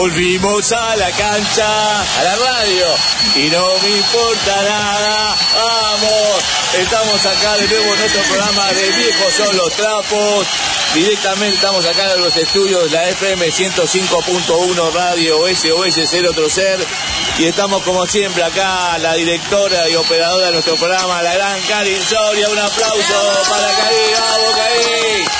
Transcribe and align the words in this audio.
Volvimos 0.00 0.72
a 0.72 0.96
la 0.96 1.10
cancha, 1.10 2.00
a 2.00 2.24
la 2.24 2.34
radio, 2.34 2.86
y 3.36 3.50
no 3.50 3.62
me 3.82 3.90
importa 3.90 4.62
nada. 4.62 5.36
Vamos, 5.54 6.42
estamos 6.78 7.26
acá 7.26 7.58
de 7.58 7.68
nuevo 7.68 7.92
en 7.92 8.00
nuestro 8.00 8.22
programa 8.22 8.72
de 8.72 8.92
Viejos 8.92 9.34
son 9.34 9.54
los 9.58 9.70
trapos. 9.74 10.46
Directamente 10.94 11.56
estamos 11.56 11.84
acá 11.84 12.14
en 12.14 12.22
los 12.22 12.34
estudios, 12.34 12.90
la 12.90 13.10
FM 13.10 13.46
105.1 13.52 14.92
Radio 14.94 15.46
SOS 15.54 16.08
0 16.10 16.32
Ser. 16.48 16.78
Y 17.38 17.44
estamos 17.44 17.82
como 17.82 18.06
siempre 18.06 18.42
acá, 18.42 18.96
la 18.96 19.12
directora 19.12 19.86
y 19.86 19.96
operadora 19.96 20.46
de 20.46 20.52
nuestro 20.52 20.76
programa, 20.76 21.20
la 21.20 21.34
gran 21.34 21.60
Karin 21.68 22.02
Soria. 22.02 22.48
Un 22.48 22.58
aplauso 22.58 23.42
para 23.50 23.68
Karin, 23.76 24.14
vamos 24.18 24.56
Karin. 24.56 25.39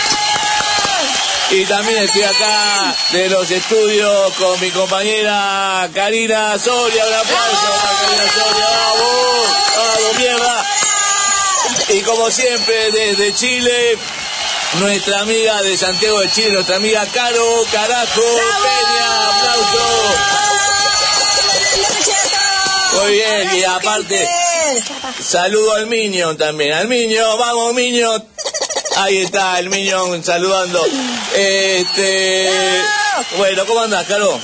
Y 1.53 1.65
también 1.65 2.05
estoy 2.05 2.23
acá 2.23 2.95
de 3.11 3.29
los 3.29 3.51
estudios 3.51 4.33
con 4.35 4.61
mi 4.61 4.71
compañera 4.71 5.89
Karina 5.93 6.57
Soria. 6.57 7.05
Un 7.05 7.15
aplauso 7.15 7.73
para 7.83 7.97
Karina 7.99 8.33
Soria. 8.33 8.69
¡Vamos! 8.71 9.49
¡Vamos, 9.77 10.19
mierda! 10.19 10.65
Y 11.89 12.01
como 12.03 12.31
siempre, 12.31 12.93
desde 12.93 13.35
Chile, 13.35 13.99
nuestra 14.75 15.23
amiga 15.23 15.61
de 15.63 15.77
Santiago 15.77 16.21
de 16.21 16.31
Chile, 16.31 16.51
nuestra 16.53 16.77
amiga 16.77 17.05
Caro 17.13 17.67
Carajo 17.73 18.23
Peña. 18.63 19.29
¡Aplauso! 19.29 20.41
Muy 22.93 23.13
bien, 23.13 23.57
y 23.57 23.65
aparte, 23.65 24.29
saludo 25.21 25.75
al 25.75 25.87
Miño 25.87 26.37
también. 26.37 26.75
Al 26.75 26.87
Miño, 26.87 27.37
vamos 27.39 27.75
Miño. 27.75 28.30
Ahí 29.03 29.19
está 29.19 29.59
el 29.59 29.71
Miñón 29.71 30.23
saludando. 30.23 30.81
Este. 31.35 32.51
Bueno, 33.39 33.65
¿cómo 33.67 33.81
andás, 33.81 34.07
Caro? 34.07 34.39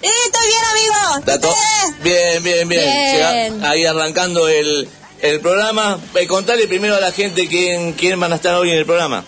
Sí, 0.00 0.08
estoy 0.26 0.46
bien, 0.48 0.64
amigo. 0.70 1.18
¿Está 1.20 1.40
todo? 1.40 1.54
Bien, 2.02 2.42
bien, 2.42 2.68
bien. 2.68 2.82
Bien. 2.84 3.54
Llega- 3.60 3.70
Ahí 3.70 3.84
arrancando 3.86 4.48
el, 4.48 4.88
el 5.20 5.40
programa. 5.40 5.98
Eh, 6.14 6.26
contale 6.26 6.66
primero 6.66 6.96
a 6.96 7.00
la 7.00 7.12
gente 7.12 7.46
quién, 7.46 7.92
quién 7.92 8.18
van 8.18 8.32
a 8.32 8.36
estar 8.36 8.54
hoy 8.56 8.70
en 8.70 8.78
el 8.78 8.86
programa. 8.86 9.24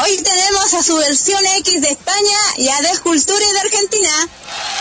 Hoy 0.00 0.16
tenemos 0.22 0.74
a 0.74 0.82
su 0.84 0.94
versión 0.96 1.44
X 1.58 1.80
de 1.82 1.88
España 1.88 2.38
y 2.56 2.68
a 2.68 2.80
Descultura 2.82 3.44
de 3.52 3.60
Argentina. 3.60 4.28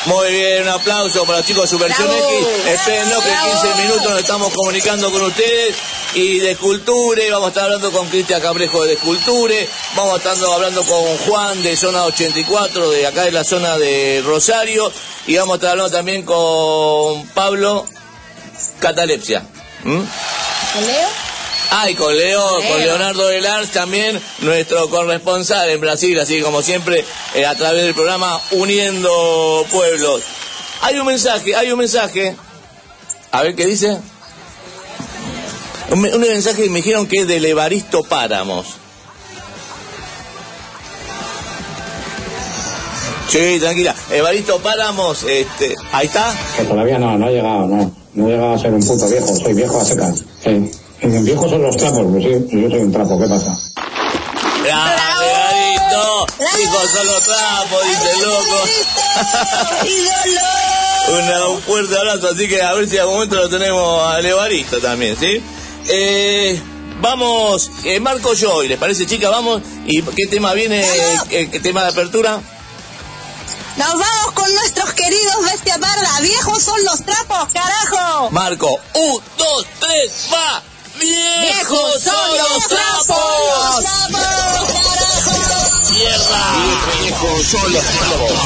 Muy 0.06 0.30
bien, 0.30 0.62
un 0.62 0.70
aplauso 0.70 1.26
para 1.26 1.40
los 1.40 1.48
chicos 1.48 1.64
de 1.64 1.70
Subversión 1.70 2.08
Bravo. 2.08 2.30
X. 2.30 2.48
Espérenlo 2.68 3.22
que 3.22 3.30
en 3.30 3.34
Bravo. 3.34 3.62
15 3.64 3.82
minutos 3.82 4.10
nos 4.12 4.20
estamos 4.20 4.54
comunicando 4.54 5.12
con 5.12 5.23
ustedes. 5.23 5.76
Y 6.14 6.38
de 6.39 6.52
Esculture, 6.52 7.32
vamos 7.32 7.48
a 7.48 7.50
estar 7.50 7.64
hablando 7.64 7.92
con 7.92 8.08
Cristian 8.10 8.42
Cabrejo 8.42 8.86
de 8.86 8.94
Esculture. 8.94 9.67
Vamos 9.95 10.14
a 10.14 10.17
estar 10.17 10.54
hablando 10.54 10.83
con 10.83 11.17
Juan 11.17 11.64
de 11.64 11.76
Zona 11.76 12.04
84, 12.04 12.92
de 12.92 13.08
acá 13.08 13.23
de 13.23 13.32
la 13.32 13.44
zona 13.44 13.76
de 13.76 14.22
Rosario. 14.23 14.92
Y 15.26 15.36
vamos 15.36 15.54
a 15.54 15.56
estar 15.56 15.72
hablando 15.72 15.92
también 15.92 16.23
con 16.23 17.27
Pablo 17.30 17.88
Catalepsia. 18.80 19.48
¿Mm? 19.83 20.02
Leo? 20.86 21.36
Ah, 21.72 21.89
y 21.89 21.95
con 21.95 22.16
Leo, 22.16 22.60
Leo. 22.60 22.70
con 22.72 22.80
Leonardo 22.82 23.28
Velars 23.28 23.72
también, 23.72 24.20
nuestro 24.39 24.89
corresponsal 24.89 25.70
en 25.70 25.82
Brasil, 25.82 26.17
así 26.20 26.42
como 26.42 26.61
siempre, 26.61 27.04
eh, 27.36 27.45
a 27.45 27.55
través 27.55 27.83
del 27.83 27.94
programa 27.94 28.39
Uniendo 28.52 29.66
Pueblos. 29.72 30.22
Hay 30.82 30.98
un 30.98 31.06
mensaje, 31.06 31.56
hay 31.56 31.72
un 31.72 31.80
mensaje. 31.80 32.36
A 33.32 33.44
ver 33.44 33.56
qué 33.56 33.66
dice. 33.66 34.00
Un, 35.89 36.02
me- 36.02 36.14
un 36.16 36.22
mensaje 36.22 36.64
que 36.64 36.70
me 36.70 36.77
dijeron 36.77 37.06
que 37.08 37.22
es 37.22 37.27
del 37.27 37.44
Evaristo 37.45 38.04
Páramos. 38.04 38.66
Sí, 43.30 43.58
tranquila. 43.60 43.94
Evaristo 44.10 44.60
Páramos, 44.60 45.23
este, 45.23 45.76
ahí 45.92 46.08
está. 46.08 46.33
Que 46.56 46.64
todavía 46.64 46.98
no, 46.98 47.17
no 47.17 47.27
he 47.27 47.33
llegado, 47.33 47.67
no. 47.67 47.92
No 48.14 48.27
he 48.27 48.32
llegado 48.32 48.54
a 48.54 48.58
ser 48.58 48.73
un 48.73 48.82
puto 48.86 49.08
viejo, 49.10 49.36
soy 49.36 49.54
viejo 49.54 49.80
a 49.82 49.86
secas. 49.86 50.23
Sí. 50.44 50.72
Y 51.02 51.08
viejos 51.23 51.49
son 51.49 51.61
los 51.61 51.77
trapos, 51.77 52.05
pues 52.11 52.23
sí, 52.23 52.61
yo 52.61 52.69
soy 52.69 52.80
un 52.80 52.91
trapo, 52.91 53.19
¿qué 53.19 53.27
pasa? 53.27 53.58
¡Bravo! 54.63 55.27
Hijos 56.59 56.91
son 56.91 57.08
los 57.08 57.23
trapos, 57.23 57.83
dice 57.87 58.11
el 58.11 58.21
loco. 58.21 58.63
Un 61.53 61.61
fuerte 61.61 61.97
abrazo, 61.97 62.30
así 62.33 62.47
que 62.47 62.61
a 62.61 62.73
ver 62.73 62.89
si 62.89 62.97
al 62.97 63.08
momento 63.08 63.35
lo 63.35 63.49
tenemos 63.49 64.11
al 64.11 64.25
Evaristo 64.25 64.80
también, 64.80 65.15
¿sí? 65.17 65.41
Eh, 65.87 66.61
vamos, 66.99 67.71
eh, 67.85 67.99
Marco 67.99 68.33
Joy, 68.35 68.67
¿les 68.67 68.77
parece, 68.77 69.05
chica? 69.05 69.29
Vamos, 69.29 69.61
¿y 69.85 70.02
qué 70.02 70.27
tema 70.27 70.53
viene? 70.53 70.85
¿Qué, 71.29 71.49
qué 71.49 71.59
tema 71.59 71.83
de 71.83 71.89
apertura? 71.89 72.41
Nos 73.77 73.93
vamos 73.93 74.31
con 74.33 74.53
nuestros 74.53 74.93
queridos 74.93 75.43
bestia 75.52 75.77
parda. 75.77 76.19
Viejos 76.21 76.64
son 76.64 76.83
los 76.83 77.03
trapos, 77.03 77.47
carajo. 77.53 78.31
Marco, 78.31 78.79
un, 78.95 79.21
dos, 79.37 79.65
tres, 79.79 80.27
va. 80.33 80.64
¡Viejos 80.99 82.02
son 82.02 82.37
los 82.37 82.67
trapos! 82.67 83.85
¡Mierda! 85.91 86.41
¡Viejos 87.02 87.45
son 87.45 87.73
los 87.73 87.83
trapos! 87.83 88.37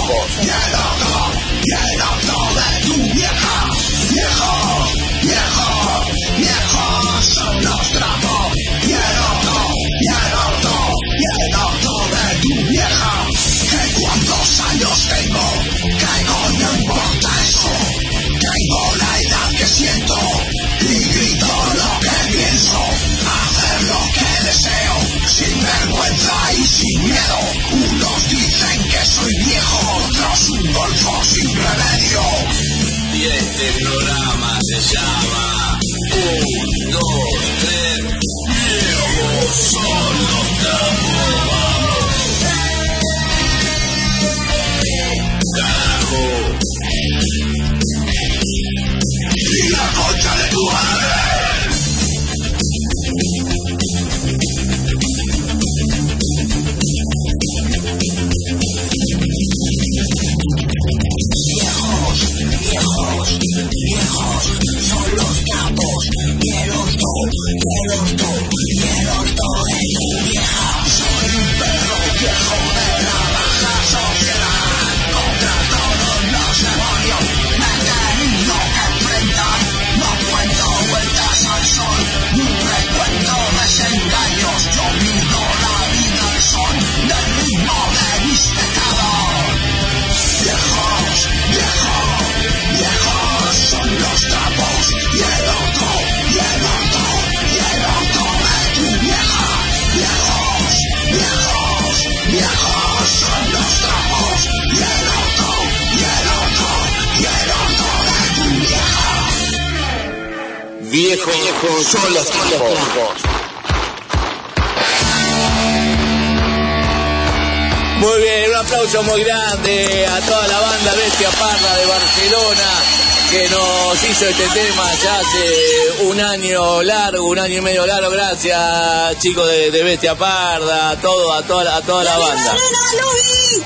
Un 127.32 127.40
año 127.40 127.60
y 127.60 127.62
medio 127.62 127.86
largo. 127.86 128.10
Gracias, 128.10 129.20
chicos 129.20 129.48
de, 129.48 129.72
de 129.72 129.84
Bestia 129.84 130.16
Parda, 130.16 130.90
a 130.90 131.00
todo, 131.00 131.32
a 131.32 131.42
toda, 131.44 131.78
a 131.78 131.82
toda 131.82 132.04
la 132.04 132.18
banda. 132.18 132.58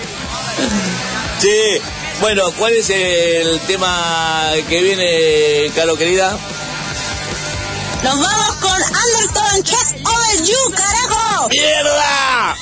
sí, 1.39 1.81
bueno, 2.19 2.51
¿cuál 2.59 2.73
es 2.73 2.91
el 2.91 3.59
tema 3.61 4.51
que 4.69 4.81
viene, 4.81 5.71
Caro 5.75 5.97
querida? 5.97 6.37
Nos 8.03 8.19
vamos 8.19 8.55
con 8.57 8.71
Undertone 8.71 9.63
Chest 9.63 9.95
Over 10.05 10.43
You, 10.43 10.71
carajo. 10.75 11.49
¡Mierda! 11.49 12.55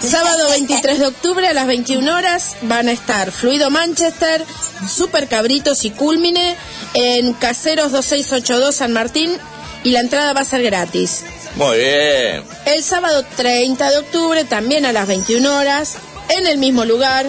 Sábado 0.00 0.48
23 0.50 1.00
de 1.00 1.06
octubre 1.06 1.48
a 1.48 1.52
las 1.52 1.66
21 1.66 2.14
horas 2.16 2.54
van 2.62 2.86
a 2.86 2.92
estar 2.92 3.32
Fluido 3.32 3.68
Manchester, 3.70 4.44
Super 4.88 5.26
Cabritos 5.26 5.84
y 5.84 5.90
Culmine 5.90 6.56
en 6.94 7.32
Caseros 7.32 7.90
2682 7.90 8.76
San 8.76 8.92
Martín 8.92 9.36
y 9.82 9.90
la 9.90 9.98
entrada 9.98 10.32
va 10.34 10.42
a 10.42 10.44
ser 10.44 10.62
gratis. 10.62 11.24
Muy 11.56 11.78
bien. 11.78 12.44
El 12.66 12.82
sábado 12.82 13.24
30 13.36 13.90
de 13.90 13.98
octubre, 13.98 14.44
también 14.44 14.86
a 14.86 14.92
las 14.92 15.06
21 15.06 15.56
horas, 15.56 15.96
en 16.28 16.46
el 16.46 16.58
mismo 16.58 16.84
lugar, 16.84 17.26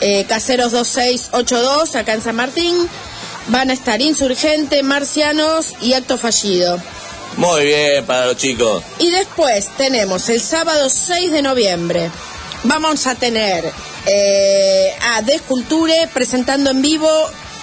eh, 0.00 0.24
Caseros 0.28 0.72
2682, 0.72 1.96
acá 1.96 2.14
en 2.14 2.22
San 2.22 2.36
Martín, 2.36 2.88
van 3.48 3.70
a 3.70 3.72
estar 3.72 4.00
Insurgente, 4.00 4.82
Marcianos 4.82 5.74
y 5.80 5.94
Acto 5.94 6.18
Fallido. 6.18 6.80
Muy 7.36 7.64
bien 7.64 8.04
para 8.04 8.26
los 8.26 8.36
chicos. 8.36 8.82
Y 8.98 9.10
después 9.10 9.68
tenemos 9.76 10.28
el 10.28 10.40
sábado 10.40 10.88
6 10.88 11.32
de 11.32 11.42
noviembre, 11.42 12.10
vamos 12.62 13.06
a 13.06 13.14
tener 13.14 13.64
eh, 14.06 14.94
a 15.02 15.22
Desculture 15.22 16.08
presentando 16.12 16.70
en 16.70 16.82
vivo 16.82 17.10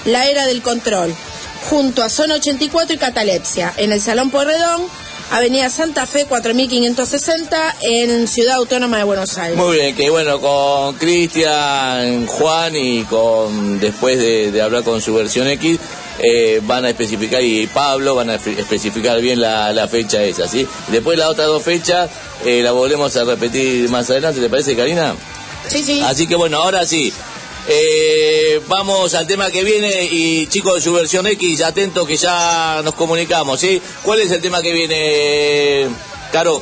La 0.06 0.26
Era 0.28 0.46
del 0.46 0.62
Control, 0.62 1.16
junto 1.70 2.04
a 2.04 2.10
Zona 2.10 2.36
84 2.36 2.96
y 2.96 2.98
Catalepsia, 2.98 3.74
en 3.78 3.92
el 3.92 4.02
Salón 4.02 4.30
Porredón 4.30 4.84
Avenida 5.32 5.70
Santa 5.70 6.06
Fe 6.06 6.26
4560 6.26 7.76
en 7.84 8.28
Ciudad 8.28 8.56
Autónoma 8.56 8.98
de 8.98 9.06
Buenos 9.06 9.38
Aires. 9.38 9.58
Muy 9.58 9.78
bien, 9.78 9.96
que 9.96 10.10
bueno, 10.10 10.42
con 10.42 10.96
Cristian, 10.96 12.28
Juan 12.28 12.76
y 12.76 13.04
con 13.06 13.80
después 13.80 14.20
de, 14.20 14.62
hablar 14.62 14.84
con 14.84 15.00
su 15.00 15.14
versión 15.14 15.48
X, 15.48 15.80
eh, 16.20 16.60
van 16.64 16.84
a 16.84 16.90
especificar, 16.90 17.42
y 17.42 17.66
Pablo 17.68 18.14
van 18.14 18.30
a 18.30 18.36
especificar 18.36 19.22
bien 19.22 19.40
la, 19.40 19.88
fecha 19.90 20.22
esa, 20.22 20.50
¿sí? 20.50 20.68
Después 20.90 21.18
las 21.18 21.30
otras 21.30 21.48
dos 21.48 21.64
fechas 21.64 22.10
eh, 22.46 22.62
la 22.62 22.74
volvemos 22.74 23.16
a 23.16 23.24
repetir 23.24 23.90
más 23.90 24.10
adelante, 24.10 24.42
¿te 24.42 24.50
parece, 24.50 24.76
Karina? 24.76 25.16
Sí, 25.66 25.82
sí. 25.82 26.02
Así 26.02 26.28
que 26.28 26.36
bueno, 26.36 26.58
ahora 26.58 26.86
sí, 26.86 27.14
eh, 27.68 28.62
vamos 28.68 29.14
al 29.14 29.28
tema 29.28 29.52
que 29.52 29.64
viene 29.64 30.04
y 30.04 30.48
chicos 30.48 30.76
de 30.76 30.82
su 30.82 30.94
versión 30.94 31.28
X, 31.28 31.62
atentos 31.62 32.08
que 32.08 32.18
ya 32.18 32.82
nos 32.84 32.96
comunicamos, 32.96 33.60
¿sí? 33.60 33.82
¿Cuál 34.04 34.22
es 34.22 34.32
el 34.32 34.42
tema 34.42 34.62
que 34.62 34.72
viene, 34.72 35.90
Caro? 36.32 36.62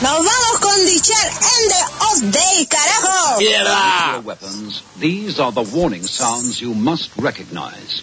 Nos 0.00 0.12
vamos 0.12 0.58
con 0.60 0.86
Dicher 0.86 1.14
End 1.26 1.72
of 2.00 2.32
Day, 2.32 2.66
carajo. 2.66 3.38
¡Mierda! 3.38 4.20
Weapons, 4.24 4.82
these 4.98 5.40
are 5.40 5.52
the 5.52 5.62
warning 5.62 6.02
sounds 6.02 6.60
you 6.60 6.74
must 6.74 7.10
recognize. 7.16 8.02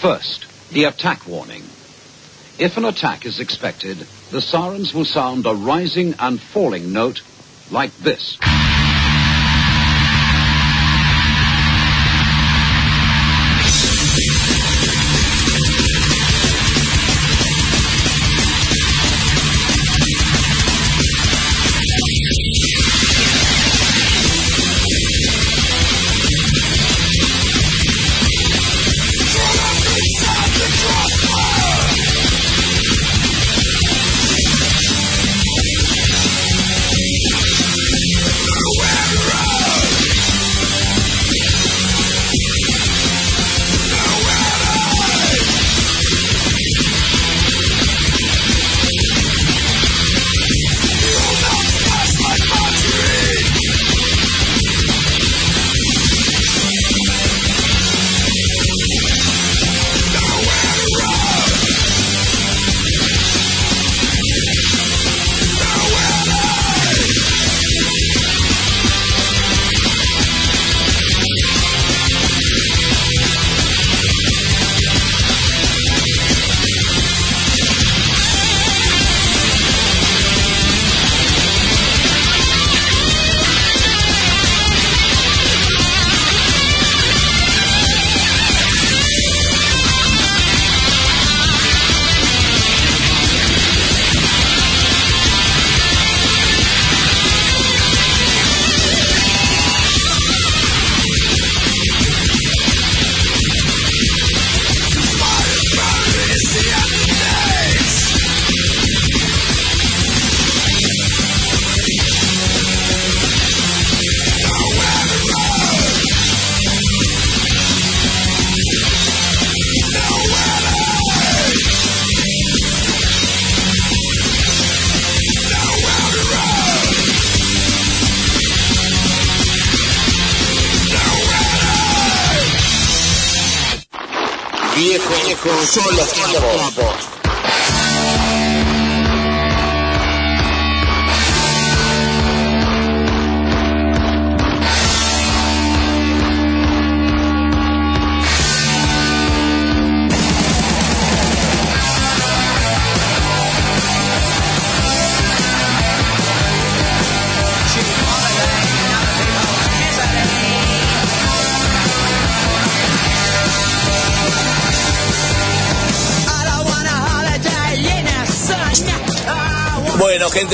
First, 0.00 0.46
the 0.72 0.84
attack 0.84 1.26
warning. 1.26 1.62
If 2.58 2.76
an 2.76 2.84
attack 2.84 3.24
is 3.24 3.40
expected, 3.40 4.06
the 4.30 4.42
sirens 4.42 4.92
will 4.92 5.06
sound 5.06 5.46
a 5.46 5.54
rising 5.54 6.14
and 6.18 6.40
falling 6.40 6.92
note 6.92 7.22
like 7.70 7.96
this. 7.98 8.36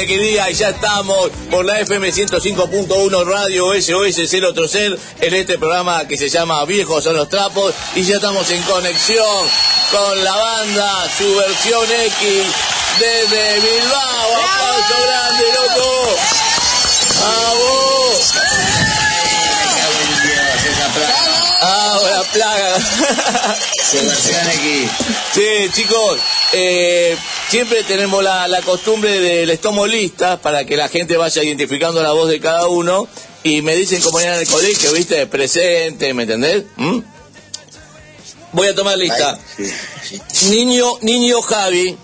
Querida, 0.04 0.50
y 0.50 0.54
ya 0.54 0.68
estamos 0.68 1.30
por 1.50 1.64
la 1.64 1.80
FM 1.80 2.12
105.1 2.12 3.24
Radio 3.24 3.72
SOS 3.80 4.28
030 4.28 5.02
en 5.20 5.34
este 5.34 5.56
programa 5.56 6.06
que 6.06 6.18
se 6.18 6.28
llama 6.28 6.62
Viejos 6.66 7.02
son 7.02 7.16
los 7.16 7.30
trapos 7.30 7.72
y 7.94 8.02
ya 8.02 8.16
estamos 8.16 8.50
en 8.50 8.62
conexión 8.64 9.48
con 9.90 10.22
la 10.22 10.36
banda, 10.36 11.08
su 11.16 11.34
versión 11.36 11.84
X 11.84 12.44
desde 12.98 13.60
Bilbao. 13.60 14.34
¡Aplauso 14.44 14.94
grande, 15.06 15.44
loco! 15.54 16.16
¡Ah, 21.62 21.98
la 22.10 22.22
plaga! 22.32 22.78
Su 23.90 23.96
versión 24.06 24.50
X. 24.50 24.90
Sí, 25.32 25.70
chicos, 25.72 26.20
eh, 26.52 27.16
siempre 27.56 27.84
tenemos 27.84 28.22
la, 28.22 28.60
costumbre 28.66 29.18
del 29.18 29.48
estomo 29.48 29.86
lista 29.86 30.38
para 30.42 30.66
que 30.66 30.76
la 30.76 30.88
gente 30.88 31.16
vaya 31.16 31.42
identificando 31.42 32.02
la 32.02 32.12
voz 32.12 32.28
de 32.28 32.38
cada 32.38 32.68
uno 32.68 33.08
y 33.44 33.62
me 33.62 33.74
dicen 33.74 34.02
cómo 34.02 34.20
era 34.20 34.34
en 34.34 34.42
el 34.42 34.46
colegio, 34.46 34.92
¿viste? 34.92 35.26
Presente, 35.26 36.12
¿me 36.12 36.24
entendés? 36.24 36.64
¿Mm? 36.76 36.98
Voy 38.52 38.68
a 38.68 38.74
tomar 38.74 38.98
lista. 38.98 39.38
Niño, 40.50 40.98
niño 41.00 41.40
Javi. 41.40 41.96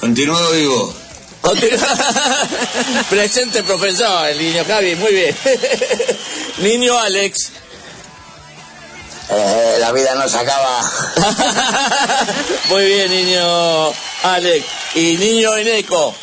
Continuado 0.00 0.52
vivo. 0.52 0.94
Continúa. 1.40 1.98
Presente 3.08 3.62
profesor, 3.62 4.28
el 4.28 4.38
niño 4.38 4.66
Javi, 4.66 4.96
muy 4.96 5.12
bien. 5.12 5.34
niño 6.58 6.98
Alex. 6.98 7.49
Eh, 9.32 9.76
la 9.78 9.92
vida 9.92 10.14
no 10.14 10.28
se 10.28 10.38
acaba. 10.38 10.92
muy 12.68 12.84
bien, 12.84 13.10
niño 13.10 13.92
Alex. 14.24 14.66
Y 14.94 15.16
niño 15.16 15.56
Eneco. 15.56 16.14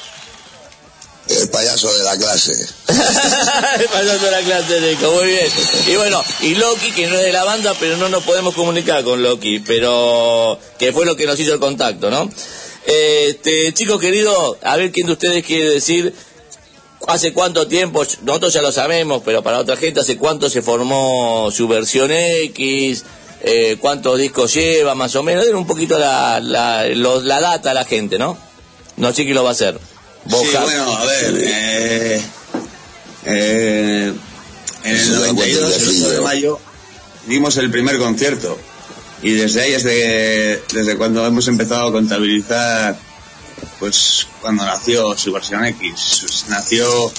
El 1.29 1.49
payaso 1.49 1.93
de 1.93 2.03
la 2.03 2.17
clase. 2.17 2.53
el 3.79 3.87
payaso 3.87 4.25
de 4.25 4.31
la 4.31 4.41
clase, 4.41 4.77
Eneco, 4.77 5.11
muy 5.11 5.27
bien. 5.27 5.51
Y 5.87 5.95
bueno, 5.95 6.23
y 6.41 6.55
Loki, 6.55 6.91
que 6.91 7.07
no 7.07 7.15
es 7.15 7.23
de 7.23 7.33
la 7.33 7.43
banda, 7.43 7.73
pero 7.79 7.97
no 7.97 8.09
nos 8.09 8.23
podemos 8.23 8.53
comunicar 8.53 9.03
con 9.03 9.21
Loki, 9.21 9.59
pero 9.59 10.59
que 10.77 10.91
fue 10.91 11.05
lo 11.05 11.15
que 11.15 11.25
nos 11.25 11.39
hizo 11.39 11.53
el 11.53 11.59
contacto, 11.59 12.09
¿no? 12.09 12.29
Este, 12.85 13.73
chicos 13.73 13.99
queridos, 13.99 14.57
a 14.61 14.77
ver 14.77 14.91
quién 14.91 15.07
de 15.07 15.13
ustedes 15.13 15.45
quiere 15.45 15.69
decir 15.69 16.13
hace 17.07 17.33
cuánto 17.33 17.67
tiempo, 17.67 18.03
nosotros 18.23 18.53
ya 18.53 18.61
lo 18.61 18.71
sabemos, 18.71 19.21
pero 19.23 19.43
para 19.43 19.59
otra 19.59 19.77
gente, 19.77 19.99
hace 19.99 20.17
cuánto 20.17 20.49
se 20.49 20.61
formó 20.61 21.49
su 21.51 21.67
versión 21.67 22.11
X, 22.11 23.05
eh, 23.41 23.77
cuántos 23.79 24.17
discos 24.17 24.53
lleva, 24.53 24.95
más 24.95 25.15
o 25.15 25.23
menos, 25.23 25.45
un 25.49 25.67
poquito 25.67 25.99
la, 25.99 26.39
la, 26.39 26.87
la 26.87 27.39
data 27.39 27.71
a 27.71 27.73
la 27.73 27.85
gente, 27.85 28.17
¿no? 28.17 28.37
No 28.97 29.13
sé 29.13 29.23
quién 29.23 29.35
lo 29.35 29.43
va 29.43 29.49
a 29.49 29.53
hacer. 29.53 29.79
sí, 30.27 30.35
bueno, 30.63 30.97
a 30.97 31.05
ver, 31.05 31.35
eh, 31.37 32.21
eh, 33.25 34.13
en 34.83 34.95
el 34.95 35.15
92, 35.15 35.81
el 35.81 35.89
8 35.89 36.09
de 36.09 36.21
mayo, 36.21 36.59
dimos 37.27 37.57
el 37.57 37.69
primer 37.69 37.99
concierto. 37.99 38.57
Y 39.21 39.33
desde 39.33 39.61
ahí, 39.61 39.71
desde, 39.71 40.61
desde 40.73 40.97
cuando 40.97 41.25
hemos 41.25 41.47
empezado 41.47 41.87
a 41.87 41.91
contabilizar, 41.91 42.97
pues 43.79 44.27
cuando 44.41 44.65
nació 44.65 45.17
su 45.17 45.31
versión 45.31 45.65
X, 45.65 46.19
pues, 46.21 46.45
nació 46.49 47.11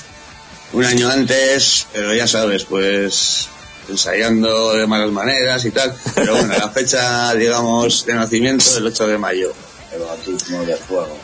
un 0.72 0.84
año 0.84 1.08
antes, 1.08 1.86
pero 1.92 2.14
ya 2.14 2.26
sabes, 2.26 2.64
pues 2.64 3.48
ensayando 3.88 4.74
de 4.74 4.86
malas 4.86 5.10
maneras 5.10 5.64
y 5.64 5.70
tal, 5.70 5.94
pero 6.14 6.34
bueno, 6.36 6.54
la 6.58 6.68
fecha, 6.70 7.34
digamos, 7.36 8.04
de 8.04 8.14
nacimiento 8.14 8.76
el 8.76 8.86
8 8.86 9.06
de 9.06 9.18
mayo. 9.18 9.52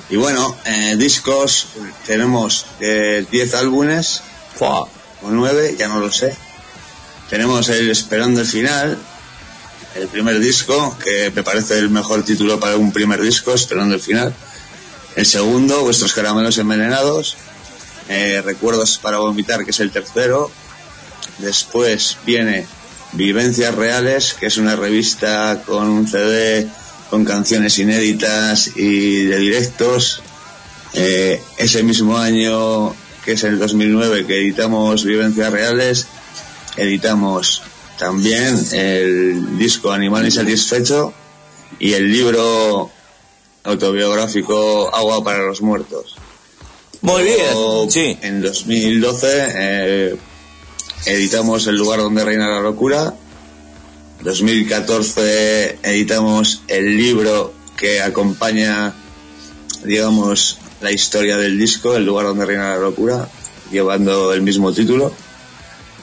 Y 0.09 0.17
bueno, 0.17 0.57
eh, 0.65 0.97
discos, 0.97 1.67
tenemos 2.07 2.65
eh, 2.81 3.27
10 3.31 3.55
álbumes, 3.55 4.23
o 4.61 4.89
9, 5.31 5.77
ya 5.79 5.89
no 5.89 6.01
lo 6.01 6.11
sé. 6.11 6.35
Tenemos 7.29 7.69
el 7.69 7.91
Esperando 7.91 8.41
el 8.41 8.47
Final, 8.47 8.99
el 9.97 10.09
primer 10.09 10.39
disco, 10.41 10.97
que 11.03 11.31
me 11.35 11.43
parece 11.43 11.79
el 11.79 11.91
mejor 11.91 12.25
título 12.25 12.59
para 12.59 12.77
un 12.77 12.93
primer 12.93 13.21
disco, 13.21 13.53
esperando 13.55 13.95
el 13.95 14.01
final. 14.01 14.35
El 15.17 15.27
segundo, 15.27 15.83
Vuestros 15.83 16.13
caramelos 16.13 16.59
envenenados. 16.59 17.37
Eh, 18.09 18.43
Recuerdos 18.45 18.99
para 18.99 19.19
vomitar, 19.19 19.65
que 19.65 19.71
es 19.71 19.81
el 19.81 19.91
tercero. 19.91 20.51
Después 21.39 22.19
viene 22.27 22.67
Vivencias 23.13 23.75
Reales, 23.75 24.35
que 24.35 24.47
es 24.47 24.57
una 24.57 24.77
revista 24.77 25.63
con 25.65 25.89
un 25.89 26.07
CD 26.09 26.69
con 27.11 27.25
canciones 27.25 27.79
inéditas 27.79 28.77
y 28.77 29.25
de 29.27 29.39
directos. 29.39 30.21
Eh, 30.95 31.41
ese 31.59 31.83
mismo 31.83 32.19
año, 32.19 32.95
que 33.25 33.33
es 33.33 33.45
el 33.45 33.59
2009, 33.59 34.27
que 34.27 34.41
editamos 34.41 35.05
Vivencias 35.05 35.53
Reales, 35.53 36.07
editamos 36.77 37.63
también 37.99 38.59
el 38.73 39.59
disco 39.59 39.93
Animal 39.93 40.25
Insatisfecho 40.25 41.15
y 41.79 41.93
el 41.93 42.11
libro 42.11 42.91
autobiográfico 43.65 44.95
Agua 44.95 45.25
para 45.25 45.43
los 45.43 45.63
Muertos. 45.63 46.17
Muy 47.01 47.25
bien, 47.25 47.91
sí. 47.91 48.19
En 48.23 48.41
2012 48.41 49.29
eh, 49.57 50.17
editamos 51.07 51.67
El 51.67 51.77
lugar 51.77 52.01
donde 52.01 52.25
reina 52.25 52.49
la 52.49 52.61
locura. 52.61 53.15
2014 54.23 55.81
editamos 55.83 56.63
el 56.69 56.97
libro 56.97 57.53
que 57.77 58.01
acompaña, 58.01 58.95
digamos, 59.83 60.59
la 60.81 60.93
historia 60.93 61.37
del 61.37 61.59
disco, 61.59 61.95
El 61.95 62.07
lugar 62.07 62.27
donde 62.27 62.47
reina 62.47 62.71
la 62.71 62.79
locura, 62.79 63.29
llevando 63.71 64.33
el 64.33 64.43
mismo 64.43 64.73
título. 64.73 65.13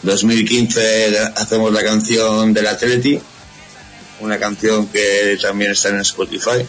2015 0.04 1.18
hacemos 1.36 1.72
la 1.72 1.84
canción 1.84 2.54
del 2.54 2.68
Atleti, 2.68 3.20
una 4.20 4.40
canción 4.40 4.88
que 4.88 5.38
también 5.42 5.72
está 5.72 5.90
en 5.90 6.00
Spotify. 6.02 6.66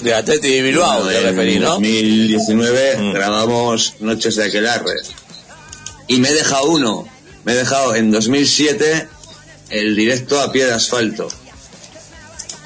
De 0.00 0.12
Atleti 0.14 0.50
de 0.50 0.62
Bilbao, 0.62 1.06
te 1.08 1.16
en 1.18 1.22
referís, 1.24 1.60
¿no? 1.60 1.70
2019 1.70 2.96
Mm. 2.98 3.12
grabamos 3.14 3.94
Noches 4.00 4.36
de 4.36 4.44
Aquelarre. 4.44 4.94
Y 6.06 6.18
me 6.18 6.28
he 6.28 6.34
dejado 6.34 6.66
uno, 6.66 7.08
me 7.44 7.52
he 7.52 7.56
dejado 7.56 7.94
en 7.94 8.10
2007 8.10 9.08
el 9.70 9.96
directo 9.96 10.38
a 10.40 10.52
pie 10.52 10.66
de 10.66 10.72
asfalto. 10.74 11.28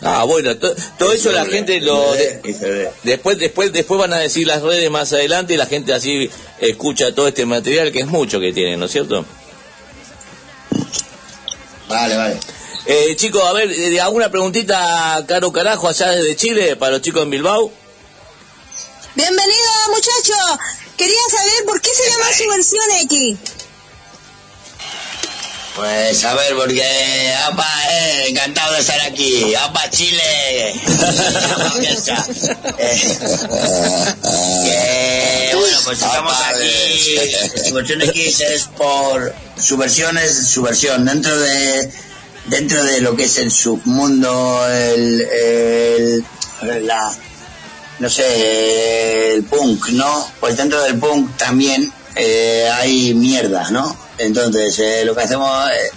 Ah, 0.03 0.25
bueno, 0.25 0.57
to- 0.57 0.75
todo 0.99 1.13
eso 1.13 1.31
la 1.31 1.45
gente 1.45 1.79
lo... 1.81 2.13
de- 2.15 2.91
después, 3.05 3.39
después, 3.39 3.73
después 3.73 4.01
van 4.01 4.13
a 4.15 4.19
decir 4.19 4.47
las 4.47 4.63
redes 4.63 4.91
más 4.91 5.13
adelante 5.13 5.55
y 5.55 5.57
la 5.59 5.67
gente 5.67 5.93
así 5.95 6.29
escucha 6.59 7.15
todo 7.15 7.29
este 7.29 7.45
material 7.47 7.93
que 7.93 8.01
es 8.01 8.07
mucho 8.07 8.41
que 8.41 8.53
tienen, 8.53 8.81
¿no 8.81 8.87
es 8.87 8.93
cierto? 8.93 9.25
Vale, 11.89 12.17
vale. 12.17 12.41
Eh, 12.87 13.15
chicos, 13.17 13.43
a 13.45 13.53
ver, 13.53 13.71
eh, 13.71 14.01
¿alguna 14.01 14.31
preguntita, 14.31 15.23
Caro 15.29 15.53
Carajo, 15.53 15.89
allá 15.89 16.11
desde 16.11 16.37
Chile, 16.37 16.77
para 16.77 16.93
los 16.93 17.03
chicos 17.03 17.23
en 17.23 17.31
Bilbao? 17.31 17.71
Bienvenido, 19.15 19.71
muchacho. 19.91 20.35
Quería 20.97 21.21
saber 21.31 21.65
por 21.67 21.81
qué 21.81 21.91
se 21.91 22.11
llama 22.11 22.33
su 22.33 22.49
versión 22.49 22.91
X. 23.03 23.39
Pues 25.77 26.25
a 26.25 26.35
ver, 26.35 26.55
porque 26.57 27.35
apa, 27.47 27.67
eh, 27.91 28.27
encantado 28.29 28.75
de 28.75 28.81
estar 28.81 29.01
aquí. 29.03 29.55
Apa 29.55 29.91
Chile. 29.91 30.75
Eh, 34.63 35.49
que, 35.51 35.57
bueno, 35.57 35.79
pues 35.85 36.03
estamos 36.03 36.35
aquí. 36.49 37.69
Su 37.69 37.75
versión 37.75 38.03
X 38.03 38.41
es 38.41 38.65
por 38.65 39.35
su 39.61 39.77
versión 39.77 40.19
es 40.19 40.49
su 40.49 40.63
versión 40.63 41.05
dentro 41.05 41.37
de 41.39 41.91
dentro 42.47 42.83
de 42.85 43.01
lo 43.01 43.17
que 43.17 43.25
es 43.25 43.39
el 43.39 43.51
submundo, 43.51 44.67
el, 44.69 45.21
el 45.21 46.25
la 46.87 47.13
no 48.01 48.09
sé, 48.09 49.35
el 49.35 49.45
punk, 49.45 49.91
¿no? 49.91 50.27
Pues 50.41 50.57
dentro 50.57 50.83
del 50.83 50.99
punk 50.99 51.37
también 51.37 51.93
eh, 52.17 52.69
hay 52.73 53.15
mierda, 53.15 53.71
¿no? 53.71 53.95
Entonces, 54.19 54.79
eh, 54.79 55.05
lo 55.05 55.15
que 55.15 55.23
hacemos, 55.23 55.51
eh, 55.71 55.91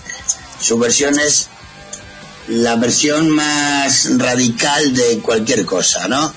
su 0.60 0.78
versión 0.78 1.18
es 1.18 1.48
la 2.48 2.76
versión 2.76 3.30
más 3.30 4.18
radical 4.18 4.94
de 4.94 5.20
cualquier 5.20 5.66
cosa, 5.66 6.10
¿no? 6.10 6.34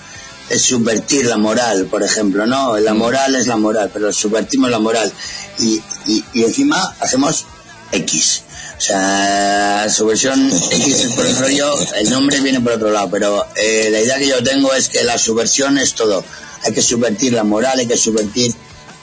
Es 0.49 0.63
subvertir 0.63 1.27
la 1.27 1.37
moral, 1.37 1.87
por 1.87 2.05
ejemplo, 2.05 2.47
¿no? 2.47 2.79
La 2.79 2.95
moral 2.95 3.35
es 3.35 3.49
la 3.49 3.57
moral, 3.57 3.91
pero 3.93 4.13
subvertimos 4.13 4.71
la 4.71 4.79
moral. 4.79 5.13
Y, 5.59 5.83
y, 6.07 6.25
y 6.33 6.45
encima 6.45 6.95
hacemos 7.01 7.45
X. 7.91 8.43
O 8.77 8.81
sea, 8.81 9.89
su 9.89 10.05
versión 10.07 10.51
X 10.51 11.13
por 11.17 11.25
el 11.27 11.37
rollo, 11.37 11.75
el 11.95 12.11
nombre 12.11 12.41
viene 12.41 12.61
por 12.61 12.73
otro 12.73 12.91
lado, 12.91 13.09
pero 13.11 13.47
eh, 13.57 13.89
la 13.91 14.01
idea 14.01 14.19
que 14.19 14.29
yo 14.29 14.43
tengo 14.43 14.75
es 14.75 14.91
que 14.91 15.03
la 15.03 15.17
subversión 15.17 15.79
es 15.79 15.95
todo. 15.95 16.23
Hay 16.63 16.73
que 16.73 16.83
subvertir 16.83 17.33
la 17.33 17.45
moral, 17.45 17.79
hay 17.79 17.87
que 17.87 17.97
subvertir 17.97 18.55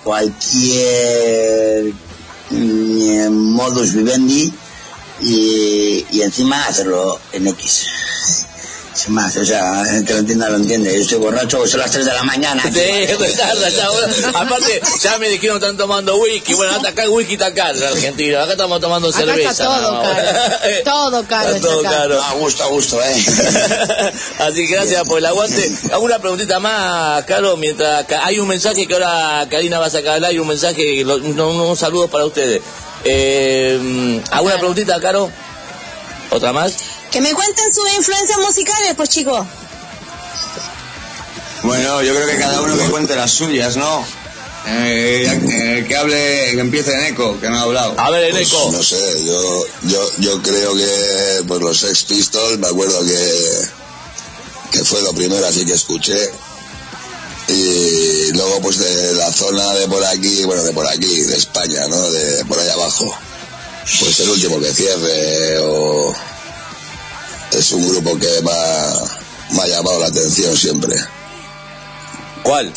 cualquier 0.04 1.92
mm, 2.52 3.30
modus 3.30 3.94
vivendi 3.94 4.54
y, 5.22 6.06
y 6.12 6.22
encima 6.22 6.68
hacerlo 6.68 7.20
en 7.32 7.48
X. 7.48 7.88
Sin 8.94 9.14
más, 9.16 9.36
o 9.38 9.44
sea, 9.44 9.84
que 10.06 10.14
lo 10.14 10.20
entienda 10.20 10.50
lo 10.50 10.58
entiende. 10.58 10.94
Yo 10.94 11.02
estoy 11.02 11.18
borracho, 11.18 11.66
son 11.66 11.80
las 11.80 11.90
3 11.92 12.06
de 12.06 12.14
la 12.14 12.24
mañana. 12.24 12.62
Sí, 12.72 12.80
es 12.80 13.38
tarde, 13.38 13.72
ya, 13.76 13.90
bueno. 13.90 14.14
Aparte, 14.36 14.82
ya 15.02 15.18
me 15.18 15.30
dijeron 15.30 15.60
que 15.60 15.66
están 15.66 15.78
tomando 15.78 16.16
whisky. 16.18 16.54
Bueno, 16.54 16.74
hasta 16.74 16.90
acá 16.90 17.04
el 17.04 17.10
whisky 17.10 17.34
está 17.34 17.54
caro 17.54 17.78
en 17.78 17.84
Argentina. 17.86 18.44
Acá 18.44 18.52
estamos 18.52 18.80
tomando 18.80 19.10
Acá 19.10 19.18
cerveza. 19.18 19.50
está 19.52 19.66
todo 19.66 20.02
caro. 20.04 20.28
Todo 20.84 21.28
caro 21.28 21.50
Está 21.56 21.68
todo 21.68 21.82
caro. 21.84 22.22
A 22.22 22.34
gusto, 22.34 22.64
a 22.64 22.68
gusto, 22.68 23.02
eh. 23.02 23.16
Así 24.40 24.68
que 24.68 24.74
gracias 24.76 25.04
por 25.06 25.18
el 25.18 25.26
aguante. 25.26 25.72
¿Alguna 25.92 26.20
preguntita 26.20 26.60
más, 26.60 27.24
Caro? 27.24 27.58
Mientras 27.58 28.06
hay 28.24 28.38
un 28.40 28.48
mensaje 28.48 28.86
que 28.86 28.94
ahora 28.94 29.48
Karina 29.50 29.80
va 29.80 29.88
a 29.88 29.90
sacar 29.90 30.18
al 30.18 30.26
aire, 30.26 30.40
un 30.40 30.48
mensaje, 30.48 31.04
un, 31.04 31.40
un 31.40 31.78
saludo 31.78 32.08
para 32.10 32.26
ustedes. 32.26 32.62
Eh, 33.04 34.22
¿Alguna 34.32 34.58
preguntita, 34.58 35.00
Caro? 35.00 35.32
¿Otra 36.30 36.54
más? 36.54 36.76
Que 37.14 37.22
me 37.22 37.32
cuenten 37.34 37.72
sus 37.72 37.94
influencias 37.96 38.40
musicales, 38.40 38.94
pues 38.98 39.10
chicos. 39.10 39.46
Bueno, 41.62 42.02
yo 42.02 42.14
creo 42.16 42.28
que 42.28 42.38
cada 42.38 42.60
uno 42.62 42.76
que 42.78 42.86
cuente 42.90 43.16
las 43.16 43.32
suyas, 43.32 43.78
¿no? 43.78 44.06
Eh, 44.66 45.28
eh, 45.52 45.86
que 45.88 45.96
hable, 45.96 46.52
que 46.54 46.60
empiece 46.60 46.92
en 46.94 47.04
eco, 47.06 47.40
que 47.40 47.50
no 47.50 47.58
ha 47.58 47.62
hablado. 47.62 47.96
A 48.00 48.10
ver, 48.10 48.32
Pues, 48.32 48.48
Eneco. 48.52 48.72
no 48.72 48.82
sé, 48.84 49.26
yo, 49.26 49.66
yo, 49.84 50.12
yo 50.20 50.42
creo 50.42 50.74
que 50.76 51.44
pues 51.48 51.62
los 51.62 51.78
Sex 51.80 52.04
Pistols, 52.06 52.60
me 52.60 52.68
acuerdo 52.68 53.04
que, 53.06 53.68
que 54.72 54.84
fue 54.84 55.02
lo 55.02 55.14
primero 55.14 55.46
así 55.46 55.66
que 55.66 55.74
escuché. 55.74 56.32
Y 57.50 58.32
luego, 58.32 58.62
pues 58.62 58.80
de 58.80 59.14
la 59.16 59.32
zona 59.34 59.74
de 59.76 59.88
por 59.88 60.04
aquí, 60.06 60.44
bueno, 60.46 60.64
de 60.64 60.72
por 60.72 60.88
aquí, 60.88 61.22
de 61.24 61.36
España, 61.36 61.88
¿no? 61.90 62.10
De 62.10 62.44
por 62.46 62.58
ahí 62.58 62.70
abajo. 62.70 63.14
Pues 64.00 64.20
el 64.22 64.30
último 64.30 64.60
que 64.62 64.74
cierre 64.74 65.60
o... 65.60 66.14
Es 67.58 67.72
un 67.72 67.88
grupo 67.88 68.18
que 68.18 68.42
me 68.42 68.52
ha, 68.52 68.94
me 69.52 69.62
ha 69.62 69.68
llamado 69.68 70.00
la 70.00 70.08
atención 70.08 70.56
siempre. 70.58 70.96
¿Cuál? 72.44 72.74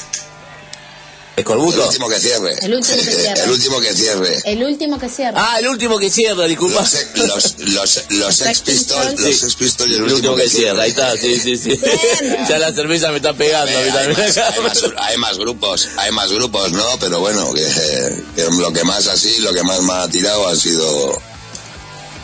¿Escorbuto? 1.36 1.82
El 1.82 1.88
último 1.88 2.08
que 2.08 2.18
cierre. 2.18 2.56
El 2.62 2.74
último 2.74 2.96
que 2.96 3.10
cierre. 3.12 3.42
El 3.42 3.50
último 3.50 3.80
que 3.80 3.94
cierre. 3.94 4.42
El 4.44 4.62
último 4.64 4.98
que 4.98 5.08
cierra. 5.10 5.34
Ah, 5.36 5.58
el 5.58 5.68
último 5.68 5.98
que 5.98 6.08
cierra, 6.08 6.46
disculpa. 6.46 6.80
Los, 6.80 6.94
los, 7.14 7.54
los, 7.58 8.04
los 8.08 8.34
Sex 8.36 8.60
Pistols, 8.62 9.20
los 9.20 9.36
Sex 9.36 9.54
Pistols 9.54 9.90
y 9.90 9.94
el 9.96 10.04
El 10.04 10.12
último 10.14 10.34
que 10.34 10.48
cierra, 10.48 10.82
ahí 10.82 10.90
está, 10.90 11.14
sí, 11.18 11.38
sí, 11.38 11.58
sí. 11.58 11.78
ya 12.48 12.58
la 12.58 12.72
cerveza 12.72 13.10
me 13.10 13.16
está 13.16 13.34
pegando 13.34 13.78
a 13.78 13.82
mí 13.82 13.88
hay, 13.88 13.92
también. 13.92 14.18
más, 14.18 14.38
hay, 14.38 14.62
más, 14.62 14.82
hay 14.96 15.16
más 15.18 15.38
grupos, 15.38 15.88
hay 15.98 16.10
más 16.12 16.32
grupos, 16.32 16.72
¿no? 16.72 16.84
Pero 17.00 17.20
bueno, 17.20 17.52
que, 17.52 17.66
que 18.34 18.44
lo 18.52 18.72
que 18.72 18.84
más 18.84 19.06
así, 19.06 19.36
lo 19.40 19.52
que 19.52 19.62
más 19.62 19.82
me 19.82 19.92
ha 19.92 20.08
tirado 20.08 20.48
han 20.48 20.56
sido 20.56 21.20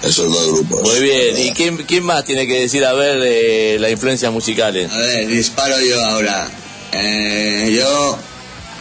esos 0.03 0.33
dos 0.33 0.47
grupos. 0.53 0.83
Muy 0.83 1.01
bien, 1.01 1.39
¿y 1.39 1.51
quién, 1.53 1.77
quién 1.79 2.05
más 2.05 2.25
tiene 2.25 2.47
que 2.47 2.61
decir, 2.61 2.85
a 2.85 2.93
ver, 2.93 3.21
eh, 3.25 3.77
las 3.79 3.91
influencias 3.91 4.33
musicales? 4.33 4.91
A 4.91 4.99
ver, 4.99 5.27
disparo 5.29 5.81
yo 5.81 6.05
ahora. 6.05 6.49
Eh, 6.93 7.75
yo 7.77 8.19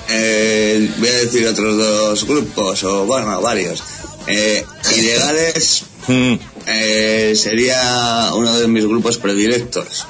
eh, 0.09 0.89
voy 0.97 1.09
a 1.09 1.17
decir 1.17 1.47
otros 1.47 1.77
dos 1.77 2.27
grupos, 2.27 2.83
o 2.83 3.05
bueno, 3.05 3.39
varios. 3.41 3.83
Eh, 4.27 4.63
ilegales 4.95 5.85
Mm, 6.07 6.33
eh, 6.67 7.33
sería 7.35 8.31
uno 8.33 8.57
de 8.57 8.67
mis 8.67 8.85
grupos 8.85 9.17
predilectos. 9.17 10.07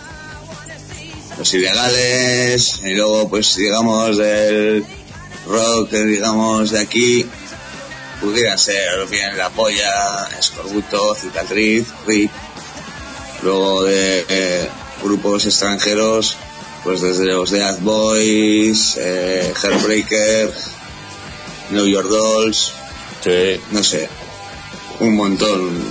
Los 1.37 1.53
ilegales, 1.53 2.79
y 2.83 2.93
luego 2.93 3.29
pues 3.29 3.55
digamos 3.55 4.17
del 4.17 4.85
rock, 5.47 5.91
digamos 5.91 6.71
de 6.71 6.79
aquí, 6.79 7.25
pudiera 8.21 8.57
ser 8.57 9.07
bien 9.09 9.35
La 9.35 9.49
Polla, 9.49 10.29
Escorbuto, 10.39 11.15
Cicatriz, 11.15 11.87
Rip. 12.05 12.31
Luego 13.41 13.83
de 13.83 14.25
eh, 14.29 14.69
grupos 15.03 15.47
extranjeros, 15.47 16.37
pues 16.83 17.01
desde 17.01 17.25
los 17.25 17.49
Death 17.49 17.79
Boys, 17.81 18.97
eh, 18.97 19.51
Heartbreaker, 19.61 20.53
New 21.71 21.87
York 21.87 22.07
Dolls, 22.07 22.71
sí. 23.23 23.59
no 23.71 23.83
sé, 23.83 24.07
un 24.99 25.15
montón 25.15 25.83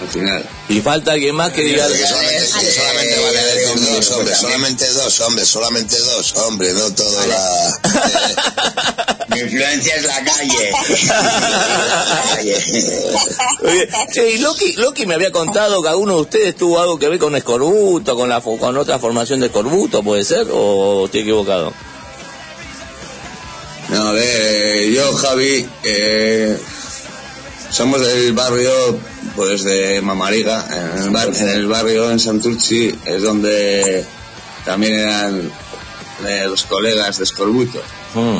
al 0.00 0.08
final. 0.08 0.44
Y 0.68 0.80
falta 0.80 1.12
alguien 1.12 1.34
más 1.34 1.52
que 1.52 1.62
diga... 1.62 1.86
Que 1.86 1.98
solamente, 1.98 2.40
que 2.60 2.70
solamente 2.70 3.20
vale 3.20 3.44
decir 3.44 3.94
dos 3.94 4.10
hombres, 4.12 4.38
solamente 4.38 4.92
dos 4.92 5.20
hombres, 5.20 5.48
solamente 5.48 5.98
dos 5.98 6.36
hombres, 6.36 6.74
no 6.74 6.94
toda 6.94 7.26
la... 7.26 7.80
Mi 9.28 9.40
influencia 9.40 9.96
es 9.96 10.04
la 10.04 10.24
calle. 10.24 10.70
La 10.70 12.30
calle. 12.34 12.56
Oye, 13.62 13.88
che, 14.12 14.30
y 14.30 14.38
Loki, 14.38 14.72
Loki 14.74 15.06
me 15.06 15.14
había 15.14 15.32
contado 15.32 15.82
que 15.82 15.88
alguno 15.88 16.14
de 16.14 16.20
ustedes 16.20 16.56
tuvo 16.56 16.80
algo 16.80 16.98
que 16.98 17.08
ver 17.08 17.18
con 17.18 17.34
Escorbuto, 17.34 18.16
con 18.16 18.28
la 18.28 18.40
con 18.40 18.76
otra 18.76 18.98
formación 18.98 19.40
de 19.40 19.46
Escorbuto, 19.46 20.02
¿puede 20.02 20.24
ser? 20.24 20.46
¿O 20.52 21.06
estoy 21.06 21.20
equivocado? 21.20 21.72
No, 23.88 24.08
a 24.08 24.12
ver, 24.12 24.24
eh, 24.24 24.92
yo, 24.92 25.14
Javi, 25.14 25.68
eh, 25.82 26.56
somos 27.70 28.00
del 28.00 28.32
barrio, 28.32 28.98
pues 29.36 29.64
de 29.64 30.00
Mamariga, 30.00 30.66
en 30.96 31.02
el, 31.04 31.10
bar- 31.10 31.34
en 31.34 31.48
el 31.48 31.66
barrio 31.66 32.10
en 32.10 32.20
Santurci 32.20 32.94
es 33.04 33.22
donde 33.22 34.04
también 34.64 34.94
eran 35.00 35.52
eh, 36.26 36.44
los 36.46 36.64
colegas 36.64 37.18
de 37.18 37.24
Escorbuto. 37.24 37.82
Mm. 38.14 38.38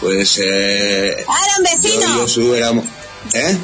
Pues 0.00 0.38
eh, 0.42 1.24
Ah, 1.28 1.40
eran 1.46 1.80
yo 1.82 1.90
vecinos. 1.90 2.20
Josu 2.22 2.54
éramos... 2.54 2.84
¿Eh? 3.34 3.56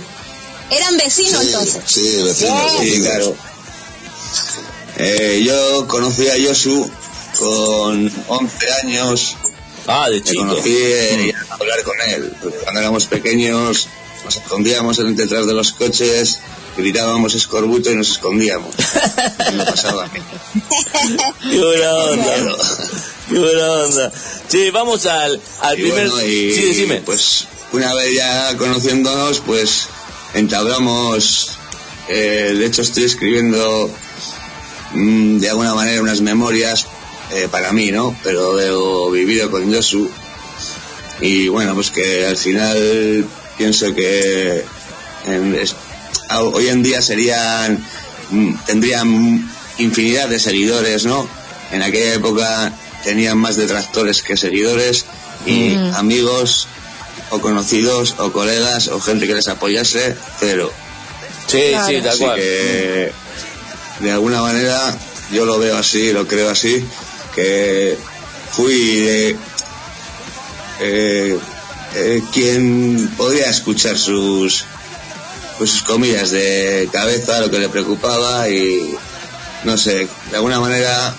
Eran 0.71 0.97
vecinos 0.99 1.41
Sí, 1.41 1.47
entonces. 1.49 1.83
sí, 1.87 2.23
vecinos. 2.23 2.73
Sí, 2.79 2.85
vecinos. 2.85 3.07
claro. 3.09 3.37
Eh, 4.97 5.43
yo 5.45 5.87
conocí 5.89 6.29
a 6.29 6.35
Josu 6.47 6.91
con 7.39 8.13
11 8.29 8.67
años 8.85 9.37
Ah, 9.87 10.09
de 10.11 10.17
Me 10.17 10.23
chico. 10.23 10.43
conocí 10.47 10.77
eh, 10.77 11.27
y 11.29 11.31
a 11.31 11.55
hablar 11.55 11.83
con 11.83 11.97
él. 12.03 12.33
Cuando 12.63 12.81
éramos 12.81 13.07
pequeños 13.07 13.89
nos 14.25 14.37
escondíamos 14.37 14.97
detrás 15.17 15.47
de 15.47 15.55
los 15.55 15.73
coches, 15.73 16.39
gritábamos 16.77 17.35
escorbuto 17.35 17.91
y 17.91 17.97
nos 17.97 18.11
escondíamos. 18.11 18.75
Eso 18.79 19.53
me 19.53 19.65
pasaba. 19.65 20.09
Qué 21.51 21.59
buena 21.65 21.95
onda. 21.95 22.57
Qué 23.29 23.39
buena 23.39 23.73
onda. 23.73 24.13
Sí, 24.49 24.71
vamos 24.71 25.07
al, 25.07 25.41
al 25.61 25.79
Y 25.79 25.83
primer... 25.83 26.09
bueno, 26.09 26.27
y, 26.27 26.53
Sí, 26.53 26.63
decime. 26.67 27.03
Pues 27.05 27.47
una 27.73 27.95
vez 27.95 28.15
ya 28.15 28.57
conociéndonos, 28.57 29.41
pues 29.41 29.89
entablamos. 30.35 31.51
eh, 32.09 32.55
de 32.59 32.67
hecho, 32.67 32.83
estoy 32.83 33.05
escribiendo 33.05 33.91
mm, 34.95 35.39
de 35.39 35.51
alguna 35.51 35.75
manera 35.75 36.01
unas 36.03 36.21
memorias 36.21 36.87
eh, 37.33 37.49
para 37.51 37.73
mí, 37.73 37.91
¿no? 37.91 38.17
Pero 38.23 38.57
de 38.57 38.69
lo 38.69 39.11
vivido 39.11 39.51
con 39.51 39.73
Josu. 39.73 40.09
Y 41.21 41.49
bueno, 41.49 41.75
pues 41.75 41.91
que 41.91 42.27
al 42.27 42.37
final 42.37 43.27
pienso 43.59 43.95
que 43.95 44.65
en- 45.27 45.55
es- 45.55 45.75
a- 46.29 46.41
hoy 46.43 46.69
en 46.69 46.83
día 46.83 47.03
serían. 47.03 47.85
mm, 48.31 48.55
tendrían 48.67 49.51
infinidad 49.79 50.29
de 50.29 50.39
seguidores, 50.39 51.05
¿no? 51.07 51.27
En 51.73 51.83
aquella 51.83 52.15
época 52.15 52.73
tenían 53.05 53.39
más 53.39 53.57
detractores 53.57 54.23
que 54.23 54.37
seguidores 54.37 55.05
y 55.47 55.75
amigos 55.95 56.67
o 57.31 57.41
conocidos 57.41 58.15
o 58.19 58.31
colegas 58.33 58.89
o 58.89 59.01
gente 59.01 59.27
que 59.27 59.35
les 59.35 59.49
apoyase, 59.49 60.15
cero. 60.41 60.71
Sí, 61.47 61.73
sí, 61.87 62.01
tal 62.03 62.09
Así 62.09 62.19
cual. 62.25 62.37
que 62.37 63.13
de 64.01 64.13
alguna 64.13 64.43
manera 64.43 64.95
yo 65.33 65.47
lo 65.47 65.59
veo 65.59 65.79
así, 65.79 66.13
lo 66.13 66.27
creo 66.27 66.51
así, 66.51 66.85
que 67.35 67.97
fui 68.53 68.75
de, 69.01 69.37
eh, 70.81 71.39
eh, 71.95 72.23
quien 72.33 73.11
podía 73.17 73.49
escuchar 73.51 73.99
sus 73.99 74.65
pues 75.59 75.71
sus 75.71 75.83
comillas 75.83 76.31
de 76.31 76.89
cabeza, 76.93 77.41
lo 77.41 77.51
que 77.51 77.59
le 77.59 77.69
preocupaba 77.69 78.49
y 78.49 78.97
no 79.65 79.77
sé, 79.77 80.07
de 80.31 80.37
alguna 80.37 80.61
manera 80.61 81.17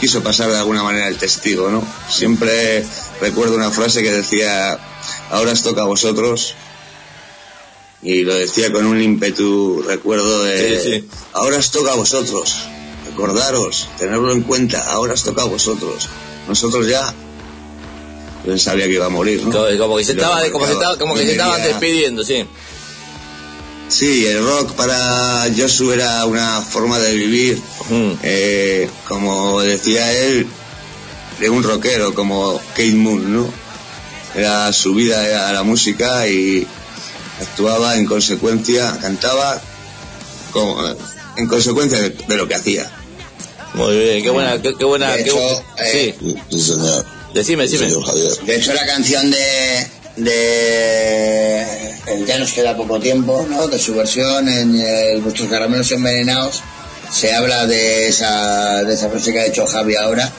quiso 0.00 0.22
pasar 0.22 0.50
de 0.50 0.58
alguna 0.58 0.82
manera 0.82 1.06
el 1.06 1.16
testigo, 1.16 1.70
¿no? 1.70 1.86
Siempre 2.10 2.84
recuerdo 3.20 3.54
una 3.54 3.70
frase 3.70 4.02
que 4.02 4.10
decía, 4.10 4.78
ahora 5.30 5.52
os 5.52 5.62
toca 5.62 5.82
a 5.82 5.86
vosotros, 5.86 6.54
y 8.02 8.22
lo 8.22 8.34
decía 8.34 8.72
con 8.72 8.86
un 8.86 9.00
ímpetu, 9.00 9.82
recuerdo 9.86 10.42
de, 10.42 10.80
Sí, 10.80 10.90
sí. 10.90 11.08
ahora 11.32 11.58
os 11.58 11.70
toca 11.70 11.92
a 11.92 11.96
vosotros, 11.96 12.56
recordaros, 13.06 13.88
tenerlo 13.98 14.32
en 14.32 14.42
cuenta, 14.42 14.90
ahora 14.90 15.14
os 15.14 15.22
toca 15.22 15.42
a 15.42 15.46
vosotros, 15.46 16.08
nosotros 16.48 16.88
ya, 16.88 17.14
yo 18.46 18.58
sabía 18.58 18.86
que 18.86 18.92
iba 18.94 19.06
a 19.06 19.10
morir, 19.10 19.42
¿no? 19.44 19.50
Como, 19.78 19.96
que 19.96 20.04
se 20.04 20.12
estaba, 20.12 20.40
como 20.50 20.64
que 20.66 20.72
se 20.72 20.74
marcaba, 20.76 20.92
estaba, 20.94 20.98
como 20.98 21.14
que 21.14 21.20
yo 21.22 21.26
se 21.26 21.32
estaban 21.32 21.62
despidiendo, 21.62 22.24
sí. 22.24 22.44
Sí, 23.88 24.26
el 24.26 24.42
rock 24.44 24.72
para 24.72 25.46
Josu 25.56 25.92
era 25.92 26.24
una 26.24 26.60
forma 26.62 26.98
de 26.98 27.14
vivir, 27.14 27.60
Mm. 27.90 28.12
eh, 28.22 28.90
como 29.06 29.60
decía 29.60 30.10
él, 30.12 30.46
de 31.38 31.50
un 31.50 31.62
rockero, 31.62 32.14
como 32.14 32.58
Kate 32.70 32.92
Moon, 32.92 33.32
¿no? 33.34 33.48
Era 34.34 34.72
su 34.72 34.94
vida, 34.94 35.26
era 35.28 35.52
la 35.52 35.62
música 35.62 36.26
y 36.26 36.66
actuaba 37.40 37.96
en 37.96 38.06
consecuencia, 38.06 38.96
cantaba 39.00 39.60
como, 40.52 40.76
en 41.36 41.46
consecuencia 41.46 42.00
de, 42.00 42.10
de 42.10 42.36
lo 42.36 42.48
que 42.48 42.54
hacía. 42.54 42.90
Muy 43.74 43.96
bien, 43.98 44.22
qué 44.22 44.30
buena, 44.30 44.60
qué, 44.62 44.74
qué 44.76 44.84
buena, 44.84 45.12
De 45.12 45.24
qué 45.24 45.30
hecho, 45.30 45.36
bu- 45.38 45.62
eh, 45.78 46.14
sí. 46.20 46.36
Sí, 46.50 46.60
señor. 46.60 47.04
Decime, 47.34 47.64
decime. 47.64 47.86
señor 47.86 48.04
Javier. 48.06 48.32
De 48.46 48.56
hecho, 48.56 48.72
la 48.72 48.86
canción 48.86 49.30
de, 49.30 49.86
de 50.16 51.94
el 52.06 52.26
Ya 52.26 52.38
nos 52.38 52.52
queda 52.52 52.76
poco 52.76 53.00
tiempo, 53.00 53.46
¿no? 53.48 53.66
De 53.68 53.78
su 53.78 53.94
versión 53.94 54.48
en 54.48 54.80
el 54.80 55.20
Vuestros 55.20 55.48
caramelos 55.48 55.90
envenenados, 55.92 56.62
se 57.12 57.34
habla 57.34 57.66
de 57.66 58.08
esa, 58.08 58.84
de 58.84 58.94
esa 58.94 59.08
frase 59.08 59.32
que 59.32 59.40
ha 59.40 59.46
hecho 59.46 59.66
Javi 59.66 59.96
ahora, 59.96 60.30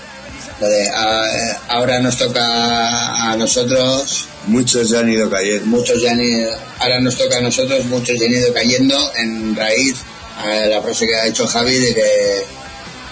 lo 0.61 0.67
de 0.69 0.89
"Ah, 0.89 1.59
ahora 1.69 1.99
nos 1.99 2.17
toca 2.17 3.31
a 3.31 3.35
nosotros, 3.37 4.25
Muchos 4.47 4.89
ya 4.89 4.99
han 4.99 5.11
ido 5.11 5.27
cayendo. 5.29 5.65
muchos 5.65 6.01
ya 6.01 6.11
han 6.11 6.21
ido- 6.21 6.55
ahora 6.79 6.99
nos 7.01 7.15
toca 7.17 7.37
a 7.39 7.41
nosotros, 7.41 7.83
muchos 7.85 8.19
ya 8.19 8.25
han 8.27 8.31
ido 8.33 8.53
cayendo 8.53 9.11
en 9.17 9.55
raíz 9.55 9.95
a 10.37 10.67
la 10.67 10.81
frase 10.83 11.07
que 11.07 11.15
ha 11.15 11.25
hecho 11.27 11.47
Javi 11.47 11.73
de 11.79 11.93
que 11.95 12.43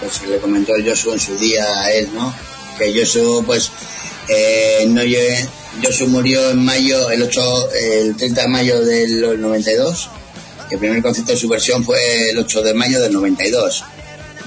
pues 0.00 0.22
le 0.30 0.38
comentó 0.38 0.74
el 0.76 0.88
Josu 0.88 1.12
en 1.12 1.20
su 1.20 1.36
día 1.36 1.64
a 1.82 1.92
él, 1.92 2.08
¿no? 2.14 2.32
Que 2.78 2.92
Josu 2.92 3.44
pues 3.44 3.70
eh, 4.28 4.84
no 4.88 5.02
Josu 5.82 6.06
murió 6.06 6.50
en 6.50 6.64
mayo, 6.64 7.10
el 7.10 7.22
8, 7.22 7.70
el 7.72 8.16
30 8.16 8.42
de 8.42 8.48
mayo 8.48 8.84
del 8.84 9.40
92. 9.40 10.10
El 10.70 10.78
primer 10.78 11.02
concierto 11.02 11.32
de 11.32 11.38
su 11.38 11.48
versión 11.48 11.84
fue 11.84 12.30
el 12.30 12.38
8 12.38 12.62
de 12.62 12.74
mayo 12.74 13.00
del 13.00 13.12
92. 13.12 13.84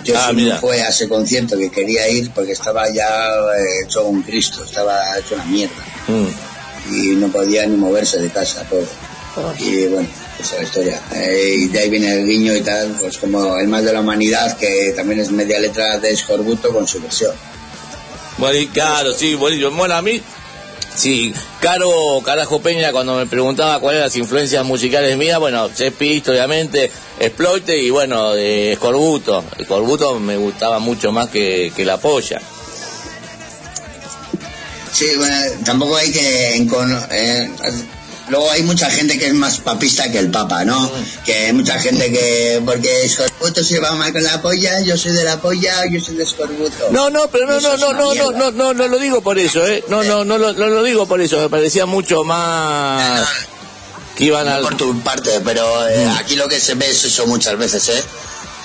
Yo 0.03 0.15
ah, 0.17 0.31
no 0.33 0.57
fue 0.59 0.81
a 0.81 0.89
ese 0.89 1.07
concierto 1.07 1.57
que 1.57 1.69
quería 1.69 2.07
ir 2.09 2.31
porque 2.31 2.53
estaba 2.53 2.89
ya 2.89 3.29
eh, 3.57 3.83
hecho 3.83 4.05
un 4.05 4.21
Cristo, 4.23 4.63
estaba 4.63 5.17
hecho 5.19 5.35
una 5.35 5.45
mierda. 5.45 5.75
Mm. 6.07 6.93
Y 6.93 7.15
no 7.15 7.27
podía 7.27 7.65
ni 7.65 7.75
moverse 7.75 8.17
de 8.19 8.29
casa, 8.29 8.63
todo. 8.69 8.85
Oh. 9.35 9.53
Y 9.59 9.85
bueno, 9.87 10.07
esa 10.39 10.55
es 10.55 10.61
la 10.61 10.63
historia. 10.63 11.01
Eh, 11.13 11.55
y 11.57 11.67
de 11.67 11.79
ahí 11.79 11.89
viene 11.89 12.13
el 12.13 12.25
guiño 12.25 12.55
y 12.55 12.61
tal, 12.61 12.95
pues 12.99 13.17
como 13.17 13.57
el 13.57 13.67
mal 13.67 13.83
de 13.83 13.93
la 13.93 13.99
humanidad, 13.99 14.57
que 14.57 14.93
también 14.95 15.19
es 15.19 15.29
media 15.31 15.59
letra 15.59 15.97
de 15.99 16.11
Escorbuto 16.11 16.69
con 16.73 16.87
su 16.87 17.01
versión. 17.01 17.33
Bueno, 18.37 18.69
claro, 18.73 19.13
sí, 19.13 19.35
bueno, 19.35 19.71
bueno, 19.71 19.95
a 19.95 20.01
mí 20.01 20.21
Sí, 20.97 21.31
Caro 21.59 22.19
Carajo 22.25 22.59
Peña 22.59 22.91
cuando 22.91 23.15
me 23.15 23.27
preguntaba 23.27 23.79
cuáles 23.79 23.99
eran 23.99 24.07
las 24.07 24.15
influencias 24.17 24.65
musicales 24.65 25.15
mías, 25.15 25.39
bueno, 25.39 25.69
Chespirito 25.71 26.31
obviamente, 26.31 26.91
Exploite 27.19 27.77
y 27.77 27.91
bueno, 27.91 28.33
de 28.33 28.73
Escorbuto. 28.73 29.43
Escorbuto 29.59 30.19
me 30.19 30.37
gustaba 30.37 30.79
mucho 30.79 31.11
más 31.11 31.29
que, 31.29 31.71
que 31.75 31.85
La 31.85 31.97
Polla. 31.97 32.41
Sí, 34.91 35.05
bueno, 35.17 35.35
tampoco 35.63 35.97
hay 35.97 36.11
que... 36.11 36.67
Eh, 37.11 37.49
Luego 38.29 38.51
hay 38.51 38.63
mucha 38.63 38.89
gente 38.89 39.17
que 39.17 39.27
es 39.27 39.33
más 39.33 39.59
papista 39.59 40.11
que 40.11 40.19
el 40.19 40.29
Papa, 40.29 40.65
¿no? 40.65 40.91
Que 41.25 41.47
hay 41.47 41.53
mucha 41.53 41.79
gente 41.79 42.11
que, 42.11 42.61
porque 42.65 43.05
Escorbuto 43.05 43.63
se 43.63 43.79
va 43.79 43.93
mal 43.93 44.11
con 44.11 44.23
la 44.23 44.41
polla, 44.41 44.81
yo 44.81 44.97
soy 44.97 45.13
de 45.13 45.23
la 45.23 45.39
polla, 45.39 45.85
yo 45.89 46.01
soy 46.01 46.15
de 46.15 46.23
Escorbuto. 46.23 46.89
No, 46.91 47.09
no, 47.09 47.29
pero 47.29 47.45
no, 47.47 47.61
no, 47.61 47.77
no, 47.77 47.93
no, 47.93 48.13
no, 48.13 48.31
no, 48.31 48.51
no, 48.51 48.73
no 48.73 48.87
lo 48.87 48.99
digo 48.99 49.21
por 49.21 49.39
eso, 49.39 49.65
¿eh? 49.65 49.83
No, 49.87 50.03
no, 50.03 50.25
no, 50.25 50.37
no, 50.37 50.51
no 50.51 50.67
lo 50.67 50.83
digo 50.83 51.05
por 51.07 51.21
eso, 51.21 51.39
me 51.39 51.49
parecía 51.49 51.85
mucho 51.85 52.23
más... 52.23 53.27
Que 54.15 54.25
iban 54.25 54.47
a... 54.47 54.59
Por 54.61 54.75
tu 54.75 54.99
parte, 55.01 55.29
pero 55.45 55.87
eh, 55.87 56.09
aquí 56.17 56.35
lo 56.35 56.47
que 56.47 56.59
se 56.59 56.73
ve 56.73 56.89
es 56.89 57.05
eso 57.05 57.27
muchas 57.27 57.55
veces, 57.57 57.87
¿eh? 57.89 58.03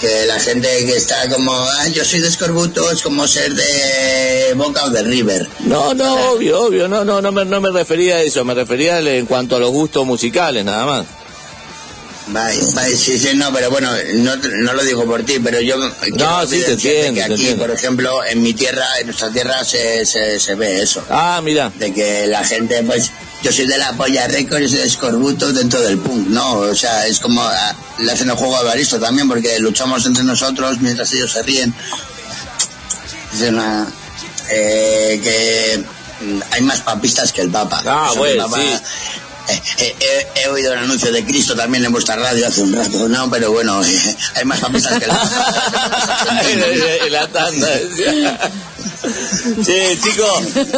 Que 0.03 0.27
la 0.27 0.41
gente 0.41 0.69
que 0.85 0.97
está 0.97 1.29
como, 1.29 1.53
ah, 1.53 1.87
yo 1.89 2.05
soy 2.05 2.21
de 2.21 2.29
Escorbuto, 2.29 2.91
es 2.91 3.03
como 3.03 3.27
ser 3.29 3.55
de 3.55 4.53
Boca 4.57 4.85
o 4.85 4.91
de 4.91 5.01
River. 5.05 5.49
No, 5.61 5.95
no, 5.95 6.33
obvio, 6.33 6.61
obvio, 6.63 6.89
no, 6.89 7.05
no, 7.05 7.23
no 7.23 7.31
me, 7.31 7.45
no 7.45 7.61
me 7.61 7.71
refería 7.71 8.17
a 8.17 8.23
eso, 8.23 8.45
me 8.45 8.53
refería 8.53 8.99
en 8.99 9.27
cuanto 9.27 9.55
a 9.55 9.61
los 9.61 9.71
gustos 9.71 10.05
musicales, 10.05 10.65
nada 10.65 10.85
más. 10.85 11.07
Vale, 12.27 12.59
vale, 12.75 12.97
sí, 12.97 13.17
sí, 13.17 13.31
no, 13.35 13.53
pero 13.53 13.71
bueno, 13.71 13.91
no, 14.15 14.37
no 14.37 14.73
lo 14.73 14.83
digo 14.83 15.05
por 15.05 15.23
ti, 15.23 15.39
pero 15.39 15.61
yo... 15.61 15.77
No, 15.77 16.47
sí, 16.47 16.63
te 16.65 16.73
entiendo, 16.73 17.15
que 17.15 17.23
aquí, 17.23 17.55
por 17.55 17.71
ejemplo, 17.71 18.25
en 18.25 18.43
mi 18.43 18.55
tierra, 18.55 18.87
en 18.99 19.07
nuestra 19.07 19.31
tierra 19.31 19.65
se, 19.65 20.05
se, 20.05 20.41
se 20.41 20.55
ve 20.57 20.83
eso. 20.83 21.05
Ah, 21.11 21.41
mira. 21.45 21.73
De 21.77 21.93
que 21.93 22.27
la 22.27 22.45
gente, 22.45 22.83
pues, 22.83 23.11
yo 23.43 23.53
soy 23.53 23.67
de 23.67 23.79
la 23.79 23.93
polla 23.93 24.27
récord 24.29 24.67
soy 24.69 24.79
de 24.79 24.87
escorbuto 24.87 25.53
dentro 25.53 25.81
del 25.81 25.99
punk, 25.99 26.29
¿no? 26.29 26.59
O 26.59 26.75
sea, 26.75 27.07
es 27.07 27.19
como 27.21 27.43
ah, 27.43 27.75
le 27.99 28.13
hacen 28.13 28.31
el 28.31 28.37
juego 28.37 28.57
a 28.57 28.63
Baristo 28.63 28.99
también 28.99 29.29
porque 29.29 29.59
luchamos 29.59 30.07
entre 30.07 30.25
nosotros 30.25 30.81
mientras 30.81 31.13
ellos 31.13 31.33
se 31.33 31.43
ríen. 31.43 31.75
Es 33.35 33.49
una... 33.49 33.87
Eh, 34.51 35.21
que 35.23 35.85
hay 36.51 36.63
más 36.63 36.81
papistas 36.81 37.33
que 37.33 37.41
el 37.41 37.51
Papa. 37.51 37.83
Ah, 37.87 38.13
bueno, 38.17 38.49
sí. 38.55 38.61
Eh, 39.49 39.97
eh, 39.99 40.27
he 40.37 40.49
oído 40.49 40.73
el 40.73 40.79
anuncio 40.79 41.11
de 41.11 41.25
Cristo 41.25 41.57
también 41.57 41.85
en 41.85 41.91
vuestra 41.91 42.15
radio 42.15 42.47
hace 42.47 42.63
un 42.63 42.73
rato, 42.73 43.09
¿no? 43.09 43.29
Pero 43.29 43.51
bueno, 43.51 43.81
hay 44.35 44.45
más 44.45 44.61
papistas 44.61 44.99
que 44.99 45.05
el 45.05 45.11
Papa. 45.11 46.43
la 47.11 47.27
tanda, 47.29 47.69
Sí, 49.03 50.01
chico, 50.03 50.27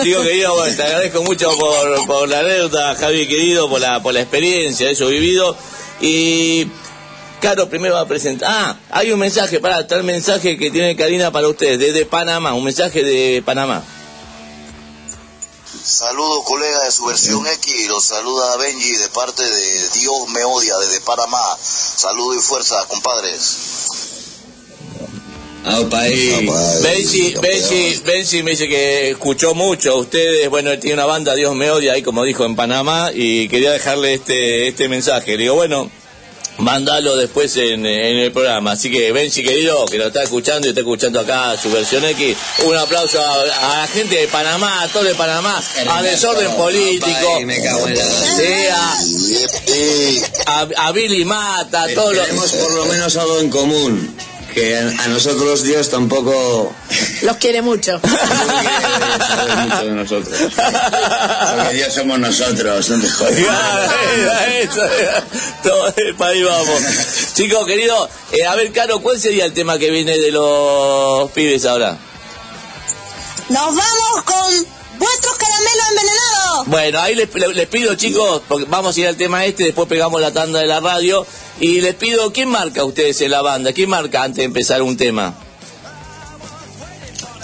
chico 0.03 0.23
querido, 0.23 0.63
te 0.77 0.83
agradezco 0.83 1.23
mucho 1.23 1.51
por, 1.59 2.07
por 2.07 2.29
la 2.29 2.41
anécdota, 2.41 2.95
Javi 2.95 3.27
querido, 3.27 3.69
por 3.69 3.81
la, 3.81 4.03
por 4.03 4.15
la 4.15 4.21
experiencia, 4.21 4.91
eso 4.91 5.09
vivido. 5.09 5.57
Y 6.01 6.67
Caro 7.41 7.69
primero 7.69 7.95
va 7.95 8.01
a 8.01 8.09
presentar. 8.09 8.49
Ah, 8.51 8.77
hay 8.91 9.13
un 9.13 9.19
mensaje, 9.19 9.61
para, 9.61 9.81
está 9.81 9.97
el 9.97 10.05
mensaje 10.05 10.57
que 10.57 10.71
tiene 10.71 10.97
Karina 10.97 11.31
para 11.31 11.49
ustedes, 11.49 11.79
desde 11.79 12.07
Panamá, 12.07 12.55
un 12.55 12.65
mensaje 12.65 13.03
de 13.03 13.43
Panamá. 13.45 13.83
Saludos 15.85 16.45
colega 16.47 16.85
de 16.85 16.91
su 16.91 17.05
versión 17.05 17.47
X, 17.47 17.89
los 17.89 18.03
saluda 18.03 18.57
Benji 18.57 18.97
de 18.97 19.09
parte 19.11 19.43
de 19.43 19.89
Dios 19.91 20.29
me 20.29 20.43
odia 20.45 20.79
desde 20.79 21.03
Panamá. 21.03 21.43
Saludos 21.63 22.37
y 22.39 22.41
fuerza, 22.41 22.83
compadres. 22.89 23.89
Benji, 26.83 27.35
Benji, 27.41 28.03
Benji 28.05 28.43
me 28.43 28.51
dice 28.51 28.69
que 28.69 29.11
escuchó 29.11 29.55
mucho 29.55 29.93
a 29.93 29.95
ustedes. 29.97 30.51
Bueno, 30.51 30.71
él 30.71 30.79
tiene 30.79 30.95
una 30.95 31.07
banda, 31.07 31.35
Dios 31.35 31.55
me 31.55 31.71
odia, 31.71 31.95
ahí 31.95 32.03
como 32.03 32.23
dijo 32.25 32.45
en 32.45 32.55
Panamá, 32.55 33.11
y 33.15 33.49
quería 33.49 33.73
dejarle 33.73 34.15
este, 34.15 34.69
este 34.69 34.89
mensaje. 34.89 35.33
Le 35.33 35.45
digo, 35.45 35.55
bueno, 35.55 35.91
mándalo 36.59 37.17
después 37.17 37.57
en, 37.57 37.87
el 37.87 38.31
programa. 38.31 38.73
Así 38.73 38.91
que 38.91 39.11
Benji, 39.13 39.43
querido, 39.43 39.87
que 39.87 39.97
lo 39.97 40.09
está 40.09 40.23
escuchando 40.23 40.67
y 40.67 40.71
está 40.71 40.83
escuchando 40.83 41.21
acá 41.21 41.57
su 41.57 41.71
versión 41.71 42.05
X, 42.05 42.37
un 42.65 42.77
aplauso 42.77 43.19
a, 43.21 43.45
la 43.47 43.87
gente 43.87 44.17
de 44.17 44.29
Panamá, 44.29 44.83
a 44.83 44.89
todo 44.89 45.05
de 45.05 45.15
Panamá, 45.15 45.63
a 45.89 46.03
Desorden 46.03 46.53
Político, 46.57 47.41
a, 50.77 50.93
Billy 50.93 51.25
Mata, 51.25 51.85
a 51.85 51.89
todos 51.95 52.15
los... 52.15 52.27
Tenemos 52.27 52.53
por 52.53 52.73
lo 52.73 52.85
menos 52.85 53.17
algo 53.17 53.41
en 53.41 53.49
común 53.49 54.15
que 54.55 54.77
a 54.79 55.09
nosotros 55.09 55.65
Dios 55.65 55.91
tampoco 55.91 56.73
los 57.23 57.37
quiere 57.39 57.61
mucho. 57.63 58.01
mucho 59.63 59.85
de 59.85 59.91
nosotros. 59.91 60.39
Porque 61.57 61.75
Dios 61.75 61.93
somos 61.93 62.19
nosotros, 62.19 62.89
no 62.91 63.01
te 63.01 63.09
Todo 65.63 65.93
el 65.97 66.15
país 66.15 66.45
vamos. 66.45 66.83
Chicos, 67.35 67.67
querido, 67.67 68.09
eh, 68.33 68.47
a 68.47 68.55
ver, 68.55 68.73
Caro, 68.73 69.01
¿cuál 69.01 69.21
sería 69.21 69.45
el 69.45 69.53
tema 69.53 69.79
que 69.79 69.91
viene 69.91 70.17
de 70.19 70.31
los 70.31 71.31
pibes 71.33 71.65
ahora? 71.65 71.99
Nos 73.49 73.67
vamos 73.67 74.23
con 74.25 74.67
vuestros 74.99 75.37
caramelos 75.37 75.89
envenenados. 75.91 76.67
Bueno, 76.67 77.01
ahí 77.01 77.15
les, 77.15 77.29
pido, 77.69 77.95
chicos, 77.95 78.43
porque 78.49 78.67
vamos 78.69 78.97
a 78.97 79.01
ir 79.01 79.07
al 79.09 79.17
tema 79.17 79.45
este, 79.45 79.65
después 79.65 79.89
pegamos 79.89 80.21
la 80.21 80.33
tanda 80.33 80.61
de 80.61 80.67
la 80.67 80.81
radio. 80.81 81.27
Y 81.61 81.81
les 81.81 81.95
pido, 81.95 82.33
¿quién 82.33 82.49
marca 82.49 82.85
ustedes 82.85 83.21
en 83.21 83.31
la 83.31 83.43
banda? 83.43 83.73
¿Quién 83.73 83.89
marca 83.89 84.23
antes 84.23 84.39
de 84.39 84.45
empezar 84.45 84.83
un 84.83 84.97
tema? 84.97 85.35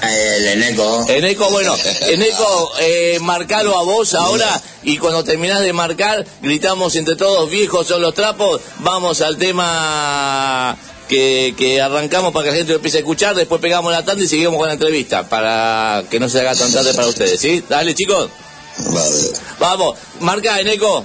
El 0.03 0.47
Eneco. 0.47 1.07
Eneco, 1.09 1.51
bueno, 1.51 1.77
Eneco, 2.03 2.73
eh, 2.81 3.19
marcalo 3.21 3.79
a 3.79 3.83
vos 3.83 4.15
ahora 4.15 4.61
y 4.83 4.97
cuando 4.97 5.23
terminás 5.25 5.61
de 5.61 5.73
marcar, 5.73 6.25
gritamos 6.41 6.97
entre 6.97 7.17
todos, 7.17 7.51
viejos 7.51 7.87
son 7.87 8.01
los 8.01 8.15
trapos, 8.15 8.61
vamos 8.79 9.21
al 9.21 9.37
tema 9.37 10.77
que, 11.07 11.55
que, 11.57 11.83
arrancamos 11.83 12.33
para 12.33 12.45
que 12.45 12.51
la 12.51 12.57
gente 12.57 12.73
lo 12.73 12.77
empiece 12.77 12.99
a 12.99 13.01
escuchar, 13.01 13.35
después 13.35 13.61
pegamos 13.61 13.93
la 13.93 14.05
tanda 14.05 14.25
y 14.25 14.29
seguimos 14.29 14.57
con 14.57 14.69
la 14.69 14.75
entrevista, 14.75 15.29
para 15.29 16.05
que 16.09 16.19
no 16.19 16.29
se 16.29 16.41
haga 16.41 16.55
tan 16.55 16.73
tarde 16.73 16.95
para 16.95 17.09
ustedes, 17.09 17.39
¿sí? 17.39 17.63
Dale, 17.69 17.95
chicos. 17.95 18.31
Vale. 18.79 19.17
Vamos, 19.59 19.99
marca, 20.21 20.59
Eneco. 20.61 21.05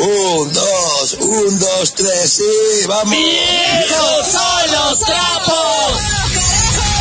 Un, 0.00 0.52
dos, 0.52 1.16
un, 1.20 1.58
dos, 1.58 1.94
tres, 1.94 2.32
sí, 2.34 2.86
vamos. 2.86 3.10
¡Viejos 3.10 4.26
son 4.30 4.72
los 4.72 4.98
trapos! 5.00 5.92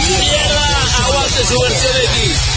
¡Mierda! 0.07 1.05
¡Aguante 1.05 1.45
su 1.45 1.60
versión 1.60 1.95
X! 1.95 2.57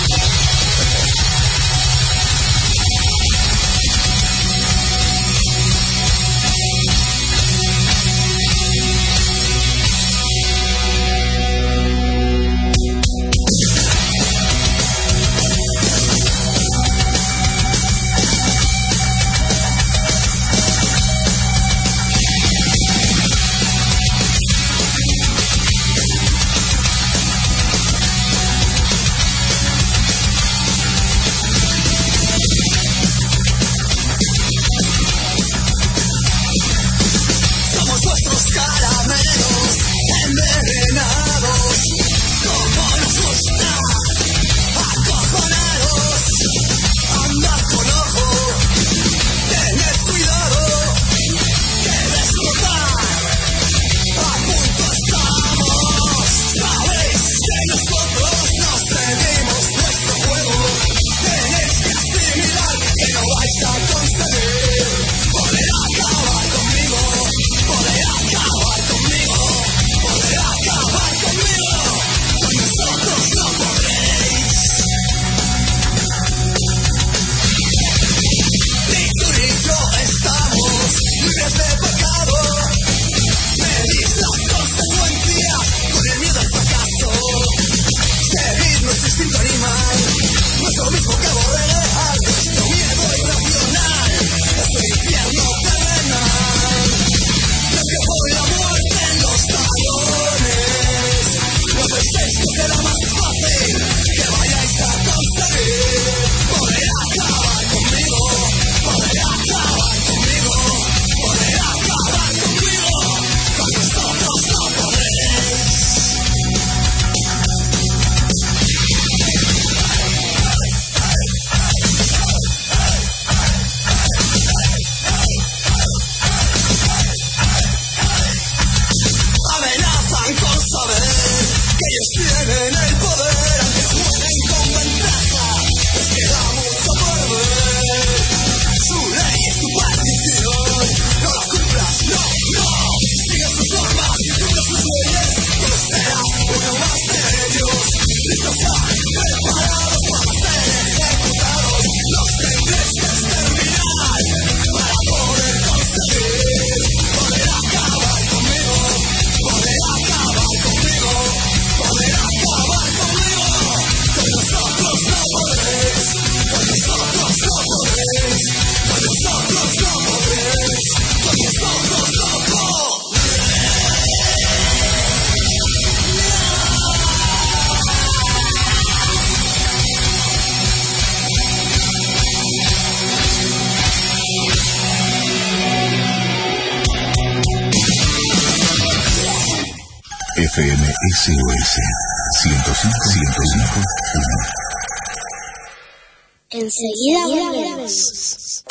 Enseguida 196.61 197.27
volvemos. 197.27 198.65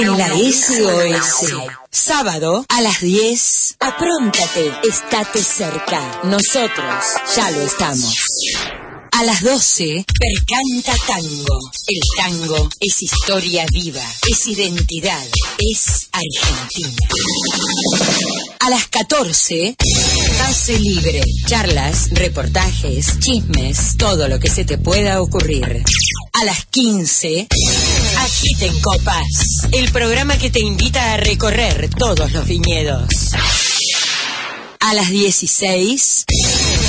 En 0.00 0.18
la 0.18 0.28
SOS. 0.28 1.52
Sábado 1.92 2.64
a 2.68 2.80
las 2.82 3.00
10. 3.00 3.76
Apróntate. 3.78 4.72
Estate 4.82 5.44
cerca. 5.44 6.22
Nosotros 6.24 7.04
ya 7.36 7.52
lo 7.52 7.62
estamos. 7.62 8.16
A 9.12 9.22
las 9.22 9.42
12, 9.42 10.04
Percanta 10.18 10.94
Tango. 11.06 11.58
El 11.86 12.00
tango 12.16 12.68
es 12.80 13.02
historia 13.02 13.66
viva, 13.70 14.02
es 14.28 14.48
identidad, 14.48 15.26
es 15.58 16.08
Argentina. 16.10 17.08
A 18.60 18.70
las 18.70 18.88
14, 18.88 19.76
Pase 20.40 20.78
Libre. 20.78 21.22
Charlas, 21.46 22.08
reportajes, 22.12 23.18
chismes, 23.20 23.98
todo 23.98 24.26
lo 24.26 24.40
que 24.40 24.48
se 24.48 24.64
te 24.64 24.78
pueda 24.78 25.20
ocurrir. 25.20 25.84
A 26.32 26.44
las 26.46 26.64
15, 26.64 27.46
Agiten 28.16 28.80
Copas. 28.80 29.68
El 29.70 29.92
programa 29.92 30.38
que 30.38 30.48
te 30.48 30.60
invita 30.60 31.12
a 31.12 31.16
recorrer 31.18 31.90
todos 31.90 32.32
los 32.32 32.46
viñedos. 32.46 33.06
A 34.80 34.94
las 34.94 35.10
16, 35.10 36.24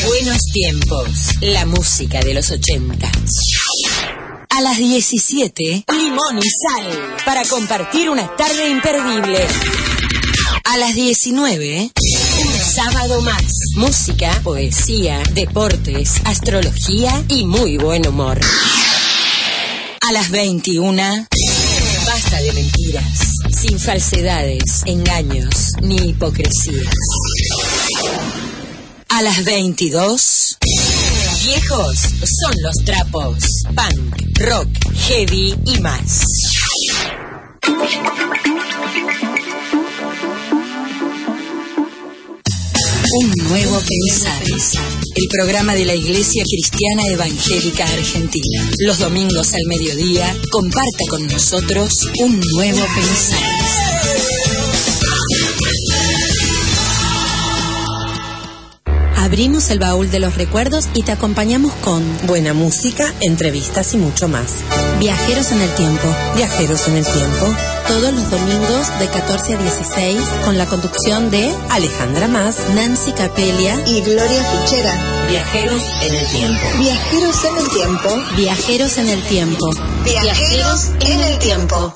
Buenos 0.06 0.42
Tiempos, 0.54 1.10
la 1.42 1.66
música 1.66 2.22
de 2.22 2.34
los 2.34 2.50
80. 2.52 3.12
A 4.50 4.62
las 4.62 4.78
17, 4.78 5.86
Limón 5.92 6.40
y 6.40 6.50
Sal, 6.50 7.16
para 7.26 7.44
compartir 7.44 8.10
una 8.10 8.34
tarde 8.38 8.70
imperdible. 8.70 9.46
A 10.64 10.78
las 10.78 10.96
19, 10.96 11.92
un 11.92 12.21
sábado 12.72 13.22
más. 13.22 13.44
Música, 13.76 14.40
poesía, 14.44 15.22
deportes, 15.34 16.22
astrología 16.24 17.22
y 17.28 17.46
muy 17.46 17.78
buen 17.78 18.08
humor. 18.08 18.40
A 20.00 20.12
las 20.14 20.30
21, 20.30 21.28
basta 22.06 22.42
de 22.42 22.54
mentiras, 22.54 23.34
sin 23.52 23.78
falsedades, 23.78 24.84
engaños 24.86 25.74
ni 25.82 25.98
hipocresías. 25.98 26.94
A 29.10 29.22
las 29.22 29.44
22, 29.44 30.58
viejos 31.44 32.00
son 32.00 32.54
los 32.64 32.76
trapos, 32.86 33.44
punk, 33.76 34.16
rock, 34.40 34.70
heavy 35.08 35.56
y 35.66 35.80
más. 35.80 36.24
Un 43.14 43.30
nuevo 43.50 43.78
pensar. 43.78 44.42
El 45.16 45.28
programa 45.38 45.76
de 45.76 45.84
la 45.84 45.94
Iglesia 45.94 46.44
Cristiana 46.46 47.04
Evangélica 47.12 47.84
Argentina. 47.86 48.70
Los 48.80 49.00
domingos 49.00 49.52
al 49.54 49.66
mediodía, 49.68 50.38
comparta 50.50 51.04
con 51.10 51.28
nosotros 51.28 51.94
un 52.22 52.40
nuevo 52.56 52.86
pensar. 52.96 53.91
Abrimos 59.32 59.70
el 59.70 59.80
baúl 59.80 60.12
de 60.12 60.20
los 60.20 60.36
recuerdos 60.36 60.90
y 60.94 61.04
te 61.04 61.14
acompañamos 61.14 61.72
con 61.76 62.04
buena 62.28 62.54
música, 62.54 63.14
entrevistas 63.22 63.94
y 63.94 63.98
mucho 63.98 64.28
más. 64.28 64.56
Viajeros 65.00 65.54
en 65.54 65.62
el 65.62 65.74
tiempo. 65.74 66.06
Viajeros 66.36 66.86
en 66.90 66.98
el 66.98 67.06
tiempo. 67.06 67.46
Todos 67.88 68.14
los 68.14 68.30
domingos 68.30 69.00
de 69.00 69.08
14 69.08 69.54
a 69.54 69.58
16 69.58 70.20
con 70.44 70.58
la 70.58 70.66
conducción 70.66 71.32
de 71.32 71.50
Alejandra 71.70 72.28
Más, 72.28 72.58
Nancy 72.76 73.14
Capelia 73.14 73.82
y 73.88 74.02
Gloria 74.02 74.44
Fichera. 74.44 75.28
Viajeros 75.30 75.82
en 76.02 76.14
el 76.14 76.28
tiempo. 76.28 76.66
Viajeros 76.78 77.46
en 77.46 77.58
el 77.58 77.70
tiempo. 77.70 78.10
Viajeros 78.36 78.98
en 78.98 79.08
el 79.08 79.24
tiempo. 79.24 79.70
Viajeros 80.04 80.90
en 81.00 81.22
el 81.22 81.40
tiempo. 81.40 81.96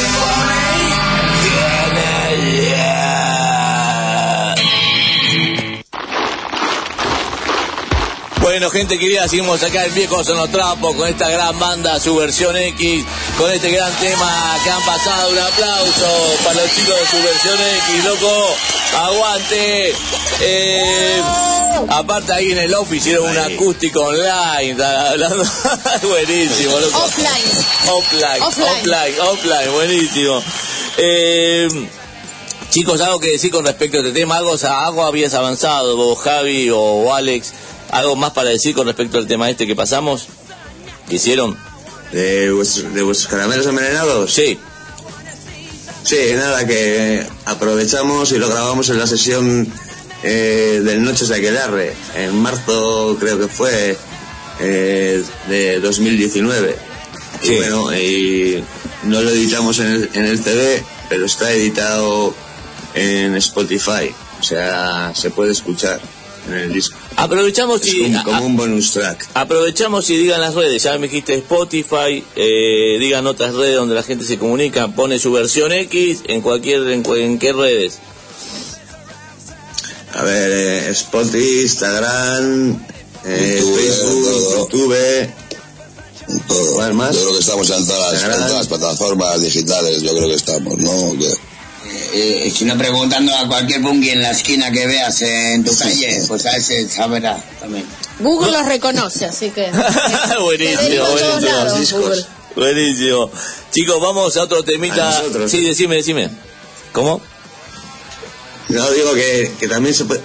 Bueno, 8.51 8.69
gente 8.69 8.99
querida, 8.99 9.29
seguimos 9.29 9.63
acá 9.63 9.85
en 9.85 9.93
Viejos 9.93 10.27
en 10.27 10.35
los 10.35 10.51
Trapos 10.51 10.93
con 10.97 11.07
esta 11.07 11.29
gran 11.29 11.57
banda, 11.57 11.97
su 12.01 12.13
versión 12.17 12.53
X, 12.57 13.05
con 13.37 13.49
este 13.49 13.71
gran 13.71 13.93
tema 13.93 14.59
que 14.61 14.69
han 14.69 14.85
pasado. 14.85 15.31
Un 15.31 15.39
aplauso 15.39 16.05
para 16.43 16.55
los 16.61 16.69
chicos 16.75 16.99
de 16.99 17.05
su 17.05 17.23
versión 17.23 17.57
X, 17.57 18.03
loco. 18.03 18.55
Aguante. 18.97 19.95
Eh, 20.41 21.21
aparte 21.87 22.33
ahí 22.33 22.51
en 22.51 22.57
el 22.57 22.73
off 22.73 22.91
hicieron 22.91 23.29
un 23.29 23.37
acústico 23.37 24.01
online. 24.01 24.83
hablando. 24.83 25.45
buenísimo, 26.03 26.77
loco. 26.77 27.03
Offline. 27.05 27.31
Offline, 27.87 28.41
Offline. 28.41 28.67
offline, 28.67 29.19
offline, 29.21 29.71
buenísimo. 29.71 30.43
Eh, 30.97 31.69
chicos, 32.69 32.99
algo 32.99 33.21
que 33.21 33.31
decir 33.31 33.49
con 33.49 33.65
respecto 33.65 33.99
a 33.99 34.01
este 34.01 34.11
tema, 34.11 34.35
algo, 34.35 34.53
algo 34.61 35.05
habías 35.05 35.33
avanzado, 35.35 35.95
vos, 35.95 36.19
Javi 36.19 36.69
o 36.69 37.15
Alex, 37.15 37.53
algo 37.91 38.15
más 38.15 38.31
para 38.31 38.49
decir 38.49 38.73
con 38.73 38.87
respecto 38.87 39.17
al 39.17 39.27
tema 39.27 39.49
este 39.49 39.67
que 39.67 39.75
pasamos, 39.75 40.27
que 41.07 41.15
hicieron. 41.17 41.57
¿De 42.11 42.51
vuestros, 42.51 42.93
de 42.93 43.03
vuestros 43.03 43.31
caramelos 43.31 43.65
envenenados? 43.67 44.33
Sí. 44.33 44.59
Sí, 46.03 46.17
nada, 46.33 46.65
que 46.65 47.25
aprovechamos 47.45 48.31
y 48.31 48.37
lo 48.37 48.49
grabamos 48.49 48.89
en 48.89 48.97
la 48.97 49.07
sesión 49.07 49.71
eh, 50.23 50.81
del 50.83 51.03
Noches 51.03 51.29
de 51.29 51.35
Aquelarre, 51.35 51.93
en 52.15 52.35
marzo 52.41 53.17
creo 53.19 53.39
que 53.39 53.47
fue 53.47 53.95
eh, 54.59 55.23
de 55.47 55.79
2019. 55.79 56.75
Y 57.43 57.55
bueno, 57.55 57.95
y 57.95 58.63
no 59.03 59.21
lo 59.21 59.29
editamos 59.29 59.79
en 59.79 59.87
el, 59.87 60.09
en 60.13 60.25
el 60.25 60.43
CD, 60.43 60.83
pero 61.07 61.25
está 61.25 61.51
editado 61.51 62.33
en 62.93 63.35
Spotify, 63.35 64.13
o 64.39 64.43
sea, 64.43 65.13
se 65.15 65.29
puede 65.29 65.51
escuchar 65.51 66.01
en 66.53 66.59
el 66.59 66.73
disco. 66.73 66.97
Aprovechamos 67.15 67.81
Es 67.81 67.93
y 67.93 68.01
un- 68.05 68.23
como 68.23 68.45
un 68.45 68.57
bonus 68.57 68.91
track. 68.91 69.27
aprovechamos 69.33 70.09
y 70.09 70.17
digan 70.17 70.41
las 70.41 70.55
redes, 70.55 70.83
ya 70.83 70.97
me 70.97 71.07
dijiste 71.07 71.35
Spotify, 71.35 72.23
eh, 72.35 72.97
digan 72.99 73.27
otras 73.27 73.53
redes 73.53 73.75
donde 73.75 73.95
la 73.95 74.03
gente 74.03 74.25
se 74.25 74.37
comunica, 74.37 74.87
pone 74.89 75.19
su 75.19 75.31
versión 75.31 75.71
X 75.71 76.19
en 76.27 76.41
cualquier 76.41 76.81
en, 76.89 77.03
en 77.15 77.39
qué 77.39 77.53
redes. 77.53 77.99
A 80.13 80.23
ver, 80.23 80.51
eh, 80.51 80.89
Spotify, 80.89 81.61
Instagram, 81.61 82.83
eh, 83.25 83.63
Facebook, 83.63 84.69
YouTube. 84.69 85.29
Todo. 86.47 86.73
¿Cuál 86.75 86.93
más? 86.93 87.13
Yo 87.15 87.21
creo 87.21 87.33
que 87.33 87.39
estamos 87.39 87.69
en 87.69 87.85
todas, 87.87 88.13
las- 88.13 88.23
en 88.23 88.31
todas 88.31 88.51
las 88.51 88.67
plataformas 88.67 89.41
digitales, 89.41 90.01
yo 90.01 90.11
creo 90.15 90.27
que 90.29 90.35
estamos, 90.35 90.77
¿no? 90.77 91.13
Eh, 92.13 92.51
si 92.55 92.65
no 92.65 92.77
preguntando 92.77 93.35
a 93.35 93.47
cualquier 93.47 93.81
punky 93.81 94.09
en 94.09 94.21
la 94.21 94.31
esquina 94.31 94.71
que 94.71 94.85
veas 94.87 95.21
en 95.21 95.63
tu 95.63 95.75
calle, 95.77 96.21
pues 96.27 96.45
a 96.45 96.55
ese 96.57 96.87
saberá 96.89 97.41
también. 97.59 97.85
Google 98.19 98.51
los 98.51 98.65
reconoce, 98.65 99.25
así 99.25 99.49
que. 99.51 99.71
buenísimo, 100.41 101.05
buenísimo. 101.05 101.99
lados. 102.01 102.27
Buenísimo. 102.55 103.31
Chicos, 103.71 104.01
vamos 104.01 104.35
a 104.37 104.43
otro 104.43 104.63
temita. 104.63 105.21
Sí, 105.47 105.63
decime, 105.63 105.95
decime. 105.95 106.29
¿Cómo? 106.91 107.21
No 108.69 108.91
digo 108.91 109.13
que, 109.13 109.51
que 109.59 109.67
también 109.67 109.95
se, 109.95 110.05
puede- 110.05 110.21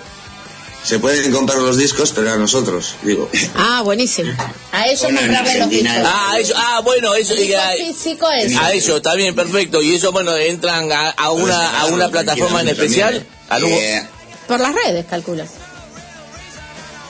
se 0.86 0.98
pueden 1.00 1.32
comprar 1.32 1.58
los 1.58 1.76
discos, 1.76 2.12
pero 2.14 2.32
a 2.32 2.36
nosotros, 2.36 2.94
digo. 3.02 3.28
Ah, 3.56 3.82
buenísimo. 3.84 4.32
A 4.72 4.86
ellos 4.86 5.02
Bueno, 5.02 5.18
en 5.20 5.26
comprarle 5.26 5.58
los 5.58 5.68
discos. 5.70 5.92
Ah, 6.04 6.34
eso, 6.38 6.54
ah, 6.56 6.80
bueno, 6.84 7.14
eso. 7.14 7.34
Eh, 7.34 7.56
físico 7.92 8.30
es. 8.30 8.56
A 8.56 8.72
eso, 8.72 8.96
está 8.98 9.14
bien, 9.14 9.34
perfecto. 9.34 9.82
Y 9.82 9.94
eso, 9.96 10.12
bueno, 10.12 10.36
entran 10.36 10.90
a, 10.92 11.10
a 11.10 11.30
una, 11.32 11.80
a 11.80 11.86
una 11.86 12.08
plataforma 12.08 12.60
en 12.60 12.68
especial. 12.68 13.26
¿A, 13.48 13.58
Eh, 13.58 14.06
Por 14.46 14.60
las 14.60 14.74
redes, 14.74 15.06
calculas. 15.06 15.48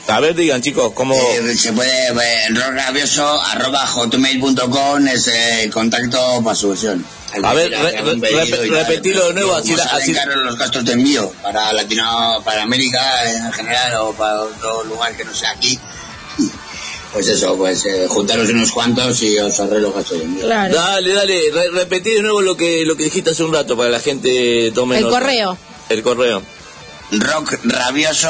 a 0.09 0.21
ver, 0.21 0.35
digan, 0.35 0.63
chicos, 0.63 0.93
¿cómo...? 0.95 1.15
eh, 1.15 1.57
se 1.57 1.73
puede, 1.73 2.09
eh, 2.09 2.49
rockravioso 2.51 3.27
arroba 3.43 3.87
hotmail.com 3.87 5.07
es 5.09 5.27
eh, 5.29 5.65
el 5.65 5.71
contacto 5.73 6.41
para 6.43 6.55
su 6.57 6.69
versión. 6.71 7.05
A 7.43 7.53
ver, 7.55 7.75
Haga 7.75 7.91
re- 8.03 8.13
un 8.15 8.21
pedido 8.21 8.41
re- 8.41 8.47
y 8.47 8.51
tal. 8.51 8.69
repetilo 8.71 9.27
de 9.29 9.35
nuevo, 9.35 9.55
así 9.57 9.75
así- 9.75 10.15
los 10.37 10.57
gastos 10.57 10.85
de 10.85 10.93
envío 10.93 11.31
para 11.43 11.73
Latino, 11.73 12.41
para 12.45 12.63
América 12.63 13.01
en 13.31 13.53
general 13.53 13.95
o 14.01 14.13
para 14.13 14.43
otro 14.43 14.85
lugar 14.85 15.15
que 15.17 15.25
no 15.25 15.35
sea 15.35 15.51
aquí. 15.51 15.79
Pues 17.13 17.29
eso, 17.29 17.57
pues 17.57 17.85
eh, 17.87 18.07
juntaros 18.09 18.49
unos 18.51 18.71
cuantos 18.73 19.23
y 19.23 19.39
os 19.39 19.59
ahorré 19.59 19.81
los 19.81 19.95
gastos 19.95 20.19
de 20.19 20.25
envío. 20.25 20.47
Dale, 20.47 21.13
dale, 21.15 21.41
re- 21.53 21.71
repetí 21.71 22.11
de 22.15 22.23
nuevo 22.23 22.41
lo 22.43 22.57
que, 22.57 22.85
lo 22.87 22.97
que 22.97 23.05
dijiste 23.05 23.31
hace 23.31 23.43
un 23.45 23.53
rato 23.53 23.77
para 23.77 23.89
que 23.89 23.93
la 23.93 24.01
gente 24.01 24.71
tome 24.75 24.99
El 24.99 25.05
nota. 25.05 25.19
correo. 25.21 25.59
El 25.89 26.03
correo. 26.03 26.43
rock 27.13 27.59
rabioso 27.65 28.29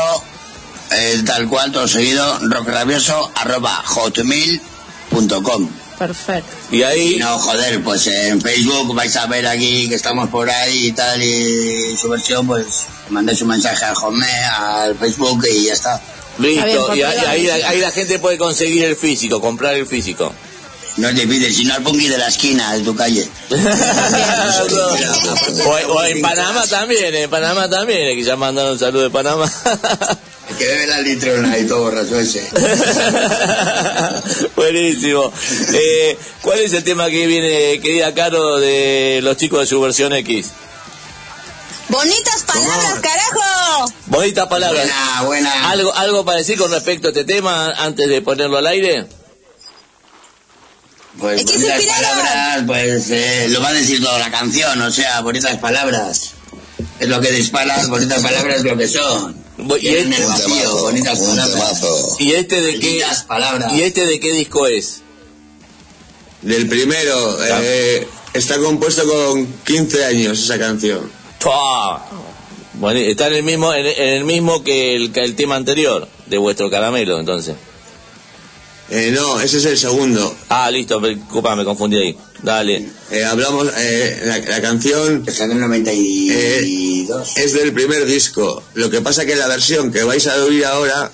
eh, 0.92 1.22
tal 1.26 1.48
cual 1.48 1.72
todo 1.72 1.88
seguido 1.88 2.38
rockrabioso 2.42 3.30
arroba 3.34 3.82
hotmail.com 3.86 5.68
Perfecto. 5.98 6.50
y 6.70 6.82
ahí 6.82 7.16
no 7.18 7.38
joder 7.38 7.82
pues 7.82 8.06
en 8.06 8.40
Facebook 8.40 8.94
vais 8.94 9.16
a 9.16 9.26
ver 9.26 9.46
aquí 9.46 9.88
que 9.88 9.94
estamos 9.94 10.28
por 10.28 10.50
ahí 10.50 10.88
y 10.88 10.92
tal 10.92 11.22
y 11.22 11.96
su 11.96 12.08
versión 12.08 12.46
pues 12.46 12.66
mandáis 13.10 13.40
un 13.42 13.48
mensaje 13.48 13.84
al 13.84 13.94
home 14.02 14.26
al 14.58 14.94
Facebook 14.96 15.44
y 15.50 15.64
ya 15.64 15.72
está 15.72 16.00
Listo, 16.38 16.94
y 16.94 17.00
ahí, 17.02 17.16
ahí 17.26 17.42
la- 17.46 17.68
ahí 17.70 17.80
la 17.80 17.90
gente 17.90 18.18
puede 18.18 18.36
conseguir 18.36 18.84
el 18.84 18.94
físico, 18.96 19.40
comprar 19.40 19.72
el 19.74 19.86
físico. 19.86 20.30
no 20.98 21.08
te 21.14 21.26
pides 21.26 21.56
sino 21.56 21.72
al 21.74 21.82
punky 21.82 22.08
de 22.08 22.18
la 22.18 22.28
esquina 22.28 22.74
de 22.74 22.80
tu 22.80 22.94
calle 22.94 23.26
o, 25.64 25.92
o 25.94 26.02
en 26.04 26.20
Panamá 26.22 26.66
también, 26.66 27.14
en 27.14 27.30
Panamá 27.30 27.68
también, 27.68 28.16
que 28.18 28.24
ya 28.24 28.36
mandaron 28.36 28.72
un 28.72 28.78
saludo 28.78 29.02
de 29.04 29.10
Panamá. 29.10 29.50
Que 30.58 30.64
bebe 30.64 30.86
la 30.86 31.00
litrona 31.00 31.58
y 31.58 31.66
todo 31.66 31.80
borracho 31.80 32.20
ese 32.20 32.48
Buenísimo. 34.56 35.32
Eh, 35.74 36.16
¿Cuál 36.40 36.60
es 36.60 36.72
el 36.72 36.84
tema 36.84 37.10
que 37.10 37.26
viene, 37.26 37.80
querida 37.80 38.14
Caro, 38.14 38.58
de 38.58 39.20
los 39.22 39.36
chicos 39.36 39.60
de 39.60 39.66
su 39.66 39.80
versión 39.80 40.12
X? 40.12 40.52
Bonitas 41.88 42.42
palabras, 42.44 43.00
carajo. 43.00 43.92
Bonitas 44.06 44.46
palabras. 44.46 44.84
Buena, 44.84 45.22
buena. 45.22 45.70
¿Algo, 45.70 45.94
¿Algo 45.94 46.24
para 46.24 46.38
decir 46.38 46.58
con 46.58 46.70
respecto 46.70 47.08
a 47.08 47.10
este 47.10 47.24
tema 47.24 47.70
antes 47.70 48.08
de 48.08 48.22
ponerlo 48.22 48.56
al 48.56 48.66
aire? 48.66 49.06
Pues 51.18 51.44
bonitas 51.44 51.82
palabras, 51.82 52.62
pues 52.66 53.10
eh, 53.10 53.46
lo 53.48 53.62
va 53.62 53.68
a 53.68 53.72
decir 53.72 54.02
toda 54.02 54.18
la 54.18 54.30
canción, 54.30 54.80
o 54.80 54.90
sea, 54.90 55.20
bonitas 55.22 55.56
palabras. 55.56 56.32
Es 57.00 57.08
lo 57.08 57.20
que 57.20 57.30
disparas, 57.32 57.88
bonitas 57.88 58.22
palabras 58.22 58.56
es 58.58 58.62
lo 58.64 58.76
que 58.76 58.88
son. 58.88 59.36
Y 59.80 59.88
este- 59.88 60.16
el 60.22 60.26
vacío, 60.26 60.76
bonitas 60.78 61.18
palabras. 61.18 62.16
¿Y 62.18 62.32
este 62.32 62.60
de 62.62 62.78
qué, 62.78 63.04
palabras. 63.26 63.72
¿Y 63.72 63.82
este 63.82 64.06
de 64.06 64.20
qué 64.20 64.32
disco 64.32 64.66
es? 64.66 65.02
Del 66.42 66.68
primero, 66.68 67.38
eh, 67.44 68.06
está 68.34 68.58
compuesto 68.58 69.02
con 69.06 69.46
15 69.64 70.04
años 70.04 70.38
esa 70.42 70.58
canción. 70.58 71.10
Está 73.10 73.26
en 73.28 73.34
el 73.34 73.42
mismo, 73.42 73.72
en, 73.72 73.86
en 73.86 74.08
el 74.14 74.24
mismo 74.24 74.62
que 74.62 74.94
el, 74.94 75.12
que 75.12 75.20
el 75.20 75.34
tema 75.34 75.56
anterior 75.56 76.08
de 76.26 76.38
vuestro 76.38 76.70
caramelo, 76.70 77.18
entonces. 77.18 77.56
Eh, 78.90 79.10
no, 79.12 79.40
ese 79.40 79.56
es 79.58 79.64
el 79.64 79.78
segundo. 79.78 80.34
Ah, 80.48 80.70
listo, 80.70 81.00
disculpa, 81.00 81.56
me 81.56 81.64
confundí 81.64 81.96
ahí. 81.96 82.16
Dale. 82.42 82.88
Eh, 83.10 83.24
hablamos, 83.24 83.68
eh, 83.76 84.22
la, 84.24 84.38
la 84.38 84.60
canción 84.60 85.24
Está 85.26 85.44
en 85.44 85.52
el 85.52 85.60
92. 85.60 87.36
es 87.36 87.52
del 87.54 87.72
primer 87.72 88.04
disco. 88.04 88.62
Lo 88.74 88.90
que 88.90 89.00
pasa 89.00 89.24
que 89.26 89.36
la 89.36 89.46
versión 89.48 89.92
que 89.92 90.04
vais 90.04 90.26
a 90.26 90.36
oír 90.44 90.64
ahora 90.64 91.10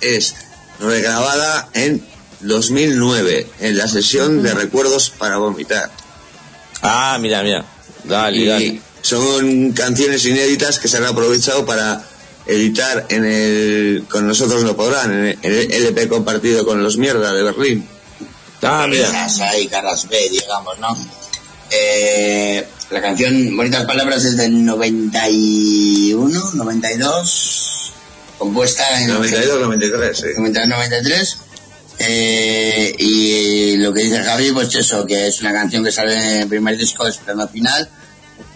es 0.00 0.34
regrabada 0.80 1.68
en 1.74 2.04
2009, 2.40 3.46
en 3.60 3.76
la 3.76 3.88
sesión 3.88 4.42
de 4.42 4.54
Recuerdos 4.54 5.10
para 5.10 5.38
Vomitar. 5.38 5.90
Ah, 6.82 7.18
mira, 7.20 7.42
mira. 7.42 7.64
Dale, 8.04 8.36
Y 8.38 8.46
dale. 8.46 8.80
son 9.02 9.72
canciones 9.72 10.24
inéditas 10.24 10.78
que 10.78 10.88
se 10.88 10.96
han 10.98 11.04
aprovechado 11.04 11.66
para 11.66 12.02
editar 12.46 13.06
en 13.10 13.24
el 13.26 14.04
con 14.08 14.26
nosotros 14.26 14.62
lo 14.62 14.74
podrán 14.76 15.12
en 15.12 15.38
el 15.42 15.70
LP 15.72 16.08
compartido 16.08 16.64
con 16.64 16.82
los 16.82 16.96
mierda 16.96 17.34
de 17.34 17.42
Berlín 17.42 17.86
Ah, 18.62 18.86
mira. 18.88 19.26
Ahí, 19.42 19.68
caras 19.68 20.08
B, 20.08 20.16
digamos, 20.30 20.78
¿no? 20.78 20.96
Eh, 21.70 22.66
la 22.90 23.02
canción 23.02 23.56
Bonitas 23.56 23.84
Palabras 23.84 24.24
es 24.24 24.36
del 24.36 24.64
91, 24.64 26.52
92, 26.54 27.92
compuesta 28.38 29.00
en 29.00 29.08
92 29.08 29.60
93 29.60 30.16
sí. 30.16 30.26
92, 30.36 30.68
93. 30.68 31.36
Eh, 32.00 32.94
y 32.98 33.76
lo 33.78 33.92
que 33.92 34.04
dice 34.04 34.22
Javi, 34.22 34.52
pues 34.52 34.74
eso, 34.74 35.04
que 35.04 35.26
es 35.26 35.40
una 35.40 35.52
canción 35.52 35.84
que 35.84 35.92
sale 35.92 36.14
en 36.14 36.42
el 36.42 36.48
primer 36.48 36.78
disco 36.78 37.04
de 37.04 37.10
Esperando 37.10 37.48
Final, 37.48 37.88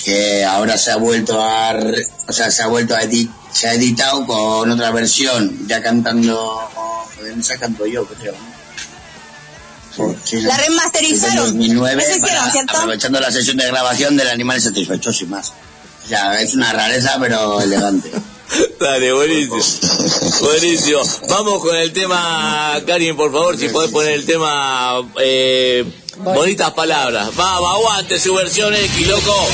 que 0.03 0.45
ahora 0.45 0.79
se 0.79 0.93
ha 0.93 0.97
vuelto 0.97 1.43
a, 1.43 1.77
o 2.29 2.33
sea, 2.33 2.51
se 2.51 2.63
ha 2.63 2.69
vuelto 2.69 2.95
a 2.95 3.03
edit, 3.03 3.31
se 3.53 3.69
ha 3.69 3.75
editado 3.75 4.27
con 4.27 4.71
otra 4.71 4.91
versión, 4.93 5.67
ya 5.67 5.83
cantando, 5.83 6.71
esa 7.39 7.59
canto 7.59 7.85
yo, 7.87 8.07
creo. 8.07 8.35
La 9.97 10.57
remasterizaron. 10.57 11.35
Desde 11.37 11.47
2009, 11.47 12.03
Eso 12.03 12.11
hicieron, 12.17 12.39
para- 12.41 12.53
¿cierto? 12.53 12.77
aprovechando 12.79 13.21
la 13.21 13.31
sesión 13.33 13.57
de 13.57 13.67
grabación 13.67 14.17
del 14.17 14.29
Animal 14.29 14.61
Satisfecho, 14.61 15.13
sin 15.13 15.31
más. 15.31 15.53
O 16.05 16.09
sea, 16.09 16.41
es 16.41 16.55
una 16.55 16.73
rareza, 16.73 17.17
pero 17.21 17.61
elegante. 17.61 18.11
Dale, 18.81 19.13
buenísimo. 19.13 19.57
Buenísimo. 20.41 21.01
Vamos 21.29 21.63
con 21.63 21.77
el 21.77 21.93
tema, 21.93 22.79
Karin, 22.87 23.17
por 23.17 23.33
favor, 23.33 23.57
si 23.59 23.69
podés 23.69 23.91
poner 23.91 24.13
el 24.13 24.25
tema 24.27 24.95
eh, 25.23 25.85
Bonitas 26.19 26.71
Palabras. 26.73 27.35
Vamos, 27.35 27.71
aguante 27.77 28.19
su 28.21 28.35
versión 28.35 28.75
X, 28.75 29.07
loco. 29.09 29.47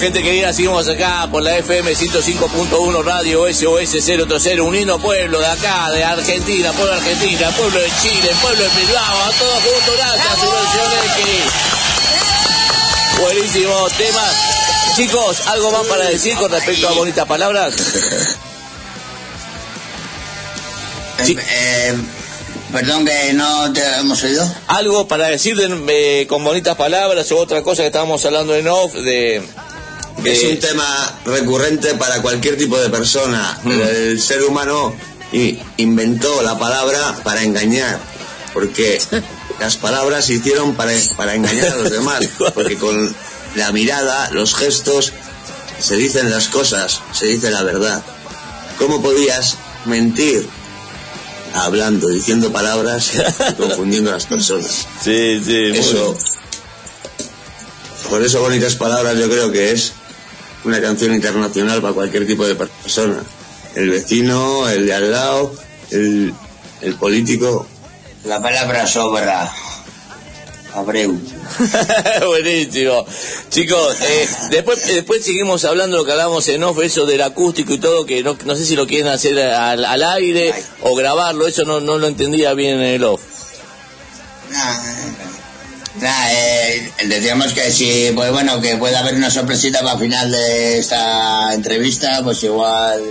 Gente 0.00 0.22
querida, 0.22 0.52
seguimos 0.52 0.88
acá 0.88 1.28
por 1.30 1.42
la 1.42 1.58
FM 1.58 1.92
105.1 1.94 3.04
Radio 3.04 3.44
SOS 3.52 4.04
030, 4.04 4.62
uniendo 4.62 4.98
pueblo 4.98 5.38
de 5.40 5.46
acá, 5.46 5.90
de 5.90 6.02
Argentina, 6.02 6.72
pueblo 6.72 6.92
de 6.94 6.98
Argentina, 7.00 7.50
pueblo 7.50 7.78
de 7.80 7.90
Chile, 8.02 8.30
pueblo 8.40 8.64
de 8.64 8.70
Bilbao, 8.80 9.22
a 9.24 9.30
todos 9.32 9.62
juntos, 9.62 9.94
gracias, 9.96 10.38
X. 11.16 11.26
Buenísimo 13.20 13.88
tema. 13.98 14.22
Chicos, 14.96 15.46
¿algo 15.48 15.70
más 15.72 15.86
para 15.86 16.04
decir 16.04 16.34
con 16.36 16.50
respecto 16.50 16.88
a 16.88 16.92
bonitas 16.92 17.26
palabras? 17.26 17.74
Eh, 21.18 21.36
eh, 21.50 21.94
perdón 22.72 23.04
que 23.04 23.32
no 23.34 23.70
te 23.72 23.82
hemos 23.98 24.22
oído. 24.22 24.50
Algo 24.68 25.06
para 25.06 25.26
decir 25.28 25.56
de- 25.56 26.22
eh, 26.22 26.26
con 26.26 26.42
bonitas 26.42 26.76
palabras 26.76 27.30
o 27.32 27.36
otra 27.38 27.62
cosa 27.62 27.82
que 27.82 27.88
estábamos 27.88 28.24
hablando 28.24 28.54
en 28.56 28.66
off 28.68 28.94
de... 28.94 29.42
de- 30.22 30.32
Es 30.32 30.44
un 30.44 30.58
tema 30.60 31.18
recurrente 31.24 31.94
para 31.94 32.20
cualquier 32.22 32.56
tipo 32.56 32.78
de 32.78 32.88
persona. 32.90 33.58
El 33.64 34.20
ser 34.20 34.42
humano 34.44 34.94
inventó 35.76 36.42
la 36.42 36.58
palabra 36.58 37.16
para 37.22 37.42
engañar, 37.42 37.98
porque 38.52 39.00
las 39.60 39.76
palabras 39.76 40.24
se 40.26 40.34
hicieron 40.34 40.74
para, 40.74 40.92
para 41.16 41.34
engañar 41.34 41.68
a 41.68 41.76
los 41.76 41.90
demás, 41.90 42.20
porque 42.54 42.76
con 42.76 43.14
la 43.54 43.72
mirada, 43.72 44.30
los 44.32 44.54
gestos, 44.54 45.12
se 45.78 45.96
dicen 45.96 46.30
las 46.30 46.48
cosas, 46.48 47.00
se 47.12 47.26
dice 47.26 47.50
la 47.50 47.62
verdad. 47.62 48.02
¿Cómo 48.78 49.02
podías 49.02 49.56
mentir? 49.86 50.46
Hablando, 51.52 52.08
diciendo 52.08 52.52
palabras 52.52 53.10
y 53.50 53.54
confundiendo 53.60 54.10
a 54.10 54.14
las 54.14 54.26
personas. 54.26 54.86
Sí, 55.02 55.40
sí. 55.44 55.72
Eso, 55.74 56.16
por 58.08 58.22
eso 58.22 58.40
bonitas 58.40 58.74
palabras 58.76 59.16
yo 59.18 59.28
creo 59.28 59.50
que 59.52 59.72
es 59.72 59.92
una 60.64 60.80
canción 60.80 61.14
internacional 61.14 61.80
para 61.80 61.94
cualquier 61.94 62.26
tipo 62.26 62.46
de 62.46 62.54
persona. 62.54 63.22
El 63.74 63.90
vecino, 63.90 64.68
el 64.68 64.86
de 64.86 64.94
al 64.94 65.10
lado, 65.10 65.54
el, 65.90 66.34
el 66.80 66.94
político. 66.94 67.66
La 68.24 68.42
palabra 68.42 68.86
sobra. 68.86 69.50
Abreu. 70.74 71.18
Buenísimo. 72.26 73.04
Chicos, 73.48 73.96
eh, 74.02 74.28
después, 74.50 74.86
después 74.86 75.24
seguimos 75.24 75.64
hablando 75.64 75.96
lo 75.96 76.04
que 76.04 76.12
hablamos 76.12 76.46
en 76.48 76.62
off, 76.62 76.78
eso 76.80 77.06
del 77.06 77.22
acústico 77.22 77.72
y 77.72 77.78
todo, 77.78 78.06
que 78.06 78.22
no, 78.22 78.36
no 78.44 78.54
sé 78.54 78.64
si 78.64 78.76
lo 78.76 78.86
quieren 78.86 79.08
hacer 79.08 79.38
al, 79.40 79.84
al 79.84 80.02
aire 80.02 80.54
o 80.82 80.94
grabarlo, 80.94 81.46
eso 81.46 81.64
no, 81.64 81.80
no 81.80 81.98
lo 81.98 82.06
entendía 82.06 82.54
bien 82.54 82.78
en 82.80 82.82
el 82.82 83.04
off. 83.04 83.22
Nah, 84.50 85.39
eh, 85.98 86.92
decíamos 87.06 87.52
que 87.52 87.72
si, 87.72 88.12
pues 88.14 88.30
bueno, 88.30 88.60
que 88.60 88.76
puede 88.76 88.96
haber 88.96 89.14
una 89.14 89.30
sorpresita 89.30 89.80
para 89.80 89.94
el 89.94 90.00
final 90.00 90.30
de 90.30 90.78
esta 90.78 91.52
entrevista, 91.52 92.20
pues 92.22 92.42
igual. 92.44 93.02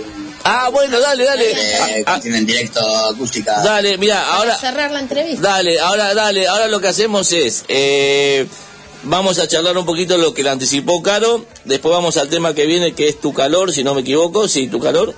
Ah, 0.44 0.70
bueno, 0.72 0.98
dale, 0.98 1.24
dale. 1.24 1.50
Eh, 1.50 2.04
que 2.04 2.20
tienen 2.22 2.46
directo 2.46 2.80
acústica. 3.06 3.60
Dale, 3.62 3.98
mira, 3.98 4.22
ahora... 4.22 4.56
Para 4.56 4.60
cerrar 4.60 4.90
la 4.90 5.00
entrevista. 5.00 5.42
Dale, 5.42 5.78
ahora, 5.78 6.14
dale, 6.14 6.48
ahora 6.48 6.68
lo 6.68 6.80
que 6.80 6.88
hacemos 6.88 7.30
es, 7.32 7.64
eh, 7.68 8.46
vamos 9.02 9.38
a 9.38 9.46
charlar 9.46 9.76
un 9.76 9.84
poquito 9.84 10.16
lo 10.16 10.32
que 10.32 10.42
le 10.42 10.50
anticipó 10.50 11.02
Caro, 11.02 11.44
después 11.64 11.92
vamos 11.92 12.16
al 12.16 12.28
tema 12.28 12.54
que 12.54 12.64
viene, 12.66 12.94
que 12.94 13.08
es 13.08 13.20
tu 13.20 13.34
calor, 13.34 13.72
si 13.72 13.84
no 13.84 13.94
me 13.94 14.00
equivoco, 14.00 14.48
sí, 14.48 14.68
tu 14.68 14.80
calor, 14.80 15.14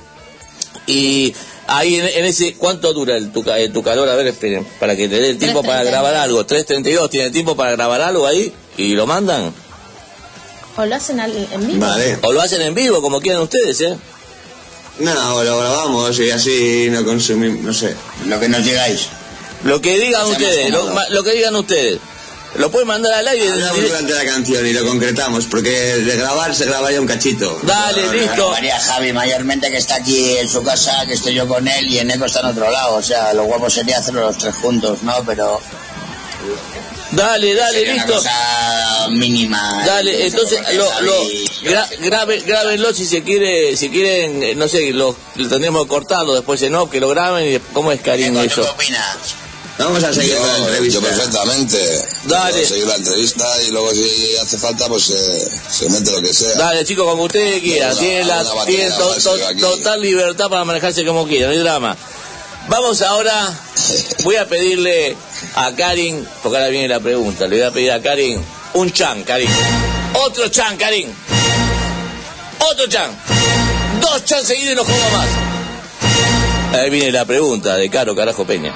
y 0.86 1.34
ahí 1.66 1.96
en, 1.96 2.06
en 2.06 2.24
ese, 2.24 2.54
¿cuánto 2.54 2.92
dura 2.92 3.16
el 3.16 3.32
tu, 3.32 3.44
eh, 3.50 3.68
tu 3.68 3.82
calor? 3.82 4.08
A 4.08 4.14
ver, 4.16 4.26
esperen, 4.28 4.66
para 4.80 4.96
que 4.96 5.08
le 5.08 5.20
dé 5.20 5.30
el 5.30 5.38
tiempo 5.38 5.62
para 5.62 5.82
3:32. 5.82 5.86
grabar 5.90 6.14
algo, 6.16 6.46
3.32, 6.46 7.10
¿tiene 7.10 7.30
tiempo 7.30 7.56
para 7.56 7.72
grabar 7.72 8.00
algo 8.02 8.26
ahí? 8.26 8.52
¿Y 8.76 8.94
lo 8.94 9.06
mandan? 9.06 9.52
O 10.76 10.86
lo 10.86 10.94
hacen 10.96 11.20
al- 11.20 11.48
en 11.52 11.66
vivo. 11.66 11.80
Vale. 11.86 12.18
O 12.22 12.32
lo 12.32 12.40
hacen 12.40 12.62
en 12.62 12.74
vivo, 12.74 13.02
como 13.02 13.20
quieran 13.20 13.42
ustedes, 13.42 13.80
¿eh? 13.82 13.96
No, 14.98 15.42
lo 15.44 15.58
grabamos 15.58 16.18
y 16.20 16.30
así 16.30 16.88
no 16.90 17.04
consumimos, 17.04 17.60
no 17.62 17.72
sé. 17.74 17.94
Lo 18.26 18.38
que 18.38 18.48
nos 18.48 18.64
digáis. 18.64 19.08
Lo 19.64 19.80
que 19.80 19.98
digan 19.98 20.26
ustedes, 20.26 20.70
lo, 20.70 20.90
lo 21.10 21.22
que 21.24 21.32
digan 21.32 21.54
ustedes. 21.56 21.98
Lo 22.56 22.70
pueden 22.70 22.86
mandar 22.88 23.14
al 23.14 23.28
aire. 23.28 23.48
Hablamos 23.48 23.82
durante 23.82 24.12
la 24.12 24.24
canción 24.26 24.66
y 24.66 24.72
lo 24.74 24.84
concretamos, 24.86 25.46
porque 25.46 25.70
de 25.70 26.16
grabar 26.16 26.54
se 26.54 26.66
grabaría 26.66 27.00
un 27.00 27.06
cachito. 27.06 27.58
Dale, 27.62 28.04
No, 28.04 28.12
listo. 28.12 28.50
María 28.50 28.78
Javi, 28.78 29.12
mayormente 29.12 29.70
que 29.70 29.78
está 29.78 29.94
aquí 29.96 30.36
en 30.36 30.48
su 30.48 30.62
casa, 30.62 31.04
que 31.06 31.14
estoy 31.14 31.34
yo 31.34 31.48
con 31.48 31.66
él 31.66 31.88
y 31.90 31.98
Eneco 31.98 32.26
está 32.26 32.40
en 32.40 32.46
otro 32.46 32.70
lado. 32.70 32.96
O 32.96 33.02
sea, 33.02 33.32
lo 33.32 33.44
guapo 33.44 33.70
sería 33.70 33.98
hacerlo 33.98 34.20
los 34.26 34.36
tres 34.36 34.54
juntos, 34.56 35.02
¿no? 35.02 35.14
Pero 35.24 35.60
Dale, 37.12 37.54
dale, 37.54 37.78
sería 37.78 37.94
una 37.94 38.04
listo. 38.06 38.18
cosa 38.18 39.08
mínima. 39.10 39.82
Dale, 39.86 40.26
entonces 40.26 40.60
lo, 40.74 40.90
Javi- 40.90 41.04
lo 41.04 41.70
gra- 41.70 41.88
grabe- 42.00 42.40
grábenlo 42.40 42.94
si 42.94 43.04
se 43.06 43.22
quiere, 43.22 43.76
si 43.76 43.90
quieren, 43.90 44.42
eh, 44.42 44.54
no 44.54 44.66
sé, 44.66 44.92
lo, 44.92 45.14
lo 45.36 45.48
tendremos 45.48 45.86
cortado 45.86 46.34
después, 46.34 46.60
eh, 46.62 46.70
¿no? 46.70 46.88
Que 46.88 47.00
lo 47.00 47.08
graben 47.10 47.54
y 47.54 47.58
cómo 47.74 47.92
es 47.92 48.00
cariño 48.00 48.40
Eneco, 48.40 48.54
¿tú 48.54 48.60
eso. 48.62 48.62
qué 48.62 48.82
opinas? 48.84 49.16
Vamos 49.84 50.04
a 50.04 50.12
seguir 50.12 50.34
la 50.38 50.56
entrevista. 50.58 51.00
yo 51.00 51.06
perfectamente. 51.06 52.02
Dale. 52.24 52.52
Puedo 52.52 52.66
seguir 52.68 52.86
la 52.86 52.94
entrevista 52.96 53.62
y 53.62 53.70
luego 53.70 53.90
si 53.92 54.36
hace 54.40 54.58
falta, 54.58 54.86
pues 54.88 55.10
eh, 55.10 55.48
se 55.70 55.88
mete 55.90 56.10
lo 56.12 56.20
que 56.22 56.32
sea. 56.32 56.54
Dale, 56.54 56.84
chicos, 56.84 57.04
como 57.06 57.24
ustedes 57.24 57.60
quieran. 57.62 57.96
Tienen, 57.98 58.28
la, 58.28 58.44
tienen 58.66 58.90
to- 58.96 59.14
to- 59.16 59.38
total 59.60 60.00
libertad 60.00 60.48
para 60.48 60.64
manejarse 60.64 61.04
como 61.04 61.26
quieran, 61.26 61.50
no 61.50 61.56
hay 61.56 61.62
drama. 61.62 61.96
Vamos 62.68 63.02
ahora, 63.02 63.52
voy 64.22 64.36
a 64.36 64.46
pedirle 64.48 65.16
a 65.56 65.72
Karin, 65.74 66.26
porque 66.42 66.58
ahora 66.58 66.68
viene 66.70 66.86
la 66.88 67.00
pregunta, 67.00 67.48
le 67.48 67.56
voy 67.56 67.66
a 67.66 67.70
pedir 67.72 67.90
a 67.92 68.00
Karin 68.00 68.40
un 68.74 68.92
chan, 68.92 69.24
Karin. 69.24 69.50
Otro 70.14 70.48
chan, 70.48 70.76
Karin. 70.76 71.12
Otro 72.70 72.86
chan. 72.86 73.10
Dos 74.00 74.24
chan 74.24 74.44
seguidos 74.46 74.72
y 74.72 74.76
no 74.76 74.84
juego 74.84 75.10
más. 75.10 76.80
Ahí 76.80 76.90
viene 76.90 77.10
la 77.10 77.24
pregunta 77.24 77.76
de 77.76 77.90
Caro 77.90 78.14
Carajo 78.14 78.46
Peña. 78.46 78.72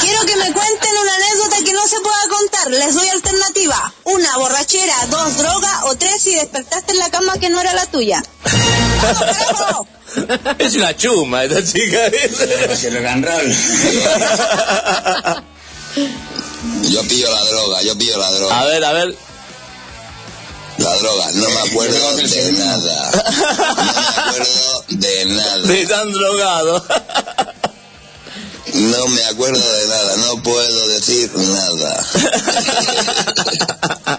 Quiero 0.00 0.20
que 0.26 0.36
me 0.36 0.52
cuenten 0.52 0.90
una 1.02 1.14
anécdota 1.14 1.56
que 1.64 1.72
no 1.72 1.86
se 1.86 2.00
pueda 2.00 2.28
contar. 2.28 2.70
Les 2.70 2.94
doy 2.94 3.08
alternativa. 3.08 3.92
Una, 4.04 4.36
borrachera. 4.38 4.94
Dos, 5.10 5.36
droga. 5.36 5.84
O 5.84 5.96
tres, 5.96 6.22
si 6.22 6.34
despertaste 6.34 6.92
en 6.92 6.98
la 6.98 7.10
cama 7.10 7.38
que 7.38 7.50
no 7.50 7.60
era 7.60 7.74
la 7.74 7.86
tuya. 7.86 8.22
Es 10.58 10.74
una 10.76 10.96
chuma 10.96 11.44
esta 11.44 11.62
chica. 11.62 11.98
Yo 16.88 17.02
pillo 17.02 17.30
la 17.30 17.44
droga, 17.44 17.82
yo 17.82 17.98
pillo 17.98 18.18
la 18.18 18.30
droga. 18.30 18.60
A 18.60 18.64
ver, 18.64 18.84
a 18.84 18.92
ver. 18.92 19.14
La 20.78 20.96
droga, 20.96 21.30
no 21.32 21.48
me 21.50 21.60
acuerdo 21.60 22.16
de 22.16 22.52
nada. 22.52 23.10
No 23.10 23.84
me 23.84 23.98
acuerdo 24.16 24.84
de 24.88 25.24
nada. 25.26 25.56
De 25.66 25.86
tan 25.86 26.12
drogado. 26.12 26.84
No 28.74 29.06
me 29.08 29.24
acuerdo 29.26 29.72
de 29.76 29.86
nada, 29.88 30.16
no 30.16 30.42
puedo 30.42 30.88
decir 30.88 31.30
nada. 31.34 32.06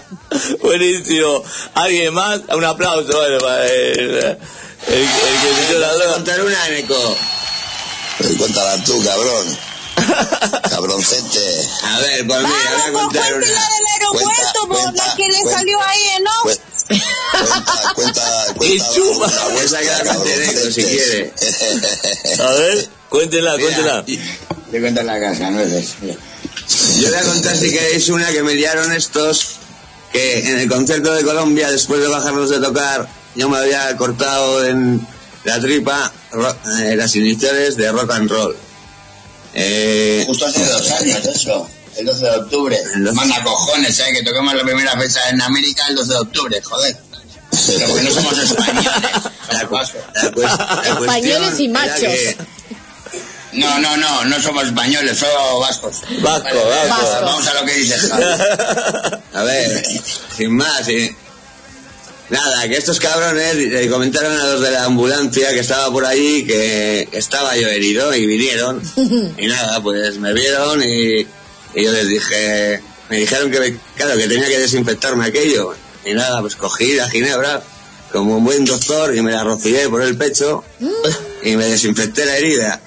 Buenísimo. 0.62 1.42
¿Alguien 1.74 2.14
más? 2.14 2.40
Un 2.54 2.64
aplauso 2.64 3.16
bueno, 3.18 3.38
para 3.38 3.66
el, 3.66 3.98
el, 4.00 4.16
el 4.18 5.08
que 5.08 5.52
metió 5.60 5.78
la 5.78 5.88
Voy 5.88 5.96
a 5.96 5.98
droga. 6.04 6.14
contar 6.14 6.40
una, 6.42 6.68
Eneco. 6.68 7.16
Pues 8.18 8.32
cuéntala 8.38 8.82
tú, 8.84 9.02
cabrón. 9.04 9.58
Cabroncete. 10.70 11.68
A 11.82 11.98
ver, 12.00 12.24
mira, 12.24 12.40
voy 12.40 12.50
a 12.50 12.92
contar 12.92 13.32
Cuenta, 13.32 13.36
una. 13.36 13.46
del 13.46 13.56
aeropuerto, 13.94 14.60
por 14.68 14.80
cuenta, 14.82 15.06
la 15.06 15.14
que 15.16 15.28
le 15.28 15.40
cuenta. 15.42 15.58
salió 15.58 15.78
ahí, 15.82 16.10
¿no? 16.22 16.30
Cu- 16.42 16.50
Cuenta, 16.88 17.92
cuenta, 17.94 18.46
Y 18.62 18.78
cuenta. 18.78 18.94
chuma. 18.94 19.26
una 19.26 19.44
vuelta, 19.48 19.80
Esa 19.80 19.82
que 19.98 20.04
la 20.04 20.14
cuente 20.14 20.34
Eneco, 20.44 20.60
si 20.72 20.84
quiere. 20.84 21.32
A 22.42 22.50
ver, 22.52 22.88
cuéntela, 23.08 23.52
cuéntela. 23.58 24.04
Te 24.04 24.80
cuento 24.80 25.00
en 25.00 25.06
la 25.06 25.20
casa, 25.20 25.50
no 25.50 25.60
es 25.60 25.94
Mira. 26.02 26.14
Yo 26.98 27.08
voy 27.08 27.16
a 27.18 27.22
contar 27.22 27.56
si 27.56 27.72
queréis 27.72 28.08
una 28.10 28.30
que 28.30 28.42
me 28.42 28.54
liaron 28.54 28.92
estos 28.92 29.56
que 30.12 30.48
en 30.48 30.58
el 30.60 30.68
concierto 30.68 31.14
de 31.14 31.22
Colombia, 31.24 31.70
después 31.70 32.00
de 32.00 32.08
bajarnos 32.08 32.50
de 32.50 32.60
tocar, 32.60 33.08
yo 33.34 33.48
me 33.48 33.58
había 33.58 33.96
cortado 33.96 34.64
en 34.66 35.06
la 35.44 35.60
tripa 35.60 36.12
ro- 36.32 36.56
eh, 36.82 36.96
las 36.96 37.14
iniciales 37.16 37.76
de 37.76 37.90
rock 37.92 38.10
and 38.12 38.30
roll. 38.30 38.56
Eh, 39.54 40.24
Justo 40.26 40.46
hace 40.46 40.64
dos 40.66 40.90
años 40.92 41.24
eso. 41.26 41.68
El 41.96 42.06
12 42.06 42.24
de 42.24 42.30
octubre. 42.30 42.78
Manda 43.14 43.42
cojones, 43.42 43.98
¿eh? 44.00 44.04
Que 44.12 44.22
toquemos 44.22 44.54
la 44.54 44.62
primera 44.62 44.92
fecha 44.98 45.28
en 45.30 45.40
América 45.42 45.84
el 45.88 45.96
12 45.96 46.12
de 46.12 46.18
octubre, 46.18 46.60
joder. 46.62 46.96
Pero 47.66 47.86
porque 47.88 48.02
no 48.04 48.10
somos 48.12 48.38
españoles. 48.38 48.90
la, 49.52 49.66
cu- 49.66 49.74
la 49.76 50.30
cu- 50.32 50.40
la 50.42 50.96
cuestión 50.96 51.02
Españoles 51.02 51.60
y 51.60 51.64
era 51.64 51.72
machos. 51.72 51.98
que- 52.00 52.36
No, 53.58 53.78
no, 53.78 53.96
no, 53.96 54.24
no 54.24 54.40
somos 54.42 54.66
españoles, 54.66 55.18
somos 55.18 55.60
vascos. 55.60 55.96
Vasco, 56.20 56.48
Vale, 56.68 56.88
vasco. 56.88 57.24
Vamos 57.24 57.46
a 57.48 57.54
lo 57.54 57.64
que 57.66 57.74
dice 57.74 57.98
Javi. 57.98 58.24
A 59.34 59.42
ver, 59.42 59.82
sin 60.36 60.56
más. 60.56 60.86
Nada, 62.30 62.68
que 62.68 62.76
estos 62.76 63.00
cabrones 63.00 63.54
le 63.56 63.88
comentaron 63.88 64.38
a 64.38 64.44
los 64.44 64.60
de 64.60 64.70
la 64.70 64.84
ambulancia 64.84 65.48
que 65.50 65.60
estaba 65.60 65.90
por 65.90 66.04
ahí 66.04 66.44
que 66.46 67.08
estaba 67.12 67.56
yo 67.56 67.68
herido 67.68 68.14
y 68.14 68.26
vinieron. 68.26 68.82
Y 69.38 69.46
nada, 69.46 69.82
pues 69.82 70.18
me 70.18 70.34
vieron 70.34 70.82
y, 70.82 71.20
y 71.74 71.84
yo 71.84 71.92
les 71.92 72.06
dije, 72.08 72.82
me 73.08 73.16
dijeron 73.18 73.50
que, 73.50 73.60
me- 73.60 73.76
claro, 73.96 74.16
que 74.18 74.28
tenía 74.28 74.46
que 74.48 74.58
desinfectarme 74.58 75.24
aquello. 75.24 75.74
Y 76.04 76.12
nada, 76.12 76.40
pues 76.42 76.54
cogí 76.56 76.94
la 76.96 77.08
ginebra 77.08 77.62
como 78.12 78.36
un 78.36 78.44
buen 78.44 78.64
doctor 78.66 79.14
y 79.16 79.22
me 79.22 79.32
la 79.32 79.44
rocié 79.44 79.88
por 79.88 80.02
el 80.02 80.16
pecho 80.16 80.64
y 81.42 81.56
me 81.56 81.64
desinfecté 81.66 82.26
la 82.26 82.36
herida. 82.36 82.80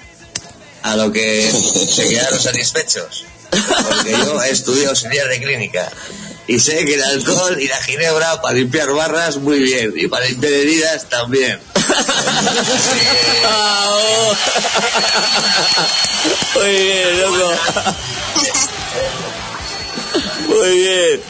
A 0.82 0.96
lo 0.96 1.12
que 1.12 1.50
se 1.50 2.08
quedaron 2.08 2.40
satisfechos. 2.40 3.24
Porque 3.50 4.12
yo 4.12 4.42
he 4.42 4.50
estudiado 4.50 4.90
auxiliar 4.90 5.28
de 5.28 5.40
clínica. 5.40 5.90
Y 6.46 6.58
sé 6.58 6.84
que 6.84 6.94
el 6.94 7.02
alcohol 7.02 7.60
y 7.60 7.68
la 7.68 7.80
ginebra 7.82 8.42
para 8.42 8.54
limpiar 8.54 8.90
barras 8.92 9.36
muy 9.36 9.60
bien. 9.60 9.92
Y 9.94 10.08
para 10.08 10.26
limpiar 10.26 10.52
heridas 10.52 11.08
también. 11.08 11.60
Muy 16.54 16.70
bien, 16.70 17.20
loco. 17.20 17.52
Muy 20.48 20.76
bien. 20.78 21.20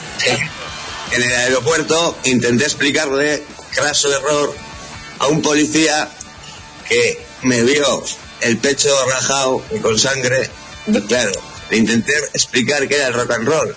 En 1.12 1.22
el 1.22 1.34
aeropuerto 1.34 2.18
intenté 2.24 2.64
explicarle, 2.64 3.42
craso 3.74 4.14
error, 4.14 4.54
a 5.18 5.26
un 5.28 5.42
policía 5.42 6.08
que 6.88 7.24
me 7.42 7.62
vio 7.62 8.04
el 8.42 8.58
pecho 8.58 8.88
rajado 9.08 9.62
y 9.74 9.78
con 9.78 9.98
sangre. 9.98 10.50
Y 10.86 11.00
claro, 11.02 11.32
le 11.70 11.76
intenté 11.78 12.12
explicar 12.34 12.86
que 12.88 12.96
era 12.96 13.08
el 13.08 13.14
rock 13.14 13.30
and 13.32 13.48
roll. 13.48 13.74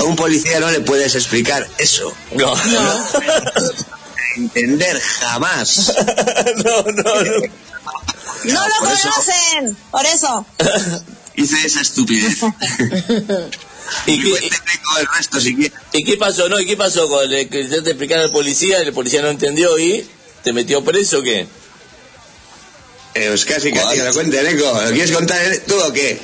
A 0.00 0.04
un 0.04 0.16
policía 0.16 0.60
no 0.60 0.70
le 0.70 0.80
puedes 0.80 1.14
explicar 1.14 1.66
eso. 1.78 2.12
No. 2.34 2.54
Entender 4.36 5.00
jamás. 5.00 5.92
No, 6.64 6.82
no, 6.82 7.22
no. 7.22 7.32
No 8.44 8.68
lo 8.68 8.74
por 8.78 8.92
eso- 8.92 9.10
conocen, 9.10 9.76
por 9.90 10.06
eso. 10.06 10.46
Hice 11.34 11.66
esa 11.66 11.80
estupidez. 11.80 12.38
¿Y 14.06 14.22
qué, 14.22 14.30
cuénteme 14.30 14.82
con 14.84 15.00
el 15.00 15.06
resto 15.16 15.40
si 15.40 15.56
quiere. 15.56 15.74
¿Y 15.92 16.04
qué 16.04 16.16
pasó? 16.16 16.48
No, 16.48 16.58
¿y 16.60 16.66
qué 16.66 16.76
pasó 16.76 17.08
con 17.08 17.24
el 17.32 17.48
que 17.48 17.60
intentaste 17.62 17.90
explicar 17.90 18.18
al 18.20 18.30
policía? 18.30 18.78
El 18.80 18.92
policía 18.92 19.22
no 19.22 19.28
entendió 19.28 19.76
y 19.78 20.08
te 20.44 20.52
metió 20.52 20.84
preso 20.84 21.18
o 21.18 21.22
qué? 21.22 21.46
Eh, 23.14 23.26
pues 23.28 23.44
casi, 23.44 23.72
casi 23.72 23.96
que 23.96 24.04
lo 24.04 24.12
cuente, 24.12 24.42
Neko. 24.42 24.80
¿Lo 24.82 24.90
quieres 24.90 25.12
contar 25.12 25.40
eh, 25.52 25.62
tú 25.66 25.74
o 25.80 25.92
qué? 25.92 26.20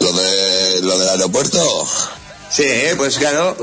¿Lo, 0.00 0.12
de, 0.12 0.80
¿Lo 0.82 0.98
del 0.98 1.08
aeropuerto? 1.08 1.88
Sí, 2.54 2.62
eh, 2.64 2.94
pues 2.96 3.16
claro. 3.18 3.56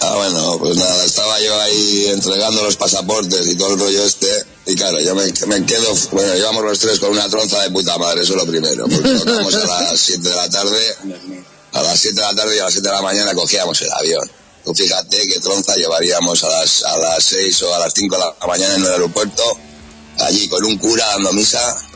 Ah, 0.00 0.14
bueno, 0.16 0.58
pues 0.58 0.76
nada, 0.76 1.04
estaba 1.04 1.38
yo 1.40 1.60
ahí 1.60 2.06
entregando 2.06 2.62
los 2.62 2.76
pasaportes 2.76 3.46
y 3.46 3.56
todo 3.56 3.74
el 3.74 3.78
rollo 3.78 4.04
este. 4.04 4.26
Y 4.64 4.74
claro, 4.74 4.98
yo 5.00 5.14
me, 5.14 5.24
me 5.46 5.66
quedo, 5.66 5.94
bueno, 6.12 6.34
llevamos 6.34 6.64
los 6.64 6.78
tres 6.78 6.98
con 6.98 7.10
una 7.10 7.28
tronza 7.28 7.60
de 7.62 7.70
puta 7.70 7.98
madre, 7.98 8.22
eso 8.22 8.32
es 8.32 8.38
lo 8.38 8.46
primero. 8.46 8.86
Porque 8.88 9.18
tocamos 9.18 9.54
a 9.54 9.82
las 9.82 10.00
7 10.00 10.28
de 10.28 10.34
la 10.34 10.48
tarde, 10.48 10.96
a 11.72 11.82
las 11.82 12.00
7 12.00 12.16
de 12.16 12.22
la 12.22 12.34
tarde 12.34 12.56
y 12.56 12.58
a 12.58 12.64
las 12.64 12.72
7 12.72 12.88
de 12.88 12.94
la 12.94 13.02
mañana 13.02 13.34
cogíamos 13.34 13.82
el 13.82 13.92
avión. 13.92 14.30
Tú 14.64 14.74
fíjate 14.74 15.28
qué 15.28 15.38
tronza 15.40 15.76
llevaríamos 15.76 16.42
a 16.42 16.48
las, 16.48 16.84
a 16.84 16.98
las 16.98 17.22
6 17.22 17.62
o 17.62 17.74
a 17.74 17.78
las 17.80 17.92
5 17.94 18.16
de 18.16 18.22
la 18.22 18.46
mañana 18.46 18.74
en 18.76 18.82
el 18.82 18.92
aeropuerto, 18.92 19.42
allí 20.20 20.48
con 20.48 20.64
un 20.64 20.78
cura 20.78 21.06
dando 21.08 21.32
misa. 21.32 21.60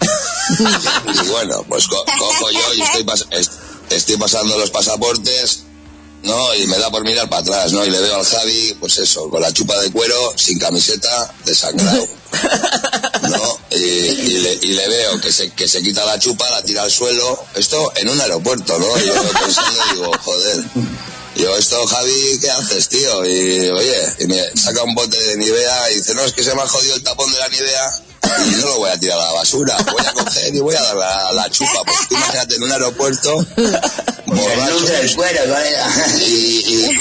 Y 1.24 1.28
bueno, 1.28 1.64
pues 1.68 1.86
co- 1.86 2.04
cojo 2.18 2.50
yo 2.50 2.74
y 2.74 2.82
estoy, 2.82 3.04
pas- 3.04 3.26
est- 3.30 3.52
estoy 3.90 4.16
pasando 4.16 4.58
los 4.58 4.70
pasaportes 4.70 5.60
¿no? 6.22 6.54
Y 6.54 6.66
me 6.66 6.76
da 6.78 6.90
por 6.90 7.02
mirar 7.02 7.28
para 7.30 7.40
atrás, 7.40 7.72
¿no? 7.72 7.82
Y 7.86 7.90
le 7.90 7.98
veo 8.00 8.16
al 8.16 8.26
Javi, 8.26 8.76
pues 8.78 8.98
eso, 8.98 9.30
con 9.30 9.40
la 9.40 9.52
chupa 9.54 9.78
de 9.78 9.90
cuero, 9.90 10.34
sin 10.36 10.58
camiseta, 10.58 11.32
desangrado. 11.46 12.06
¿No? 13.30 13.58
Y, 13.70 13.76
y 13.76 14.38
le, 14.40 14.52
y 14.60 14.72
le 14.74 14.86
veo 14.88 15.18
que 15.20 15.32
se, 15.32 15.50
que 15.52 15.66
se 15.66 15.80
quita 15.82 16.04
la 16.04 16.18
chupa, 16.18 16.50
la 16.50 16.62
tira 16.62 16.82
al 16.82 16.90
suelo. 16.90 17.42
Esto 17.54 17.92
en 17.96 18.10
un 18.10 18.20
aeropuerto, 18.20 18.78
¿no? 18.78 18.98
Y 18.98 19.06
yo 19.06 19.14
lo 19.14 19.22
pensando 19.30 19.80
y 19.90 19.94
digo, 19.94 20.10
joder. 20.22 20.64
Yo, 21.36 21.56
esto, 21.56 21.86
Javi, 21.86 22.38
¿qué 22.40 22.50
haces, 22.50 22.88
tío? 22.88 23.24
Y, 23.24 23.70
oye, 23.70 24.14
y 24.18 24.26
me 24.26 24.42
saca 24.56 24.82
un 24.82 24.94
bote 24.94 25.16
de 25.16 25.36
Nivea 25.36 25.90
y 25.92 25.96
dice, 25.96 26.14
no, 26.14 26.24
es 26.24 26.32
que 26.32 26.42
se 26.42 26.54
me 26.54 26.62
ha 26.62 26.66
jodido 26.66 26.96
el 26.96 27.02
tapón 27.02 27.30
de 27.32 27.38
la 27.38 27.48
Nivea 27.48 28.02
y 28.46 28.50
no 28.56 28.66
lo 28.66 28.78
voy 28.78 28.90
a 28.90 28.98
tirar 28.98 29.18
a 29.18 29.24
la 29.24 29.32
basura, 29.32 29.76
voy 29.92 30.06
a 30.06 30.12
coger 30.12 30.54
y 30.54 30.60
voy 30.60 30.74
a 30.74 30.82
dar 30.82 30.96
la, 30.96 31.32
la 31.32 31.50
chupa. 31.50 31.84
Pues 31.84 32.08
tú 32.08 32.14
imagínate 32.14 32.54
en 32.56 32.62
un 32.62 32.72
aeropuerto, 32.72 33.46
borracho, 34.26 34.86
del 34.86 35.14
cuero, 35.14 35.40
y, 36.18 36.30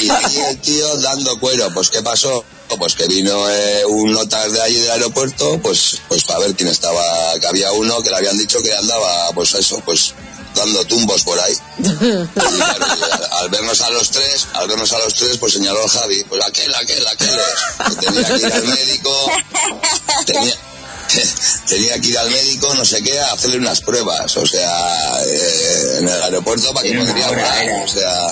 y, 0.02 0.40
el 0.48 0.62
tío 0.62 0.98
dando 0.98 1.40
cuero. 1.40 1.72
Pues, 1.74 1.90
¿qué 1.90 2.02
pasó? 2.02 2.44
Pues 2.78 2.94
que 2.96 3.08
vino 3.08 3.50
eh, 3.50 3.84
un 3.86 4.12
notas 4.12 4.54
de 4.54 4.62
allí 4.62 4.80
del 4.80 4.92
aeropuerto, 4.92 5.60
pues, 5.62 6.02
pues 6.08 6.24
para 6.24 6.40
ver 6.40 6.56
quién 6.56 6.70
estaba, 6.70 7.04
que 7.40 7.48
había 7.48 7.72
uno 7.72 8.02
que 8.02 8.10
le 8.12 8.18
habían 8.18 8.38
dicho 8.38 8.62
que 8.62 8.74
andaba, 8.74 9.32
pues 9.34 9.56
eso, 9.56 9.82
pues 9.84 10.14
dando 10.56 10.86
tumbos 10.86 11.24
por 11.24 11.39
ahí. 11.39 11.58
Y 12.50 12.58
claro, 12.60 12.86
y 12.97 13.02
al, 13.02 13.30
al 13.32 13.50
vernos 13.50 13.82
a 13.82 13.89
los 13.91 14.10
tres, 14.10 14.47
al 14.54 14.68
vernos 14.68 14.91
a 14.91 15.00
los 15.00 15.14
tres, 15.14 15.38
pues 15.38 15.54
señaló 15.54 15.84
el 15.84 15.89
Javi, 15.89 16.24
pues 16.24 16.41
aquel, 16.45 16.74
aquel, 16.76 17.08
aquel 17.08 17.30
es, 17.30 17.95
que 17.95 18.06
tenía 18.08 18.28
que 18.28 18.47
ir 18.47 18.54
al 18.54 18.68
médico, 18.68 19.32
tenía, 20.26 20.54
tenía 21.68 22.00
que 22.00 22.08
ir 22.08 22.18
al 22.18 22.30
médico, 22.32 22.74
no 22.76 22.86
sé 22.86 23.04
qué, 23.04 23.20
a 23.20 23.32
hacerle 23.34 23.58
unas 23.58 23.82
pruebas, 23.82 24.36
o 24.38 24.45
sea, 24.45 25.24
eh, 25.26 25.97
en 26.00 26.10
el 26.10 26.22
aeropuerto 26.24 26.74
para 26.74 26.88
que 26.88 26.97
podría 26.97 27.28
hablar, 27.28 27.68
o 27.84 27.88
sea, 27.88 28.28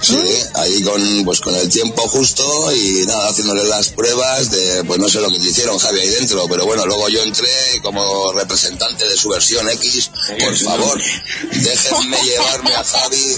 sí, 0.00 0.16
ahí 0.54 0.82
con, 0.82 1.24
pues 1.24 1.40
con 1.40 1.54
el 1.54 1.68
tiempo 1.68 2.02
justo 2.08 2.72
y 2.72 3.04
nada, 3.06 3.28
haciéndole 3.28 3.64
las 3.64 3.88
pruebas 3.88 4.50
de, 4.50 4.84
pues 4.84 4.98
no 4.98 5.08
sé 5.08 5.20
lo 5.20 5.28
que 5.28 5.38
te 5.38 5.46
hicieron 5.46 5.78
Javi 5.78 6.00
ahí 6.00 6.08
dentro, 6.08 6.46
pero 6.48 6.64
bueno, 6.66 6.86
luego 6.86 7.08
yo 7.08 7.22
entré 7.22 7.48
como 7.82 8.32
representante 8.32 9.08
de 9.08 9.16
su 9.16 9.28
versión 9.28 9.68
X, 9.68 10.10
por 10.38 10.56
favor, 10.56 11.00
déjenme 11.52 12.22
llevarme 12.24 12.74
a 12.74 12.84
Javi, 12.84 13.36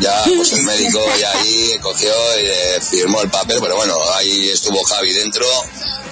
ya 0.00 0.24
pues 0.36 0.52
el 0.52 0.62
médico 0.62 1.00
ya 1.18 1.32
ahí 1.38 1.78
cogió 1.82 2.12
y 2.40 2.46
eh, 2.46 2.80
firmó 2.80 3.22
el 3.22 3.30
papel, 3.30 3.58
pero 3.60 3.76
bueno, 3.76 3.96
ahí 4.14 4.50
estuvo 4.50 4.82
Javi 4.84 5.12
dentro, 5.12 5.46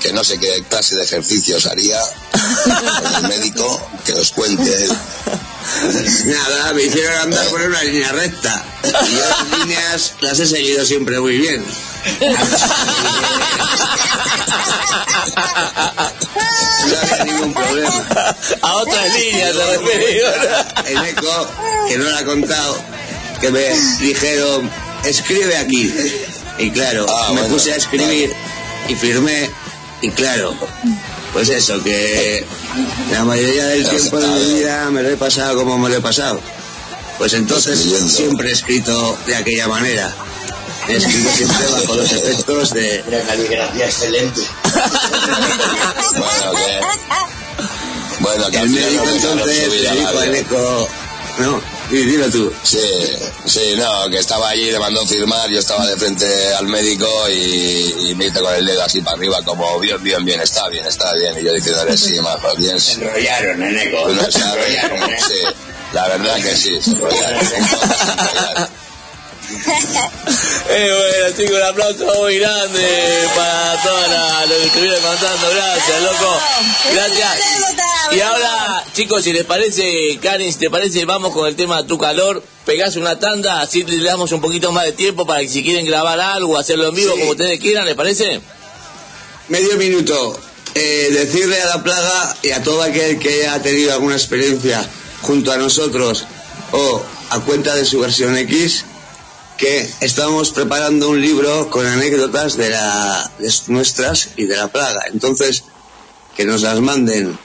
que 0.00 0.12
no 0.12 0.22
sé 0.24 0.38
qué 0.38 0.62
clase 0.68 0.96
de 0.96 1.04
ejercicios 1.04 1.66
haría 1.66 2.00
con 2.64 3.14
el 3.24 3.28
médico, 3.28 3.90
que 4.04 4.12
os 4.12 4.30
cuente 4.32 4.84
él. 4.84 4.90
Nada, 6.26 6.72
me 6.72 6.82
hicieron 6.84 7.18
andar 7.20 7.46
por 7.48 7.60
una 7.60 7.82
línea 7.84 8.10
recta. 8.12 8.64
Y 8.84 8.88
yo 9.16 9.22
las 9.28 9.58
líneas 9.58 10.12
las 10.20 10.38
he 10.40 10.46
seguido 10.46 10.84
siempre 10.84 11.20
muy 11.20 11.38
bien. 11.38 11.64
No 16.88 16.96
había 17.00 17.24
ningún 17.24 17.54
problema. 17.54 18.04
A 18.62 18.76
otras 18.76 19.12
líneas 19.14 19.54
se 19.54 19.76
referido. 19.78 20.28
El 20.86 21.04
eco, 21.08 21.48
que 21.88 21.98
no 21.98 22.04
lo 22.04 22.16
ha 22.16 22.24
contado, 22.24 22.78
que 23.40 23.50
me 23.50 23.68
dijeron, 24.00 24.70
escribe 25.04 25.56
aquí. 25.58 25.92
Y 26.58 26.70
claro, 26.70 27.06
Ah, 27.08 27.28
me 27.32 27.40
bueno, 27.40 27.54
puse 27.54 27.72
a 27.72 27.76
escribir 27.76 28.32
y 28.88 28.94
firmé. 28.94 29.50
Y 30.00 30.10
claro, 30.10 30.54
pues 31.32 31.48
eso, 31.48 31.82
que 31.82 32.44
la 33.10 33.24
mayoría 33.24 33.66
del 33.66 33.88
tiempo 33.88 34.18
de 34.20 34.28
mi 34.28 34.54
vida 34.54 34.90
me 34.90 35.02
lo 35.02 35.08
he 35.10 35.16
pasado 35.16 35.56
como 35.56 35.76
me 35.78 35.88
lo 35.88 35.96
he 35.96 36.00
pasado. 36.00 36.40
Pues 37.18 37.32
entonces 37.34 37.78
Escribiendo. 37.78 38.08
siempre 38.08 38.48
he 38.48 38.52
escrito 38.52 39.18
de 39.26 39.34
aquella 39.34 39.66
manera. 39.66 40.14
He 40.88 40.96
escrito 40.96 41.30
siempre 41.30 41.66
bajo 41.72 41.94
los 41.96 42.12
efectos 42.12 42.70
de... 42.74 43.02
Una 43.08 43.20
caligrafía 43.22 43.86
excelente. 43.86 44.40
Bueno, 46.16 46.52
que, 46.52 46.80
bueno, 48.20 48.50
que 48.50 48.56
El 48.58 48.70
médico 48.70 49.04
entonces 49.08 49.82
le 49.82 49.90
dijo 49.90 50.18
al 50.18 50.34
eco... 50.34 50.88
No, 51.40 51.60
di- 51.90 52.04
dilo 52.04 52.30
tú. 52.30 52.52
Sí, 52.62 52.78
sí, 53.46 53.74
no, 53.76 54.08
que 54.10 54.18
estaba 54.18 54.50
allí, 54.50 54.70
le 54.70 54.78
mandó 54.78 55.06
firmar, 55.06 55.48
yo 55.50 55.58
estaba 55.58 55.86
de 55.86 55.96
frente 55.96 56.26
al 56.54 56.66
médico 56.66 57.06
y, 57.30 58.10
y 58.10 58.14
me 58.14 58.26
hizo 58.26 58.40
con 58.42 58.54
el 58.54 58.64
dedo 58.66 58.82
así 58.82 59.00
para 59.00 59.16
arriba 59.16 59.42
como 59.44 59.78
bien, 59.80 60.02
bien, 60.02 60.24
bien, 60.24 60.40
está 60.40 60.68
bien, 60.68 60.86
está 60.86 61.12
bien. 61.14 61.38
Y 61.40 61.44
yo 61.44 61.52
diciéndole, 61.52 61.96
sí, 61.96 62.20
majo, 62.22 62.54
bien, 62.56 62.78
Se 62.80 62.94
sí. 62.94 63.00
enrollaron 63.02 63.62
en 63.62 63.78
eco. 63.78 64.02
Tú 64.06 64.14
no 64.14 64.30
Se 64.30 64.38
enrollaron, 64.40 65.10
¿eh? 65.12 65.18
sí, 65.26 65.34
la 65.92 66.08
verdad 66.08 66.36
que 66.36 66.56
sí, 66.56 66.80
se 66.82 66.90
enrollaron, 66.90 67.46
se 67.46 67.56
enrollaron. 67.56 68.68
Eh, 70.70 70.90
bueno, 70.92 71.34
chicos, 71.36 71.56
un 71.56 71.62
aplauso 71.62 72.04
muy 72.22 72.38
grande 72.38 73.28
para 73.34 73.82
todos 73.82 74.48
los 74.50 74.58
que 74.58 74.66
estuvieron 74.66 75.00
contando. 75.00 75.50
Gracias, 75.50 76.02
loco. 76.02 76.40
Gracias. 76.92 77.38
Y 78.12 78.20
ahora, 78.20 78.84
chicos, 78.92 79.24
si 79.24 79.32
les 79.32 79.44
parece, 79.44 80.18
Karen, 80.20 80.52
si 80.52 80.58
te 80.58 80.68
parece, 80.70 81.06
vamos 81.06 81.32
con 81.32 81.48
el 81.48 81.56
tema 81.56 81.86
Tu 81.86 81.96
Calor. 81.96 82.42
Pegás 82.66 82.96
una 82.96 83.18
tanda, 83.18 83.62
así 83.62 83.82
le 83.84 84.04
damos 84.04 84.30
un 84.32 84.42
poquito 84.42 84.70
más 84.72 84.84
de 84.84 84.92
tiempo 84.92 85.26
para 85.26 85.40
que 85.40 85.48
si 85.48 85.62
quieren 85.64 85.86
grabar 85.86 86.20
algo, 86.20 86.58
hacerlo 86.58 86.88
en 86.88 86.94
vivo, 86.96 87.14
Sí. 87.14 87.20
como 87.20 87.30
ustedes 87.32 87.58
quieran, 87.60 87.86
¿les 87.86 87.94
parece? 87.94 88.40
Medio 89.48 89.76
minuto. 89.78 90.38
Eh, 90.74 91.08
decirle 91.12 91.62
a 91.62 91.66
la 91.66 91.82
plaga 91.82 92.36
y 92.42 92.50
a 92.50 92.62
todo 92.62 92.82
aquel 92.82 93.18
que 93.18 93.48
haya 93.48 93.62
tenido 93.62 93.94
alguna 93.94 94.14
experiencia 94.16 94.86
junto 95.22 95.50
a 95.50 95.56
nosotros 95.56 96.26
o 96.72 97.02
a 97.30 97.40
cuenta 97.40 97.74
de 97.74 97.86
su 97.86 98.00
versión 98.00 98.36
X 98.36 98.84
que 99.58 99.86
estamos 100.00 100.52
preparando 100.52 101.10
un 101.10 101.20
libro 101.20 101.68
con 101.68 101.84
anécdotas 101.84 102.56
de, 102.56 102.70
la, 102.70 103.30
de 103.38 103.52
nuestras 103.66 104.30
y 104.36 104.46
de 104.46 104.56
la 104.56 104.68
plaga. 104.68 105.02
Entonces, 105.12 105.64
que 106.36 106.46
nos 106.46 106.62
las 106.62 106.80
manden 106.80 107.36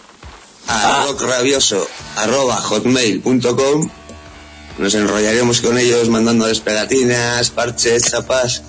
a 0.67 1.05
rockrabioso.hotmail.com 1.07 3.89
nos 4.77 4.93
enrollaremos 4.95 5.61
con 5.61 5.77
ellos 5.77 6.09
mandándoles 6.09 6.59
pegatinas, 6.59 7.51
parches, 7.51 8.09
chapas 8.09 8.63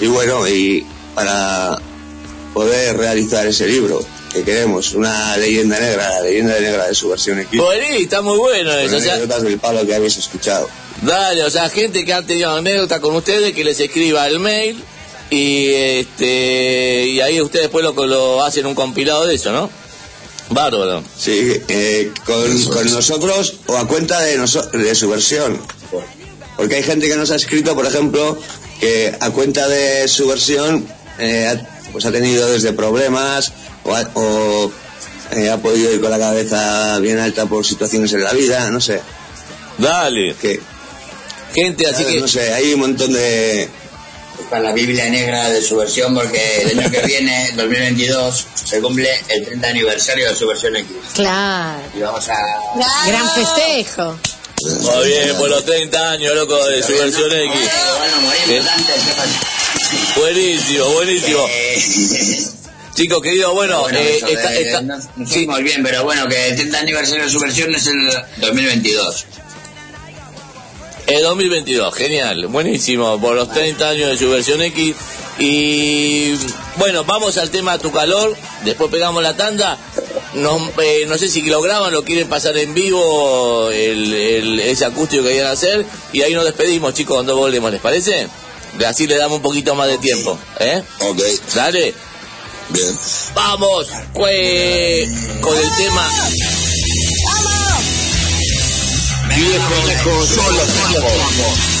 y 0.00 0.06
bueno, 0.06 0.46
y 0.46 0.86
para 1.14 1.78
poder 2.54 2.96
realizar 2.96 3.46
ese 3.46 3.66
libro 3.66 4.00
que 4.32 4.44
queremos, 4.44 4.92
una 4.92 5.36
leyenda 5.36 5.78
negra, 5.78 6.08
la 6.10 6.20
leyenda 6.22 6.58
negra 6.60 6.86
de 6.88 6.94
su 6.94 7.08
versión 7.08 7.40
X. 7.40 7.58
Bueno, 7.58 7.84
está 7.96 8.22
muy 8.22 8.38
bueno 8.38 8.70
eso. 8.72 8.90
Con 8.90 8.98
O 8.98 9.00
sea, 9.00 9.14
anécdotas 9.14 9.42
del 9.42 9.58
palo 9.58 9.86
que 9.86 9.94
habéis 9.94 10.16
escuchado. 10.16 10.68
Dale, 11.02 11.42
o 11.44 11.50
sea, 11.50 11.68
gente 11.68 12.04
que 12.04 12.12
ha 12.12 12.22
tenido 12.22 12.50
anécdota 12.50 13.00
con 13.00 13.14
ustedes, 13.14 13.52
que 13.52 13.64
les 13.64 13.78
escriba 13.80 14.26
el 14.26 14.38
mail 14.40 14.82
y 15.30 15.70
este 15.72 17.06
y 17.06 17.20
ahí 17.20 17.40
ustedes 17.40 17.64
después 17.64 17.84
lo, 17.84 18.06
lo 18.06 18.42
hacen 18.44 18.66
un 18.66 18.74
compilado 18.74 19.26
de 19.26 19.34
eso, 19.34 19.52
¿no? 19.52 19.70
Bárbaro. 20.50 21.02
Sí, 21.16 21.60
eh, 21.68 22.10
con, 22.24 22.64
con 22.64 22.90
nosotros 22.90 23.56
o 23.66 23.76
a 23.76 23.86
cuenta 23.86 24.20
de, 24.22 24.38
de 24.38 24.94
su 24.94 25.08
versión. 25.08 25.60
Porque 26.56 26.76
hay 26.76 26.82
gente 26.82 27.06
que 27.06 27.16
nos 27.16 27.30
ha 27.30 27.36
escrito, 27.36 27.74
por 27.74 27.86
ejemplo, 27.86 28.36
que 28.80 29.14
a 29.20 29.30
cuenta 29.30 29.68
de 29.68 30.08
su 30.08 30.26
versión 30.26 30.86
eh, 31.18 31.46
ha, 31.46 31.90
pues 31.92 32.04
ha 32.06 32.10
tenido 32.10 32.50
desde 32.50 32.72
problemas 32.72 33.52
o, 33.88 33.94
ha, 33.94 34.10
o, 34.14 34.72
eh, 35.32 35.50
ha 35.50 35.56
podido 35.58 35.92
ir 35.92 36.00
con 36.00 36.10
la 36.10 36.18
cabeza 36.18 36.98
bien 37.00 37.18
alta 37.18 37.46
por 37.46 37.64
situaciones 37.64 38.12
en 38.12 38.24
la 38.24 38.32
vida, 38.32 38.70
no 38.70 38.80
sé. 38.80 39.00
Dale. 39.78 40.34
Que, 40.34 40.60
Gente, 41.54 41.86
así 41.86 42.04
que 42.04 42.20
no 42.20 42.28
sé, 42.28 42.52
hay 42.52 42.74
un 42.74 42.80
montón 42.80 43.12
de... 43.12 43.68
Para 44.50 44.62
la 44.62 44.72
Biblia 44.72 45.08
negra 45.08 45.50
de 45.50 45.60
su 45.60 45.76
versión, 45.76 46.14
porque 46.14 46.62
el 46.62 46.78
año 46.78 46.90
que 46.90 47.00
viene, 47.02 47.50
2022, 47.56 48.46
se 48.64 48.80
cumple 48.80 49.10
el 49.28 49.44
30 49.44 49.68
aniversario 49.68 50.28
de 50.28 50.36
su 50.36 50.46
versión 50.46 50.76
X. 50.76 50.90
Claro. 51.14 51.80
Y 51.96 52.00
vamos 52.00 52.28
a... 52.28 52.36
Gran 53.06 53.28
festejo. 53.30 54.18
muy 54.62 55.08
bien 55.08 55.36
por 55.36 55.50
los 55.50 55.64
30 55.64 56.10
años, 56.10 56.34
loco, 56.36 56.64
de 56.66 56.82
su 56.82 56.92
versión 56.92 57.32
X. 57.32 57.60
Bueno, 57.98 58.20
morimos 58.20 58.48
Bien. 58.48 58.68
antes, 58.68 58.94
¿qué 58.94 59.12
pasa? 59.14 60.20
Buenísimo, 60.20 60.84
buenísimo. 60.90 61.46
Eh, 62.98 63.02
Chicos, 63.02 63.22
querido, 63.22 63.54
bueno, 63.54 63.80
bueno, 63.82 63.98
eh, 63.98 64.16
eso 64.16 64.26
esta- 64.26 64.50
de- 64.50 64.62
esta- 64.62 64.80
no, 64.82 64.96
no 64.96 65.26
sí, 65.26 65.32
seguimos 65.32 65.62
bien, 65.62 65.82
pero 65.82 66.02
bueno, 66.04 66.26
que 66.28 66.48
el 66.48 66.56
30 66.56 66.80
aniversario 66.80 67.24
de 67.24 67.30
su 67.30 67.38
versión 67.38 67.74
es 67.74 67.86
el 67.86 68.10
2022. 68.38 69.26
el 71.06 71.22
2022, 71.22 71.94
genial, 71.94 72.46
buenísimo, 72.48 73.18
por 73.20 73.34
los 73.34 73.50
30 73.52 73.88
años 73.88 74.10
de 74.10 74.18
su 74.18 74.28
versión 74.30 74.60
X. 74.62 74.94
Y 75.38 76.32
bueno, 76.76 77.04
vamos 77.04 77.38
al 77.38 77.48
tema 77.50 77.78
Tu 77.78 77.90
Calor, 77.92 78.36
después 78.64 78.90
pegamos 78.90 79.22
la 79.22 79.34
tanda. 79.36 79.78
No, 80.34 80.70
eh, 80.82 81.04
no 81.08 81.16
sé 81.16 81.28
si 81.30 81.40
lo 81.42 81.62
graban, 81.62 81.92
lo 81.92 82.04
quieren 82.04 82.28
pasar 82.28 82.58
en 82.58 82.74
vivo, 82.74 83.70
el, 83.70 84.12
el- 84.12 84.60
ese 84.60 84.84
acústico 84.84 85.22
que 85.24 85.30
quieran 85.32 85.52
hacer. 85.52 85.86
Y 86.12 86.22
ahí 86.22 86.34
nos 86.34 86.44
despedimos, 86.44 86.92
chicos, 86.92 87.14
cuando 87.14 87.36
volvemos, 87.36 87.70
¿les 87.72 87.80
parece? 87.80 88.28
Así 88.86 89.06
le 89.06 89.16
damos 89.16 89.36
un 89.36 89.42
poquito 89.42 89.74
más 89.74 89.88
de 89.88 89.96
tiempo, 89.98 90.38
¿eh? 90.60 90.82
Ok, 91.00 91.20
Dale. 91.54 91.94
Bien. 92.70 92.98
Vamos 93.34 93.86
pues, 94.14 95.08
con 95.40 95.56
el 95.56 95.76
tema. 95.76 96.08
Viejo, 99.28 99.74
viejo, 99.86 100.26
solo 100.26 100.62
tiempo. 100.62 101.77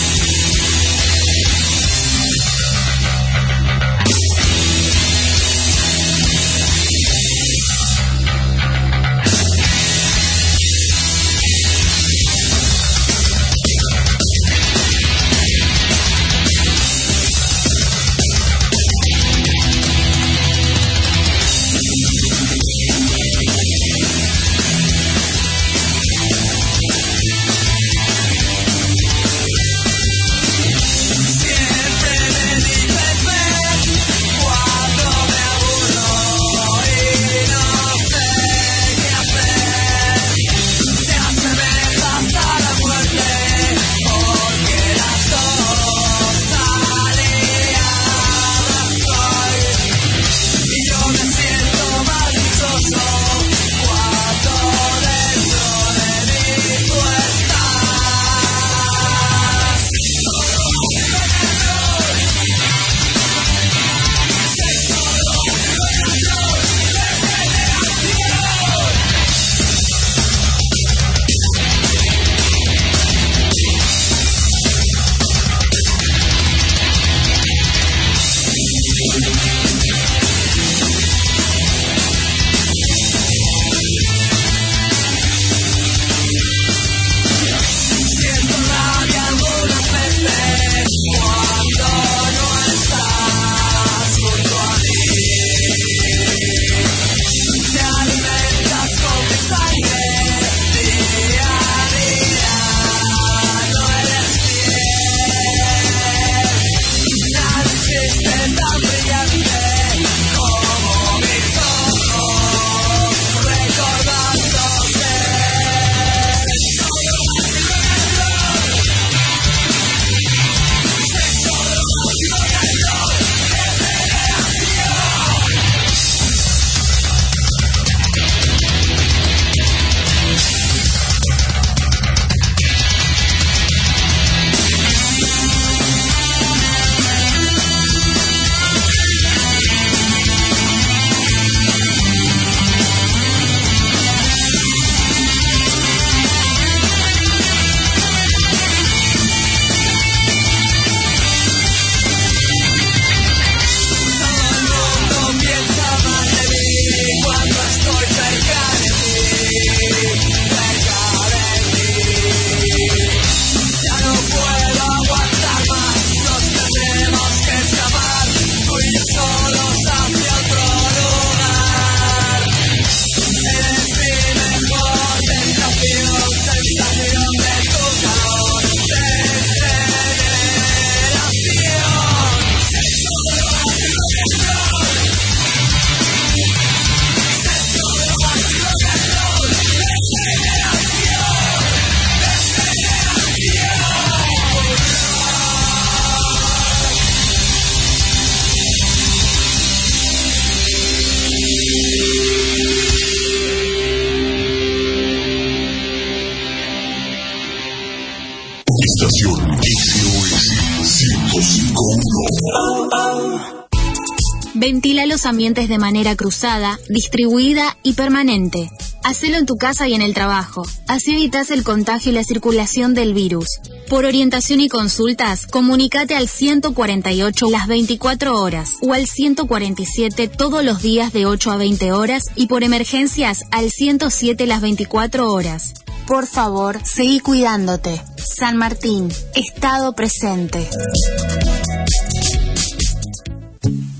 Ambientes 215.28 215.68
de 215.68 215.78
manera 215.78 216.16
cruzada, 216.16 216.78
distribuida 216.88 217.76
y 217.82 217.92
permanente. 217.92 218.70
Hacelo 219.04 219.36
en 219.36 219.46
tu 219.46 219.56
casa 219.56 219.86
y 219.86 219.94
en 219.94 220.02
el 220.02 220.12
trabajo. 220.12 220.66
Así 220.86 221.12
evitas 221.12 221.50
el 221.50 221.62
contagio 221.62 222.12
y 222.12 222.14
la 222.14 222.24
circulación 222.24 222.94
del 222.94 223.14
virus. 223.14 223.46
Por 223.88 224.04
orientación 224.04 224.60
y 224.60 224.68
consultas, 224.68 225.46
comunícate 225.46 226.14
al 226.14 226.28
148 226.28 227.46
las 227.50 227.68
24 227.68 228.40
horas 228.40 228.74
o 228.82 228.92
al 228.92 229.06
147 229.06 230.28
todos 230.28 230.64
los 230.64 230.82
días 230.82 231.12
de 231.12 231.26
8 231.26 231.52
a 231.52 231.56
20 231.56 231.92
horas 231.92 232.24
y 232.34 232.48
por 232.48 232.64
emergencias 232.64 233.42
al 233.50 233.70
107 233.70 234.46
las 234.46 234.60
24 234.60 235.32
horas. 235.32 235.74
Por 236.06 236.26
favor, 236.26 236.80
seguí 236.84 237.20
cuidándote. 237.20 238.00
San 238.16 238.56
Martín, 238.56 239.12
Estado 239.34 239.94
presente. 239.94 240.68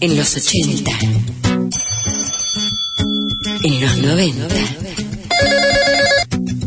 En 0.01 0.17
los 0.17 0.37
80. 0.37 0.91
En 3.65 3.81
los 3.81 3.97
90. 3.99 4.49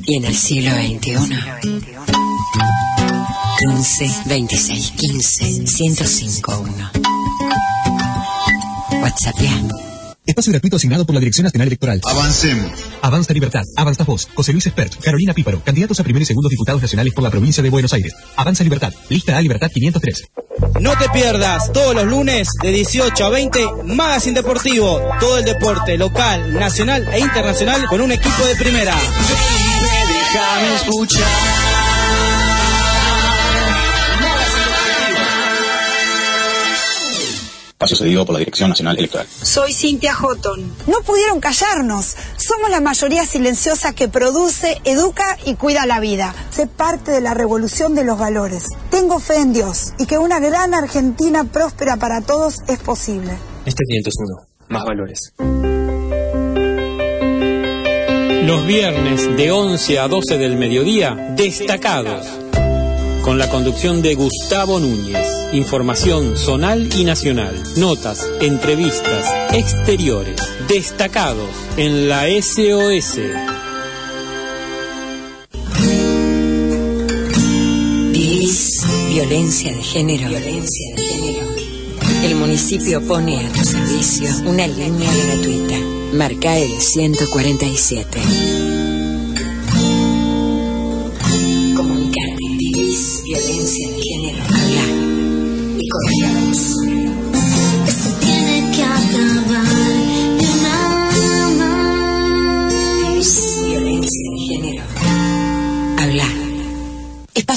Y 0.06 0.18
en 0.18 0.26
el 0.26 0.36
siglo 0.36 0.72
XXI. 0.72 1.16
15 3.60 4.12
26 4.26 4.92
15 4.92 5.68
105 5.68 6.60
1. 6.60 6.92
WhatsApp 9.02 9.40
ya. 9.40 9.91
Espacio 10.26 10.52
gratuito 10.52 10.78
asignado 10.78 11.06
por 11.06 11.16
la 11.16 11.20
Dirección 11.20 11.46
Nacional 11.46 11.68
Electoral. 11.68 12.00
Avancemos. 12.08 12.72
Avanza 13.02 13.34
Libertad, 13.34 13.64
Avanza 13.76 14.04
Voz, 14.04 14.28
José 14.36 14.52
Luis 14.52 14.68
Espert, 14.68 14.96
Carolina 15.02 15.34
Píparo, 15.34 15.62
candidatos 15.64 16.00
a 16.00 16.04
primer 16.04 16.22
y 16.22 16.26
segundo 16.26 16.48
diputados 16.48 16.82
nacionales 16.82 17.14
por 17.14 17.24
la 17.24 17.32
provincia 17.32 17.64
de 17.64 17.70
Buenos 17.70 17.92
Aires. 17.94 18.14
Avanza 18.36 18.64
Libertad, 18.64 18.94
lista 19.10 19.36
A 19.36 19.42
Libertad 19.42 19.70
503. 19.74 20.24
No 20.80 20.98
te 20.98 21.10
pierdas 21.10 21.72
todos 21.74 21.96
los 21.96 22.06
lunes 22.06 22.50
de 22.62 22.72
18 22.72 23.26
a 23.26 23.30
20 23.30 23.66
Magazine 23.86 24.36
Deportivo. 24.36 25.02
Todo 25.20 25.40
el 25.40 25.46
deporte 25.46 25.98
local, 25.98 26.54
nacional 26.54 27.08
e 27.12 27.20
internacional 27.20 27.86
con 27.88 28.02
un 28.02 28.12
equipo 28.12 28.46
de 28.46 28.56
primera. 28.56 28.96
Déjame 30.34 30.76
escuchar. 30.76 31.91
Espacio 37.82 37.98
cedido 37.98 38.28
por 38.28 38.34
la 38.34 38.40
Dirección 38.40 38.70
Nacional 38.70 38.96
Electoral. 38.96 39.26
Soy 39.42 39.74
Cintia 39.74 40.14
Houghton. 40.14 40.72
No 40.86 41.02
pudieron 41.02 41.40
callarnos. 41.40 42.16
Somos 42.38 42.70
la 42.70 42.80
mayoría 42.80 43.26
silenciosa 43.26 43.96
que 43.96 44.08
produce, 44.08 44.80
educa 44.84 45.36
y 45.48 45.56
cuida 45.56 45.88
la 45.88 46.00
vida. 46.00 46.36
Sé 46.52 46.68
parte 46.68 47.10
de 47.10 47.22
la 47.22 47.34
revolución 47.34 47.96
de 47.96 48.04
los 48.04 48.20
valores. 48.20 48.68
Tengo 48.92 49.20
fe 49.20 49.38
en 49.38 49.52
Dios 49.52 49.94
y 49.98 50.06
que 50.06 50.20
una 50.20 50.40
gran 50.40 50.76
Argentina 50.76 51.44
próspera 51.46 51.98
para 51.98 52.22
todos 52.22 52.58
es 52.68 52.78
posible. 52.78 53.32
Este 53.66 53.84
501, 53.88 54.48
más 54.70 54.86
valores. 54.86 55.34
Los 58.46 58.68
viernes 58.68 59.36
de 59.36 59.52
11 59.52 60.00
a 60.00 60.08
12 60.08 60.38
del 60.38 60.56
mediodía, 60.56 61.16
destacados. 61.36 62.28
Con 63.24 63.38
la 63.38 63.50
conducción 63.50 64.02
de 64.02 64.16
Gustavo 64.16 64.80
Núñez. 64.80 65.28
Información 65.54 66.36
zonal 66.36 66.90
y 66.98 67.04
nacional. 67.04 67.56
Notas, 67.78 68.28
entrevistas, 68.42 69.32
exteriores. 69.54 70.38
Destacados 70.68 71.50
en 71.78 72.10
la 72.10 72.26
SOS. 72.28 73.20
DIS, 78.12 78.86
violencia 79.10 79.72
de 79.72 79.84
género. 79.84 80.30
Violencia 80.30 80.96
de 80.96 81.04
género. 81.04 81.48
El 82.24 82.36
municipio 82.36 83.06
pone 83.06 83.46
a 83.46 83.52
tu 83.52 83.64
servicio 83.64 84.30
una 84.46 84.66
línea 84.66 85.12
gratuita. 85.14 85.78
Marca 86.14 86.58
el 86.58 86.82
147. 86.82 88.61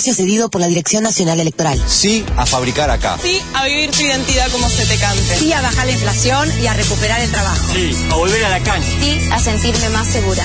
Espacio 0.04 0.22
cedido 0.22 0.50
por 0.50 0.60
la 0.60 0.66
Dirección 0.66 1.02
Nacional 1.02 1.40
Electoral. 1.40 1.82
Sí 1.88 2.26
a 2.36 2.44
fabricar 2.44 2.90
acá. 2.90 3.18
Sí 3.22 3.40
a 3.54 3.64
vivir 3.64 3.90
tu 3.90 4.02
identidad 4.02 4.50
como 4.50 4.68
se 4.68 4.84
te 4.84 4.98
cante. 4.98 5.38
Sí 5.38 5.50
a 5.54 5.62
bajar 5.62 5.86
la 5.86 5.92
inflación 5.92 6.60
y 6.60 6.66
a 6.66 6.74
recuperar 6.74 7.22
el 7.22 7.30
trabajo. 7.30 7.72
Sí 7.72 7.96
a 8.10 8.14
volver 8.16 8.44
a 8.44 8.50
la 8.50 8.60
cancha. 8.60 8.86
Sí 9.00 9.18
a 9.32 9.38
sentirme 9.40 9.88
más 9.88 10.06
segura. 10.08 10.44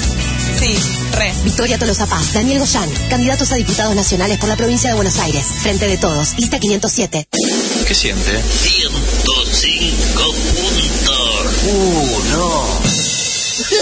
Sí, 0.60 0.78
re. 1.12 1.34
Victoria 1.44 1.78
Tolosa 1.78 2.06
Paz, 2.06 2.32
Daniel 2.32 2.60
Goyán, 2.60 2.90
candidatos 3.10 3.52
a 3.52 3.56
diputados 3.56 3.94
nacionales 3.96 4.38
por 4.38 4.48
la 4.48 4.56
provincia 4.56 4.92
de 4.92 4.96
Buenos 4.96 5.20
Aires. 5.20 5.46
Frente 5.62 5.90
de 5.90 5.98
todos, 5.98 6.38
lista 6.38 6.58
507. 6.58 7.28
¿Qué 7.86 7.96
siente? 7.96 8.42
105 8.42 10.24
puntos. 10.24 11.46
Uh, 11.66 12.24
no. 12.32 12.80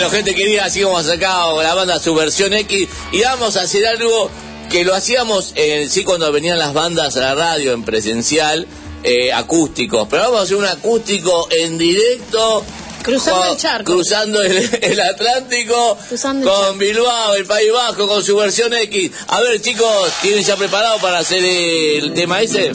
Bueno, 0.00 0.16
gente 0.16 0.34
querida, 0.34 0.64
así 0.64 0.80
como 0.80 1.02
sacado 1.02 1.56
con 1.56 1.62
la 1.62 1.74
banda 1.74 2.00
Subversión 2.00 2.54
X 2.54 2.88
y 3.12 3.20
vamos 3.20 3.58
a 3.58 3.60
hacer 3.60 3.86
algo 3.86 4.30
que 4.70 4.82
lo 4.82 4.94
hacíamos 4.94 5.52
en 5.56 5.90
sí 5.90 6.04
cuando 6.04 6.32
venían 6.32 6.58
las 6.58 6.72
bandas 6.72 7.18
a 7.18 7.20
la 7.20 7.34
radio 7.34 7.72
en 7.74 7.82
presencial, 7.84 8.66
eh, 9.02 9.30
acústicos, 9.30 10.08
pero 10.08 10.22
vamos 10.22 10.40
a 10.40 10.42
hacer 10.44 10.56
un 10.56 10.64
acústico 10.64 11.48
en 11.50 11.76
directo. 11.76 12.64
Cruzando 13.02 13.40
con- 13.42 13.50
el 13.50 13.56
charco. 13.58 13.92
Cruzando 13.92 14.40
el, 14.40 14.56
el 14.82 15.00
Atlántico 15.02 15.98
Cruzando 16.08 16.48
el 16.48 16.54
con 16.54 16.62
charco. 16.62 16.78
Bilbao, 16.78 17.34
el 17.34 17.44
País 17.44 17.70
Bajo, 17.70 18.08
con 18.08 18.24
su 18.24 18.34
versión 18.36 18.72
X. 18.72 19.10
A 19.28 19.42
ver, 19.42 19.60
chicos, 19.60 20.10
¿tienen 20.22 20.42
ya 20.42 20.56
preparado 20.56 20.96
para 21.00 21.18
hacer 21.18 21.44
el 21.44 22.14
tema 22.14 22.40
ese? 22.40 22.72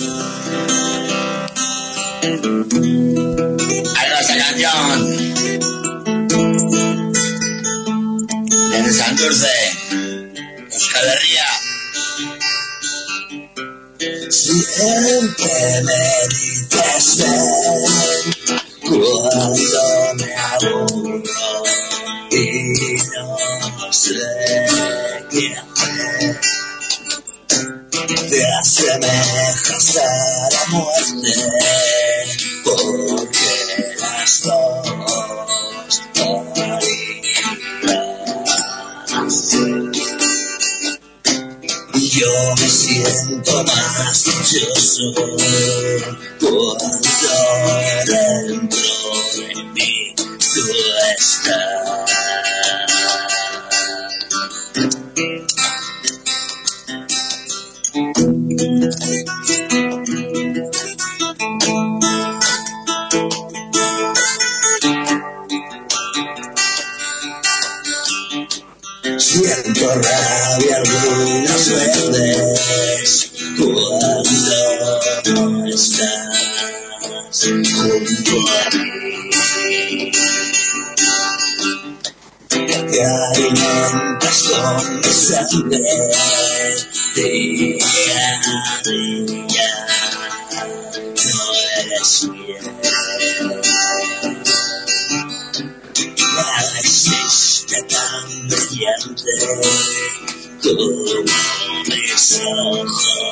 Ahí 3.95 4.09
va 4.11 4.19
esa 4.21 4.38
canción. 4.38 5.44
Desde 8.86 8.99
Santurce, 8.99 9.49
Euskal 10.71 11.07
Herria. 11.07 11.49
Siempre 14.29 15.81
me 15.81 16.01
dices 16.29 17.23
cuando 18.81 20.13
me 20.17 20.29
aburro 20.36 21.23
y 22.29 22.38
no 23.11 23.91
sé 23.91 24.21
qué 25.31 25.45
hacer. 25.55 26.41
Te 28.29 28.41
asemejas 28.61 29.97
a 29.97 30.49
la 30.51 30.63
muerte 30.69 31.33
porque 32.63 33.49
las 33.99 34.41
dos 34.43 36.01
morirás. 36.17 37.24
Yo 42.15 42.31
me 42.59 42.69
siento 42.69 43.63
más 43.63 44.23
dichoso 44.23 45.13
cuando 46.39 46.77
dentro 48.05 48.89
de 49.35 49.63
mí 49.73 50.15
tú 50.15 50.63
estás. 51.17 51.65
Siento 69.36 69.86
rabia 69.89 70.77
algunas 70.77 71.69
veces 71.69 73.31
cuando 73.57 74.23
no 75.25 75.65
estás 75.67 76.71
junto 77.43 78.36
a 78.47 78.69
mí. 78.77 80.11
Te 82.47 83.03
alimentas 83.03 84.38
con 84.43 84.95
mi 85.01 85.11
sangre 85.11 85.83
día 87.13 87.75
a 88.45 88.81
día. 88.86 89.69
No 91.25 91.45
eres 91.81 92.11
bien. 92.31 92.65
Nada 96.36 96.79
existe 97.66 97.82
tan 97.84 98.47
brillante 98.47 99.24
como 100.61 101.24
mis 101.86 102.41
ojos 102.45 103.26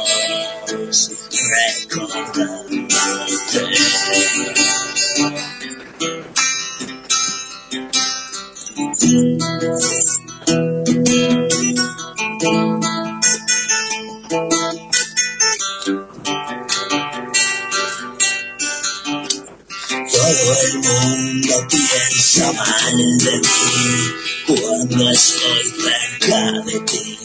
Todo 20.33 20.61
el 20.63 20.75
mundo 20.79 21.53
piensa 21.69 22.51
mal 22.53 22.97
de 23.19 23.33
mí 23.33 24.11
cuando 24.47 25.11
estoy 25.11 25.63
cerca 25.79 26.51
de 26.65 26.79
ti. 26.79 27.19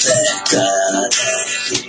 Cerca 0.00 0.66
de 1.10 1.18
ti. 1.68 1.80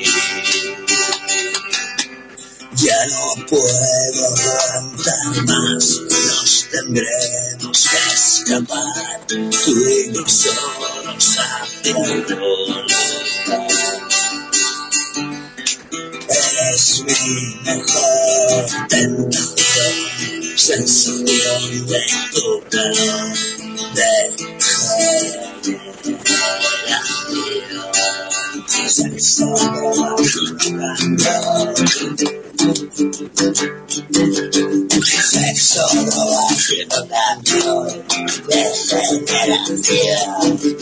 Ya 2.75 3.05
no 3.07 3.23
puedo 3.47 4.35
aguantar 4.35 5.45
más, 5.47 5.85
nos 6.11 6.67
tendremos 6.69 7.77
que 7.89 7.97
escapar, 8.13 9.25
tú 9.27 9.35
y 9.35 9.37
hacia 10.15 10.51
otro 10.51 11.15
lugar. 11.17 11.83
Eres 11.83 14.22
mi 17.03 17.55
mejor 17.63 18.65
tentación, 18.89 19.95
sensación 20.55 21.87
de 21.87 22.01
tocar, 22.33 22.93
de 23.95 24.11
relación, 26.63 27.43
sexo 28.87 29.47
Sexo 35.03 35.85
no 35.93 36.21
agitando, 36.49 37.85
de 38.47 38.61
generación, 38.87 40.72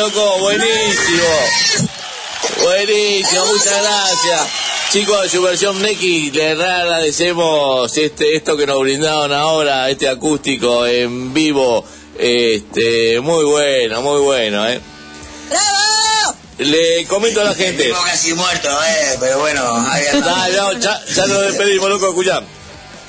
loco, 0.00 0.38
buenísimo. 0.38 1.28
Buenísimo, 2.62 3.44
muchas 3.46 3.82
gracias. 3.82 4.48
Chicos 4.92 5.22
de 5.22 5.28
su 5.28 5.42
versión 5.42 5.82
Neki, 5.82 6.30
les 6.30 6.58
agradecemos 6.58 7.96
este, 7.98 8.34
esto 8.34 8.56
que 8.56 8.66
nos 8.66 8.80
brindaron 8.80 9.32
ahora, 9.32 9.90
este 9.90 10.08
acústico 10.08 10.86
en 10.86 11.34
vivo. 11.34 11.84
Este, 12.18 13.20
muy 13.20 13.44
bueno, 13.44 14.00
muy 14.00 14.20
bueno, 14.20 14.66
eh. 14.68 14.80
¡Bravo! 15.50 16.36
Le 16.58 17.04
comento 17.06 17.42
a 17.42 17.44
la 17.44 17.54
gente. 17.54 17.84
Vivo 17.84 17.98
casi 18.04 18.32
muerto, 18.32 18.68
eh, 18.68 19.16
pero 19.20 19.38
bueno, 19.40 19.62
ahí. 19.86 20.04
Dale, 20.12 20.56
no, 20.56 20.72
ya, 20.78 21.00
ya 21.14 21.26
nos 21.26 21.42
despedimos, 21.42 21.90
loco, 21.90 22.08
escuchá. 22.08 22.42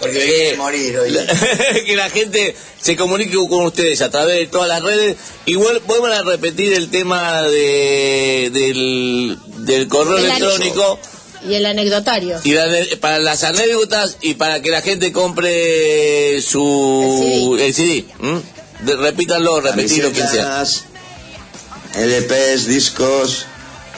Porque 0.02 0.18
venía 0.18 0.54
a 0.54 0.58
morir 0.58 0.98
hoy. 1.00 1.16
que 1.86 1.96
la 1.96 2.10
gente 2.10 2.56
se 2.82 2.96
comunique 2.96 3.36
con 3.50 3.66
ustedes 3.66 4.02
a 4.02 4.10
través 4.10 4.40
de 4.40 4.48
todas 4.48 4.68
las 4.68 4.82
redes. 4.82 5.16
Igual 5.46 5.82
vuelvan 5.86 6.14
a 6.14 6.22
repetir 6.24 6.74
el 6.74 6.90
tema 6.90 7.44
de, 7.44 8.50
del, 8.52 9.38
del 9.66 9.88
correo 9.88 10.18
El 10.18 10.26
electrónico 10.26 11.00
Y 11.48 11.54
el 11.54 11.66
anecdotario. 11.66 12.40
y 12.44 12.52
la- 12.54 12.68
para 13.00 13.20
las 13.20 13.44
anécdotas 13.44 14.18
y 14.22 14.34
para 14.34 14.62
que 14.62 14.72
la 14.72 14.82
gente 14.82 15.12
compre 15.12 16.42
su 16.42 17.58
el 17.60 17.74
CD. 17.74 18.06
¿m? 18.20 18.42
De- 18.82 18.96
repítanlo, 18.96 19.62
repetilo 19.62 20.12
quien 20.12 20.28
sea. 20.28 20.64
LPs, 21.96 22.66
discos. 22.68 23.46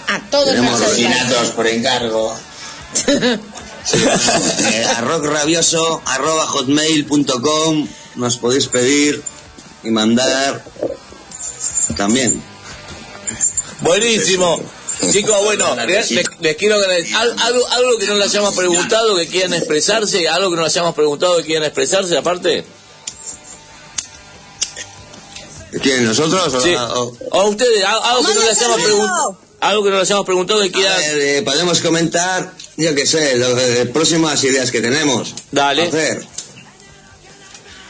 A 0.08 0.20
todos 0.30 0.50
Tenemos 0.50 0.80
los 0.80 1.50
por 1.52 1.68
encargo. 1.68 2.36
Eh, 3.94 4.86
a 4.96 5.02
rockrabioso 5.02 6.02
arroba 6.06 6.48
hotmail.com 6.48 7.88
nos 8.16 8.38
podéis 8.38 8.68
pedir 8.68 9.22
y 9.84 9.90
mandar 9.90 10.64
también. 11.98 12.42
Buenísimo. 13.82 14.62
Chicos, 15.12 15.36
bueno, 15.44 15.76
les, 15.86 16.12
les 16.40 16.56
quiero 16.56 16.76
agradecer. 16.76 17.14
Al- 17.16 17.36
Algo, 17.40 17.68
algo 17.68 17.98
que 17.98 18.06
no 18.08 18.16
les 18.16 18.30
hayamos 18.30 18.56
preguntado, 18.56 19.18
que 19.18 19.28
quieran 19.28 19.54
expresarse, 19.54 20.30
algo 20.30 20.50
que 20.52 20.56
no 20.56 20.64
les 20.64 20.72
hayamos 20.78 20.96
preguntado, 20.96 21.38
que 21.38 21.44
quieran 21.44 21.64
expresarse, 21.66 22.18
aparte. 22.18 22.64
¿Quién? 25.82 26.06
¿Nosotros? 26.06 26.54
o- 26.54 26.62
Sí. 26.62 26.74
o- 26.76 27.18
O 27.32 27.44
ustedes, 27.50 27.84
al- 27.84 28.02
algo 28.04 28.28
que 28.28 28.34
no 28.36 28.42
les 28.42 28.58
hayamos 28.62 28.82
preguntado. 28.82 29.38
Algo 29.64 29.84
que 29.84 29.90
no 29.92 30.00
les 30.00 30.10
hayamos 30.10 30.26
preguntado 30.26 30.62
que 30.62 30.68
A 30.70 30.72
quieran. 30.72 30.98
ver, 30.98 31.22
eh, 31.22 31.42
podemos 31.42 31.80
comentar, 31.82 32.54
yo 32.78 32.94
qué 32.96 33.06
sé, 33.06 33.36
las 33.38 33.52
eh, 33.62 33.86
próximas 33.94 34.44
ideas 34.44 34.72
que 34.72 34.82
tenemos. 34.82 35.34
Dale. 35.52 35.84
Hacer. 35.88 36.26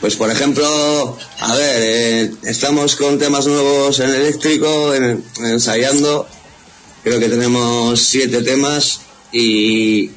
Pues 0.01 0.15
por 0.15 0.29
ejemplo, 0.29 1.17
a 1.39 1.55
ver, 1.55 1.81
eh, 1.81 2.31
estamos 2.43 2.95
con 2.95 3.17
temas 3.17 3.47
nuevos 3.47 3.99
en 4.01 4.09
eléctrico, 4.09 4.93
en- 4.93 5.23
ensayando 5.39 6.27
creo 7.03 7.19
que 7.19 7.27
tenemos 7.29 7.99
siete 8.01 8.41
temas 8.43 8.99
y 9.31 10.09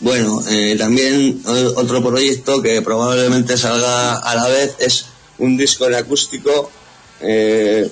bueno, 0.00 0.42
eh, 0.48 0.76
también 0.78 1.42
otro 1.76 2.02
proyecto 2.02 2.60
que 2.60 2.82
probablemente 2.82 3.56
salga 3.56 4.16
a 4.16 4.34
la 4.34 4.48
vez 4.48 4.74
es 4.78 5.06
un 5.38 5.56
disco 5.56 5.86
en 5.86 5.94
acústico 5.94 6.70
eh, 7.20 7.90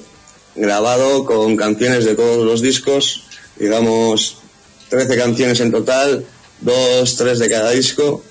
grabado 0.55 1.25
con 1.25 1.57
canciones 1.57 2.05
de 2.05 2.15
todos 2.15 2.45
los 2.45 2.61
discos, 2.61 3.25
digamos 3.57 4.39
13 4.89 5.17
canciones 5.17 5.61
en 5.61 5.71
total, 5.71 6.25
dos, 6.61 7.17
tres 7.17 7.39
de 7.39 7.49
cada 7.49 7.71
disco, 7.71 8.23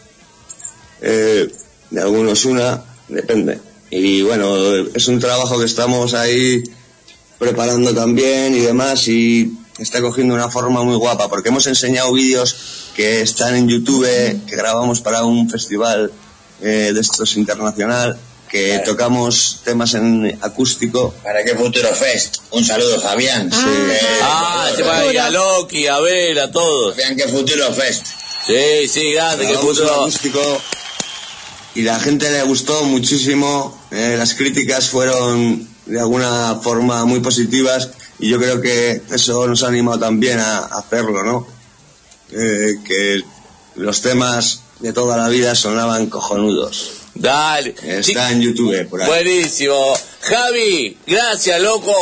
de 1.02 2.02
algunos 2.02 2.46
una, 2.46 2.84
depende. 3.08 3.60
Y 3.90 4.22
bueno, 4.22 4.78
es 4.94 5.08
un 5.08 5.20
trabajo 5.20 5.60
que 5.60 5.66
estamos 5.66 6.14
ahí 6.14 6.64
preparando 7.38 7.94
también 7.94 8.56
y 8.56 8.60
demás 8.60 9.08
y 9.08 9.52
está 9.80 10.00
cogiendo 10.00 10.34
una 10.36 10.50
forma 10.50 10.84
muy 10.84 10.96
guapa 10.96 11.28
porque 11.28 11.50
hemos 11.50 11.66
enseñado 11.68 12.14
vídeos 12.14 12.56
que 12.96 13.22
están 13.22 13.56
en 13.56 13.68
YouTube, 13.68 14.06
que 14.46 14.56
grabamos 14.56 15.02
para 15.02 15.26
un 15.26 15.50
festival 15.50 16.12
eh, 16.62 16.92
de 16.94 17.02
estos 17.02 17.36
internacional, 17.36 18.18
que 18.52 18.82
tocamos 18.86 19.62
temas 19.64 19.94
en 19.94 20.38
acústico. 20.42 21.14
¿Para 21.24 21.44
qué 21.44 21.56
Futuro 21.56 21.88
Fest? 21.96 22.40
Un 22.52 22.66
saludo, 22.66 23.00
Fabián. 23.00 23.50
Ah, 23.54 24.66
ah 24.68 24.70
se 24.76 24.84
va 24.84 24.98
a 24.98 25.06
ir 25.06 25.20
a 25.20 25.30
Loki, 25.30 25.88
a 25.88 26.00
ver, 26.00 26.38
a 26.38 26.52
todos. 26.52 26.96
Fabián, 26.96 27.16
que 27.16 27.30
Futuro 27.30 27.72
Fest. 27.74 28.06
Sí, 28.46 28.88
sí, 28.90 29.14
grande, 29.14 29.48
que 29.48 29.54
Futuro. 29.54 30.02
Acústico 30.02 30.62
y 31.74 31.84
la 31.84 32.00
gente 32.00 32.30
le 32.30 32.44
gustó 32.44 32.84
muchísimo, 32.84 33.80
eh, 33.92 34.16
las 34.18 34.34
críticas 34.34 34.90
fueron 34.90 35.68
de 35.86 36.00
alguna 36.00 36.60
forma 36.62 37.06
muy 37.06 37.22
positivas 37.22 37.92
y 38.20 38.30
yo 38.30 38.38
creo 38.38 38.62
que 38.62 39.02
eso 39.10 39.48
nos 39.48 39.64
ha 39.64 39.68
animado 39.68 40.00
también 40.00 40.40
a, 40.40 40.60
hacerlo, 40.66 41.24
¿no? 41.24 41.48
Eh, 42.32 42.76
que 42.86 43.24
los 43.76 44.02
temas 44.02 44.62
de 44.80 44.92
toda 44.94 45.18
la 45.18 45.30
vida 45.30 45.56
sonaban 45.56 46.08
cojonudos. 46.08 47.01
Dale. 47.22 47.76
Está 47.84 48.32
en 48.32 48.42
YouTube 48.42 48.90
por 48.90 49.02
ahí. 49.02 49.08
Buenísimo. 49.08 49.94
Javi, 50.22 50.98
gracias, 51.06 51.62
loco. 51.62 51.94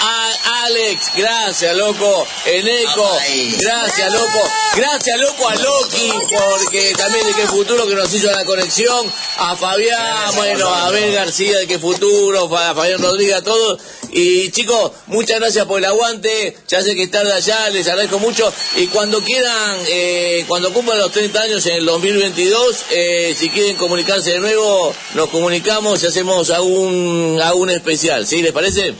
A 0.00 0.64
Alex, 0.64 1.10
gracias, 1.16 1.74
loco. 1.74 2.26
Eneco, 2.44 3.18
gracias, 3.60 4.12
loco. 4.12 4.50
Gracias, 4.76 5.18
loco, 5.18 5.48
a 5.48 5.54
Loki, 5.56 6.12
porque 6.30 6.92
también 6.96 7.26
de 7.26 7.32
qué 7.32 7.46
futuro 7.48 7.86
que 7.86 7.94
nos 7.94 8.12
hizo 8.14 8.30
la 8.30 8.44
conexión. 8.44 9.12
A 9.38 9.56
Fabián, 9.56 10.36
bueno, 10.36 10.68
a 10.68 10.86
Abel 10.86 11.12
García 11.12 11.58
de 11.58 11.66
qué 11.66 11.78
futuro, 11.78 12.44
a 12.56 12.74
Fabián 12.74 13.02
Rodríguez, 13.02 13.36
a 13.36 13.42
todos. 13.42 13.80
Y 14.10 14.50
chicos, 14.50 14.92
muchas 15.06 15.40
gracias 15.40 15.66
por 15.66 15.78
el 15.78 15.84
aguante. 15.84 16.56
Ya 16.68 16.82
sé 16.82 16.94
que 16.94 17.04
es 17.04 17.10
tarde 17.10 17.32
allá, 17.32 17.68
les 17.70 17.86
agradezco 17.88 18.18
mucho. 18.18 18.52
Y 18.76 18.86
cuando 18.88 19.22
quieran, 19.22 19.78
eh, 19.88 20.44
cuando 20.48 20.72
cumplan 20.72 20.98
los 20.98 21.12
30 21.12 21.40
años 21.40 21.66
en 21.66 21.74
el 21.74 21.86
2022, 21.86 22.76
eh, 22.90 23.36
si 23.38 23.50
quieren 23.50 23.76
comunicarse 23.76 24.32
de 24.32 24.40
nuevo, 24.40 24.94
nos 25.14 25.28
comunicamos 25.30 26.02
y 26.02 26.06
hacemos 26.06 26.50
algún, 26.50 27.40
algún 27.42 27.70
especial. 27.70 28.26
¿Sí? 28.26 28.42
¿Les 28.42 28.52
parece? 28.52 28.94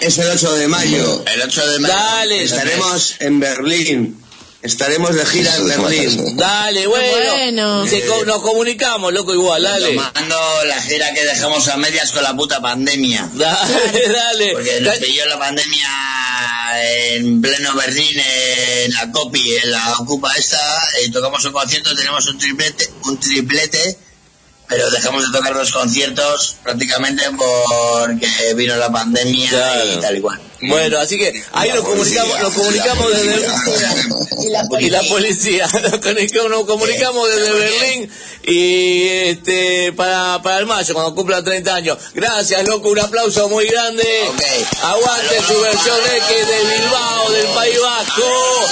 Es 0.00 0.18
el 0.18 0.30
8 0.30 0.54
de 0.54 0.68
mayo. 0.68 1.24
El 1.32 1.42
8 1.42 1.66
de 1.72 1.78
mayo. 1.78 1.94
Dale. 1.94 2.42
Estaremos 2.42 3.16
en 3.20 3.40
Berlín. 3.40 4.29
Estaremos 4.62 5.14
de 5.14 5.24
gira 5.24 5.56
en 5.56 5.68
Berlín. 5.68 6.36
Dale, 6.36 6.86
bueno. 6.86 7.84
nos 8.26 8.42
comunicamos, 8.42 9.12
loco, 9.12 9.32
igual, 9.32 9.62
dale. 9.62 9.94
Tomando 9.94 10.64
la 10.66 10.82
gira 10.82 11.14
que 11.14 11.24
dejamos 11.24 11.66
a 11.68 11.78
medias 11.78 12.12
con 12.12 12.22
la 12.22 12.36
puta 12.36 12.60
pandemia. 12.60 13.30
Dale, 13.34 14.08
dale. 14.08 14.52
Porque 14.52 14.80
nos 14.82 14.98
pilló 14.98 15.26
la 15.26 15.38
pandemia 15.38 15.88
en 16.82 17.40
pleno 17.40 17.74
Berlín, 17.74 18.18
en 18.18 18.92
la 18.92 19.10
copy, 19.10 19.56
en 19.62 19.70
la 19.70 19.94
ocupa 19.98 20.34
esta, 20.36 20.60
y 21.04 21.10
tocamos 21.10 21.42
un 21.44 21.52
concierto, 21.52 21.94
tenemos 21.94 22.26
un 22.26 22.38
triplete, 22.38 22.86
un 23.04 23.18
triplete 23.18 23.98
pero 24.68 24.88
dejamos 24.88 25.26
de 25.26 25.36
tocar 25.36 25.52
los 25.54 25.72
conciertos 25.72 26.56
prácticamente 26.62 27.24
porque 27.36 28.54
vino 28.54 28.76
la 28.76 28.90
pandemia 28.90 29.84
y 29.84 29.96
tal 29.96 30.16
igual. 30.16 30.40
Bueno, 30.62 30.98
así 30.98 31.16
que 31.16 31.42
ahí 31.52 31.70
nos 31.70 31.84
comunicamos, 31.84 32.40
nos 32.40 32.54
comunicamos 32.54 33.10
desde 33.10 33.46
y 34.80 34.90
la 34.90 35.02
policía, 35.02 35.66
nos 36.48 36.64
comunicamos, 36.66 37.28
desde 37.28 37.52
Berlín 37.52 38.10
y 38.42 39.06
este 39.08 39.92
para, 39.92 40.40
para 40.42 40.58
el 40.58 40.66
mayo 40.66 40.94
cuando 40.94 41.14
cumpla 41.14 41.42
30 41.42 41.74
años. 41.74 41.98
Gracias, 42.14 42.66
loco, 42.66 42.90
un 42.90 42.98
aplauso 42.98 43.48
muy 43.48 43.66
grande. 43.66 44.04
Aguante 44.82 45.42
su 45.46 45.60
versión 45.60 45.98
X 45.98 46.48
de 46.48 46.76
Bilbao, 46.76 47.32
del 47.32 47.46
País 47.48 47.80
Vasco. 47.80 48.68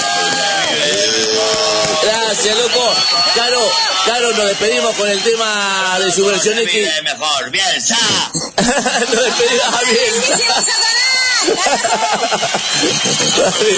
Gracias, 2.03 2.57
loco. 2.57 2.93
Caro, 3.35 3.71
Caro, 4.05 4.31
nos 4.33 4.47
despedimos 4.47 4.95
con 4.95 5.07
el 5.07 5.21
tema 5.21 5.97
de 5.99 6.11
su 6.11 6.25
versión 6.25 6.57
X. 6.59 6.89
mejor, 7.03 7.49
Bielsa. 7.51 7.97
nos 8.55 9.23
despedimos 9.23 9.65
a 9.65 9.79
Bielsa. 11.45 12.59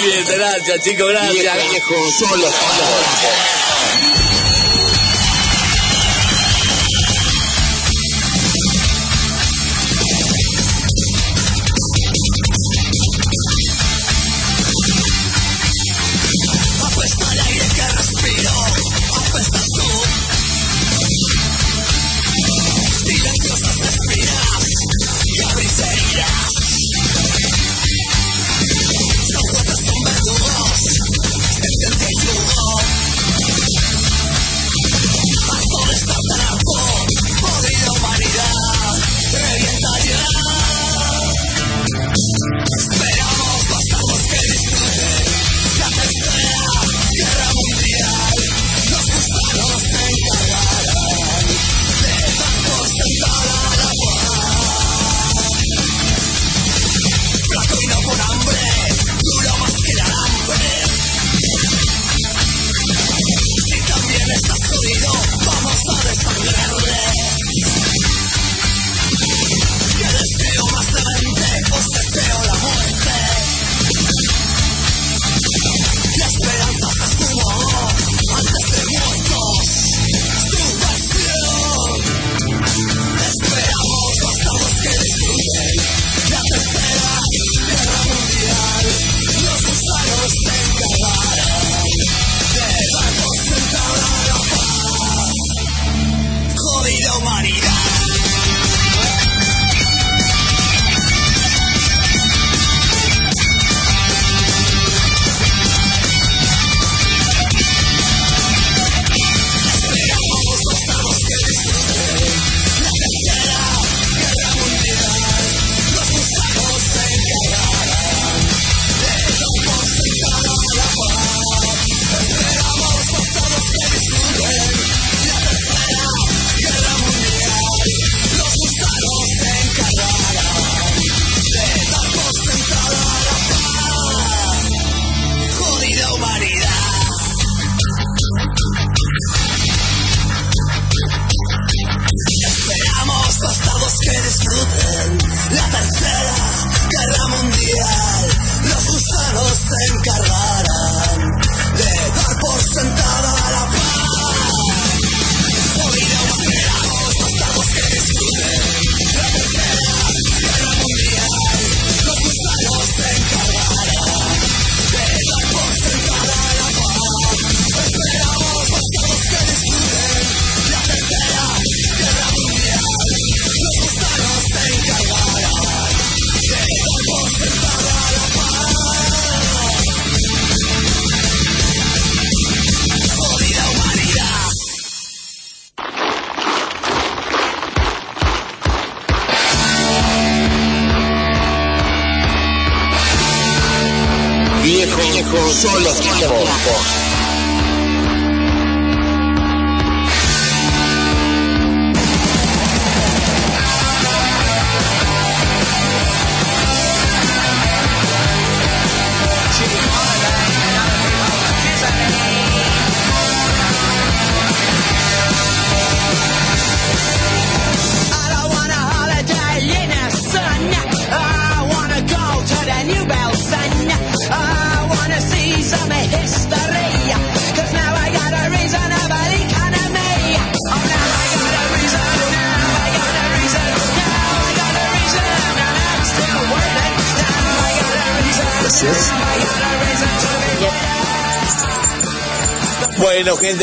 bien, 0.03 0.25
gracias, 0.25 0.83
chicos, 0.83 1.07
gracias. 1.09 1.57
Solo. 2.19 2.47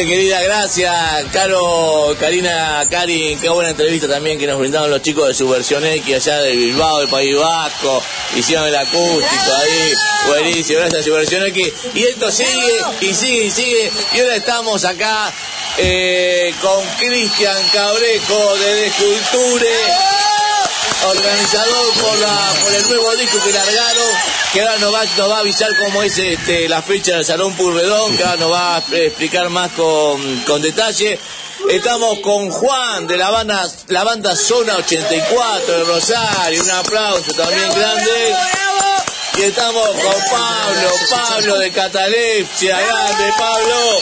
Querida, 0.07 0.43
gracias. 0.43 1.25
Caro, 1.33 2.15
Karina, 2.21 2.87
Karin, 2.91 3.39
qué 3.41 3.49
buena 3.49 3.71
entrevista 3.71 4.07
también 4.07 4.39
que 4.39 4.47
nos 4.47 4.59
brindaron 4.59 4.91
los 4.91 5.03
chicos 5.03 5.27
de 5.29 5.35
Subversión 5.35 5.85
X 5.85 6.15
allá 6.15 6.43
de 6.43 6.55
Bilbao, 6.55 7.01
del 7.01 7.09
País 7.09 7.37
Vasco. 7.37 8.03
Hicieron 8.37 8.69
el 8.69 8.77
acústico 8.77 9.53
ahí. 9.57 9.95
Buenísimo, 10.29 10.81
gracias 10.81 11.05
Subversión 11.05 11.47
X. 11.47 11.73
Y 11.95 12.03
esto 12.05 12.31
sigue, 12.31 12.51
y 13.01 13.15
sigue, 13.15 13.45
y 13.45 13.51
sigue. 13.51 13.93
Y 14.15 14.21
ahora 14.21 14.37
estamos 14.37 14.85
acá 14.85 15.33
eh, 15.79 16.55
con 16.61 16.85
Cristian 16.99 17.57
Cabrejo 17.73 18.57
de 18.57 18.75
Desculture. 18.75 20.18
Organizador 21.07 21.93
por, 21.95 22.19
la, 22.19 22.55
por 22.63 22.75
el 22.75 22.89
nuevo 22.89 23.15
disco 23.17 23.39
que 23.45 23.53
largaron, 23.53 24.11
que 24.53 24.61
ahora 24.61 24.79
nos 24.79 24.95
va, 24.95 25.05
nos 25.17 25.31
va 25.31 25.37
a 25.37 25.41
avisar 25.41 25.71
cómo 25.79 26.03
es 26.03 26.19
este, 26.19 26.69
la 26.69 26.83
fecha 26.83 27.17
del 27.17 27.25
Salón 27.25 27.55
Purredón, 27.55 28.17
que 28.17 28.25
ahora 28.25 28.37
nos 28.37 28.53
va 28.53 28.77
a 28.77 28.79
explicar 28.79 29.49
más 29.49 29.71
con, 29.73 30.41
con 30.41 30.61
detalle. 30.61 31.19
Estamos 31.71 32.19
con 32.21 32.51
Juan 32.51 33.07
de 33.07 33.17
la 33.17 33.31
banda, 33.31 33.69
la 33.89 34.05
banda 34.05 34.35
Zona 34.35 34.77
84 34.77 35.79
de 35.79 35.85
Rosario, 35.85 36.63
un 36.63 36.71
aplauso 36.71 37.33
también 37.33 37.73
grande. 37.75 38.37
Y 39.39 39.43
estamos 39.43 39.89
con 39.89 40.15
Pablo, 40.31 40.91
Pablo 41.11 41.59
de 41.59 41.71
Catalepsia, 41.71 42.81
grande 42.81 43.33
Pablo. 43.39 44.01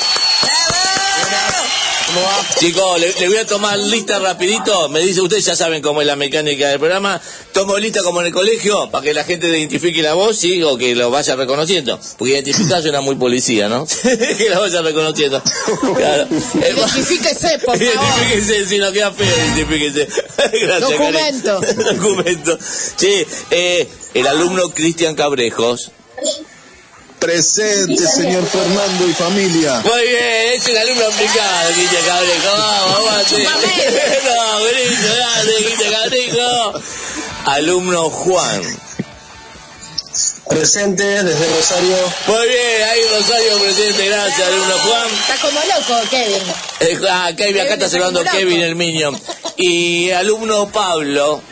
Chicos, 2.59 3.01
le, 3.01 3.12
le 3.12 3.28
voy 3.28 3.37
a 3.37 3.47
tomar 3.47 3.78
lista 3.78 4.19
rapidito. 4.19 4.89
Me 4.89 5.01
dice, 5.01 5.20
ustedes 5.20 5.45
ya 5.45 5.57
saben 5.57 5.83
cómo 5.83 6.01
es 6.01 6.07
la 6.07 6.16
mecánica 6.16 6.69
del 6.69 6.78
programa. 6.78 7.20
Tomo 7.53 7.77
lista 7.78 8.03
como 8.03 8.20
en 8.20 8.28
el 8.28 8.33
colegio 8.33 8.91
para 8.91 9.05
que 9.05 9.12
la 9.12 9.24
gente 9.24 9.49
identifique 9.49 10.03
la 10.03 10.15
voz, 10.15 10.39
sí, 10.39 10.62
o 10.62 10.77
que 10.78 10.95
lo 10.95 11.11
vaya 11.11 11.37
reconociendo. 11.37 11.99
Porque 12.16 12.33
identificar 12.33 12.81
suena 12.81 13.01
muy 13.01 13.16
policía, 13.16 13.69
¿no? 13.69 13.87
que 14.03 14.49
lo 14.49 14.61
vaya 14.61 14.83
reconociendo. 14.83 15.43
Claro. 15.97 16.27
Identifíquese, 16.55 17.59
por 17.59 17.78
favor. 17.78 17.83
Identifíquese, 17.83 18.66
si 18.66 18.78
no 18.78 18.93
queda 18.93 19.12
feo, 19.12 19.27
identifíquese. 19.27 20.09
Gracias, 20.66 20.91
Documento. 20.91 21.61
Documento. 21.93 22.59
Sí, 22.97 23.27
eh, 23.51 23.89
el 24.15 24.27
alumno 24.27 24.70
Cristian 24.70 25.15
Cabrejos. 25.15 25.91
Presente, 27.18 28.06
señor 28.06 28.47
Fernando 28.47 29.09
y 29.09 29.12
familia. 29.14 29.80
Muy 29.84 30.02
bien, 30.02 30.52
es 30.55 30.68
un 30.68 30.76
alumno 30.76 31.06
aplicado, 31.06 31.72
Cristian 31.72 32.05
Cabrejo. 32.05 32.51
Vamos, 32.56 32.97
aguante. 32.97 33.36
No, 34.26 34.60
buenísimo, 34.60 35.14
grande, 35.14 35.55
Cristian 35.64 35.93
Cabrejo. 35.93 36.80
Alumno 37.47 38.10
Juan. 38.10 38.62
Presente 40.48 41.05
desde 41.05 41.56
Rosario. 41.56 41.97
Muy 42.26 42.48
bien, 42.48 42.82
ahí 42.88 43.01
Rosario 43.18 43.59
presente, 43.59 44.09
gracias, 44.09 44.47
alumno 44.47 44.78
Juan. 44.78 45.09
Está 45.14 45.36
como 45.40 45.60
loco, 45.60 46.10
Kevin. 46.10 46.43
Eh, 46.80 47.01
ah, 47.10 47.30
Kevin, 47.36 47.60
acá 47.60 47.74
está 47.74 47.88
saludando 47.88 48.22
Kevin, 48.30 48.60
el 48.60 48.78
niño. 48.78 49.10
Y 49.56 50.10
alumno 50.10 50.68
Pablo. 50.68 51.43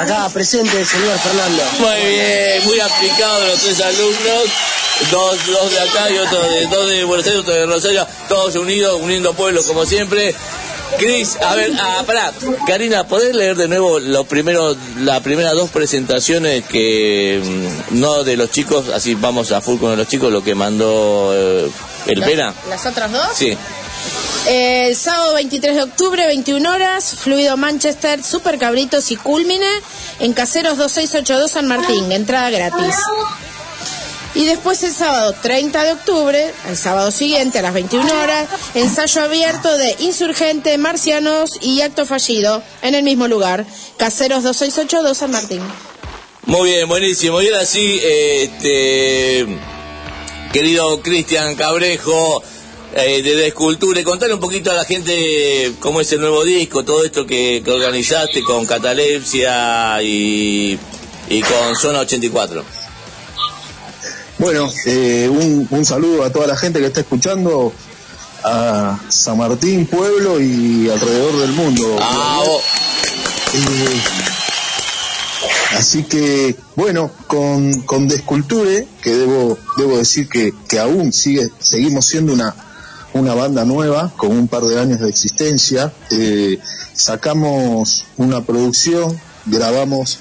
Acá 0.00 0.28
presente, 0.32 0.84
señor 0.84 1.18
Fernando. 1.18 1.62
Muy 1.78 2.10
bien, 2.14 2.64
muy 2.64 2.80
aplicados 2.80 3.48
los 3.48 3.58
tres 3.60 3.80
alumnos. 3.80 4.44
Dos, 5.10 5.46
dos 5.46 5.70
de 5.70 5.80
acá 5.80 6.10
y 6.10 6.18
otro 6.18 6.42
de, 6.50 6.66
dos 6.66 6.88
de 6.88 7.04
Buenos 7.04 7.26
Aires, 7.26 7.40
otro 7.40 7.54
de 7.54 7.66
Rosario, 7.66 8.06
todos 8.28 8.54
unidos, 8.56 9.00
uniendo 9.02 9.32
pueblos 9.34 9.66
como 9.66 9.84
siempre. 9.84 10.34
Cris, 10.98 11.36
a 11.40 11.54
ver, 11.54 11.72
ah, 11.80 12.04
pará, 12.06 12.32
Karina, 12.66 13.04
¿podés 13.08 13.34
leer 13.34 13.56
de 13.56 13.66
nuevo 13.66 13.98
los 13.98 14.26
primeros, 14.26 14.76
las 14.98 15.20
primeras 15.22 15.54
dos 15.54 15.70
presentaciones 15.70 16.64
que, 16.66 17.40
mm, 17.42 17.98
no 18.00 18.22
de 18.24 18.36
los 18.36 18.50
chicos, 18.50 18.90
así 18.90 19.14
vamos 19.14 19.50
a 19.52 19.62
full 19.62 19.78
con 19.80 19.96
los 19.96 20.06
chicos, 20.06 20.30
lo 20.30 20.44
que 20.44 20.54
mandó 20.54 21.32
eh, 21.34 21.70
el 22.06 22.20
¿Las- 22.20 22.28
Pena? 22.28 22.54
¿Las 22.68 22.84
otras 22.84 23.10
dos? 23.10 23.26
Sí. 23.34 23.56
El 24.48 24.96
sábado 24.96 25.34
23 25.34 25.76
de 25.76 25.82
octubre, 25.84 26.26
21 26.26 26.68
horas, 26.68 27.14
Fluido 27.16 27.56
Manchester, 27.56 28.24
Super 28.24 28.58
Cabritos 28.58 29.10
y 29.12 29.16
Culmine 29.16 29.70
en 30.18 30.32
Caseros 30.32 30.76
2682 30.78 31.50
San 31.50 31.68
Martín, 31.68 32.10
entrada 32.10 32.50
gratis. 32.50 32.96
Y 34.34 34.46
después 34.46 34.82
el 34.82 34.92
sábado 34.92 35.34
30 35.42 35.84
de 35.84 35.92
octubre, 35.92 36.54
el 36.68 36.76
sábado 36.76 37.10
siguiente 37.12 37.60
a 37.60 37.62
las 37.62 37.74
21 37.74 38.04
horas, 38.20 38.48
ensayo 38.74 39.22
abierto 39.22 39.76
de 39.78 39.94
Insurgente, 40.00 40.76
Marcianos 40.76 41.58
y 41.60 41.82
Acto 41.82 42.04
Fallido 42.04 42.62
en 42.82 42.94
el 42.94 43.04
mismo 43.04 43.28
lugar, 43.28 43.64
Caseros 43.96 44.42
2682 44.42 45.18
San 45.18 45.30
Martín. 45.30 45.62
Muy 46.46 46.70
bien, 46.70 46.88
buenísimo. 46.88 47.40
Y 47.40 47.48
ahora 47.48 47.64
sí, 47.64 48.00
este, 48.02 49.46
querido 50.52 51.00
Cristian 51.00 51.54
Cabrejo, 51.54 52.42
eh, 52.94 53.22
de 53.22 53.46
Escultura, 53.46 54.02
contale 54.04 54.34
un 54.34 54.40
poquito 54.40 54.70
a 54.70 54.74
la 54.74 54.84
gente 54.84 55.72
cómo 55.80 56.00
es 56.00 56.12
el 56.12 56.20
nuevo 56.20 56.44
disco, 56.44 56.84
todo 56.84 57.04
esto 57.04 57.26
que, 57.26 57.62
que 57.64 57.70
organizaste 57.70 58.42
con 58.42 58.66
Catalepsia 58.66 60.02
y, 60.02 60.78
y 61.28 61.40
con 61.42 61.76
Zona 61.76 62.00
84. 62.00 62.64
Bueno, 64.38 64.70
eh, 64.86 65.28
un, 65.30 65.66
un 65.70 65.84
saludo 65.84 66.24
a 66.24 66.30
toda 66.30 66.46
la 66.46 66.56
gente 66.56 66.80
que 66.80 66.86
está 66.86 67.00
escuchando 67.00 67.72
a 68.44 68.98
San 69.08 69.38
Martín, 69.38 69.86
pueblo 69.86 70.40
y 70.40 70.90
alrededor 70.90 71.38
del 71.38 71.52
mundo. 71.52 71.98
Eh, 73.54 74.00
así 75.76 76.02
que, 76.04 76.56
bueno, 76.74 77.10
con, 77.26 77.82
con 77.82 78.08
Desculture, 78.08 78.86
que 79.00 79.10
debo, 79.10 79.58
debo 79.76 79.98
decir 79.98 80.28
que, 80.28 80.52
que 80.68 80.78
aún 80.78 81.12
sigue, 81.12 81.48
seguimos 81.60 82.06
siendo 82.06 82.32
una, 82.32 82.54
una 83.14 83.34
banda 83.34 83.64
nueva, 83.64 84.12
con 84.16 84.30
un 84.30 84.48
par 84.48 84.62
de 84.64 84.78
años 84.78 85.00
de 85.00 85.08
existencia, 85.08 85.92
eh, 86.10 86.58
sacamos 86.92 88.04
una 88.16 88.42
producción, 88.42 89.18
grabamos 89.46 90.18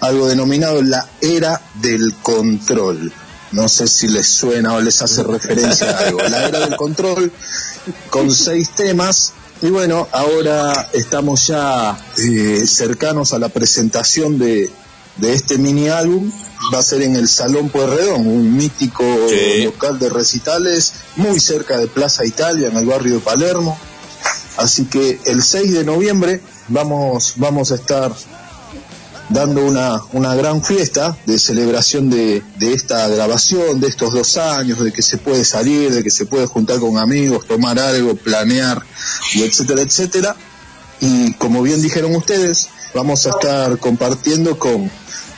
algo 0.00 0.28
denominado 0.28 0.82
La 0.82 1.08
Era 1.20 1.60
del 1.82 2.14
Control. 2.22 3.12
No 3.50 3.68
sé 3.68 3.88
si 3.88 4.08
les 4.08 4.26
suena 4.26 4.74
o 4.74 4.80
les 4.80 5.00
hace 5.00 5.22
referencia 5.22 5.90
a 5.90 5.98
algo. 6.06 6.20
La 6.28 6.48
Era 6.48 6.60
del 6.60 6.76
Control, 6.76 7.32
con 8.10 8.30
seis 8.30 8.70
temas. 8.70 9.32
Y 9.62 9.70
bueno, 9.70 10.06
ahora 10.12 10.88
estamos 10.92 11.48
ya 11.48 11.98
eh, 12.18 12.62
cercanos 12.66 13.32
a 13.32 13.38
la 13.38 13.48
presentación 13.48 14.38
de, 14.38 14.70
de 15.18 15.34
este 15.34 15.58
mini 15.58 15.88
álbum. 15.88 16.30
Va 16.74 16.78
a 16.78 16.82
ser 16.82 17.02
en 17.02 17.14
el 17.14 17.28
Salón 17.28 17.68
Pueyrredón, 17.68 18.26
un 18.26 18.56
mítico 18.56 19.04
local 19.62 19.98
de 19.98 20.08
recitales 20.10 20.92
muy 21.16 21.38
cerca 21.38 21.78
de 21.78 21.86
Plaza 21.86 22.24
Italia, 22.24 22.68
en 22.68 22.76
el 22.76 22.86
barrio 22.86 23.14
de 23.14 23.20
Palermo. 23.20 23.78
Así 24.56 24.86
que 24.86 25.20
el 25.26 25.42
6 25.42 25.72
de 25.72 25.84
noviembre 25.84 26.40
vamos, 26.66 27.34
vamos 27.36 27.70
a 27.70 27.76
estar 27.76 28.12
dando 29.28 29.64
una, 29.64 30.02
una 30.12 30.34
gran 30.34 30.64
fiesta 30.64 31.16
de 31.26 31.38
celebración 31.38 32.10
de, 32.10 32.42
de 32.56 32.72
esta 32.72 33.06
grabación, 33.08 33.78
de 33.80 33.88
estos 33.88 34.12
dos 34.12 34.36
años, 34.36 34.80
de 34.80 34.92
que 34.92 35.02
se 35.02 35.18
puede 35.18 35.44
salir, 35.44 35.94
de 35.94 36.02
que 36.02 36.10
se 36.10 36.26
puede 36.26 36.46
juntar 36.46 36.80
con 36.80 36.98
amigos, 36.98 37.46
tomar 37.46 37.78
algo, 37.78 38.16
planear, 38.16 38.82
y 39.34 39.42
etcétera, 39.42 39.82
etcétera. 39.82 40.36
Y 41.00 41.34
como 41.34 41.62
bien 41.62 41.80
dijeron 41.80 42.14
ustedes, 42.16 42.68
vamos 42.94 43.26
a 43.26 43.30
estar 43.30 43.78
compartiendo 43.78 44.58
con 44.58 44.90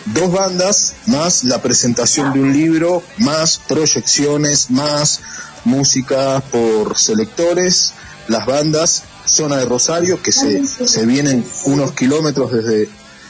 dos 0.07 0.33
bandas, 0.33 0.95
más 1.07 1.45
la 1.45 1.61
presentación 1.61 2.33
de 2.33 2.41
un 2.41 2.53
libro, 2.53 3.03
más 3.19 3.61
proyecciones, 3.69 4.71
más 4.71 5.21
música 5.65 6.43
por 6.51 6.99
selectores, 6.99 7.93
las 8.29 8.47
bandas, 8.47 9.03
zona 9.27 9.59
de 9.59 9.65
Rosario, 9.65 10.23
que 10.23 10.33
se, 10.33 10.67
se 10.67 11.07
vienen 11.07 11.45
unos 11.65 11.93
kilómetros 11.93 12.53
desde 12.53 12.89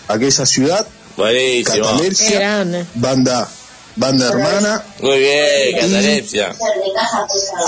aquella 0.09 0.47
ciudad, 0.47 0.87
Buenísimo. 1.17 1.85
Catalepsia, 1.85 2.87
banda 2.95 3.49
banda 3.97 4.29
hermana. 4.29 4.85
Muy 5.01 5.19
bien, 5.19 5.81
catalepsia. 5.81 6.57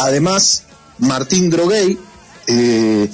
Además, 0.01 0.63
Martín 0.99 1.51
Droguey 1.51 1.99
eh, 2.47 3.09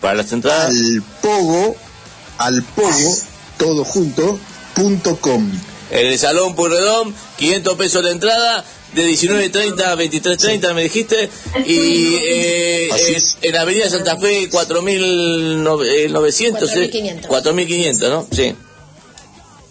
para 0.02 0.15
las 0.15 0.32
entradas. 0.32 0.69
Al 0.73 1.03
pogo, 1.22 1.76
al 2.38 2.64
pogo, 2.64 3.18
todo 3.57 3.84
junto, 3.84 4.40
punto 4.76 5.18
com. 5.19 5.49
En 5.91 6.07
el 6.07 6.18
Salón 6.19 6.56
Purredón, 6.56 7.14
500 7.38 7.76
pesos 7.76 8.03
la 8.03 8.11
entrada, 8.11 8.65
de 8.96 9.04
19.30 9.12 9.82
a 9.82 9.96
23.30 9.96 10.74
me 10.74 10.84
dijiste, 10.84 11.30
y 11.66 12.16
eh, 12.16 12.90
en, 12.90 13.24
en 13.50 13.58
Avenida 13.58 13.90
Santa 13.90 14.18
Fe 14.18 14.50
4.900, 14.50 15.84
eh, 15.86 16.10
4.500. 16.10 17.28
4.500, 17.28 18.10
¿no? 18.10 18.28
Sí. 18.32 18.56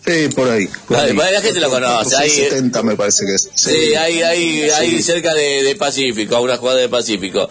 Sí, 0.07 0.29
por 0.35 0.51
ahí. 0.51 0.67
por 0.87 0.99
Vale, 0.99 1.11
ahí. 1.13 1.17
vale, 1.17 1.33
la 1.33 1.41
gente 1.41 1.61
lo 1.61 1.71
conoce, 1.71 2.15
ahí, 2.17 2.31
eh. 2.31 2.49
70 2.51 2.83
me 2.83 2.95
parece 2.95 3.25
que 3.25 3.35
es. 3.35 3.49
Sí, 3.55 3.95
ahí, 3.95 4.21
ahí, 4.23 4.69
ahí 4.71 4.91
Sí. 4.91 5.03
cerca 5.03 5.33
de, 5.33 5.63
de 5.63 5.75
Pacífico, 5.77 6.37
a 6.37 6.41
una 6.41 6.59
jugada 6.59 6.79
de 6.81 6.89
Pacífico. 6.91 7.49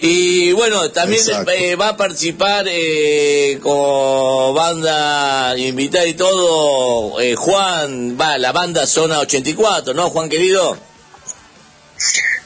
Y 0.00 0.50
bueno, 0.50 0.90
también 0.90 1.22
eh, 1.56 1.76
va 1.76 1.90
a 1.90 1.96
participar 1.96 2.66
eh, 2.68 3.60
con 3.62 4.52
banda 4.52 5.54
invitada 5.56 6.04
y 6.04 6.14
todo, 6.14 7.20
eh, 7.20 7.36
Juan, 7.36 8.18
va, 8.20 8.36
la 8.36 8.50
banda 8.50 8.84
Zona 8.84 9.20
84, 9.20 9.94
¿no, 9.94 10.10
Juan 10.10 10.28
querido? 10.28 10.76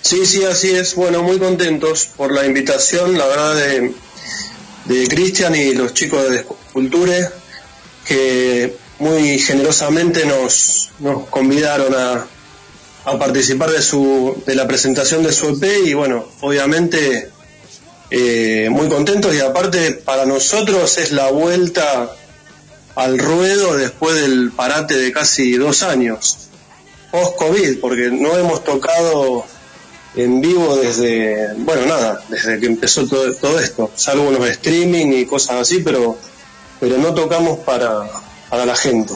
Sí, 0.02 0.24
sí, 0.26 0.44
así 0.44 0.70
es. 0.70 0.94
Bueno, 0.94 1.22
muy 1.22 1.38
contentos 1.38 2.08
por 2.16 2.32
la 2.32 2.46
invitación, 2.46 3.18
la 3.18 3.26
verdad, 3.26 3.54
de, 3.56 3.94
de 4.84 5.08
Cristian 5.08 5.54
y 5.54 5.74
los 5.74 5.94
chicos 5.94 6.30
de 6.30 6.36
Esculture, 6.36 7.28
que 8.04 8.76
muy 8.98 9.38
generosamente 9.38 10.24
nos, 10.24 10.90
nos 11.00 11.26
convidaron 11.28 11.94
a, 11.94 12.26
a 13.06 13.18
participar 13.18 13.70
de, 13.70 13.82
su, 13.82 14.42
de 14.46 14.54
la 14.54 14.66
presentación 14.66 15.22
de 15.22 15.32
su 15.32 15.50
EP 15.50 15.86
y 15.86 15.94
bueno, 15.94 16.28
obviamente 16.40 17.30
eh, 18.10 18.68
muy 18.70 18.88
contentos 18.88 19.34
y 19.34 19.40
aparte 19.40 19.92
para 19.92 20.26
nosotros 20.26 20.98
es 20.98 21.12
la 21.12 21.30
vuelta 21.30 22.10
al 22.96 23.18
ruedo 23.18 23.76
después 23.76 24.16
del 24.20 24.50
parate 24.50 24.96
de 24.96 25.12
casi 25.12 25.52
dos 25.56 25.82
años, 25.82 26.45
post-COVID, 27.10 27.80
porque 27.80 28.10
no 28.10 28.36
hemos 28.36 28.62
tocado 28.64 29.44
en 30.14 30.40
vivo 30.40 30.76
desde, 30.76 31.52
bueno, 31.58 31.86
nada, 31.86 32.22
desde 32.28 32.58
que 32.58 32.66
empezó 32.66 33.06
todo, 33.06 33.34
todo 33.34 33.58
esto, 33.60 33.90
salvo 33.96 34.28
unos 34.28 34.48
streaming 34.48 35.12
y 35.12 35.26
cosas 35.26 35.56
así, 35.60 35.80
pero, 35.80 36.16
pero 36.80 36.96
no 36.98 37.12
tocamos 37.14 37.58
para, 37.60 38.08
para 38.48 38.64
la 38.64 38.74
gente. 38.76 39.14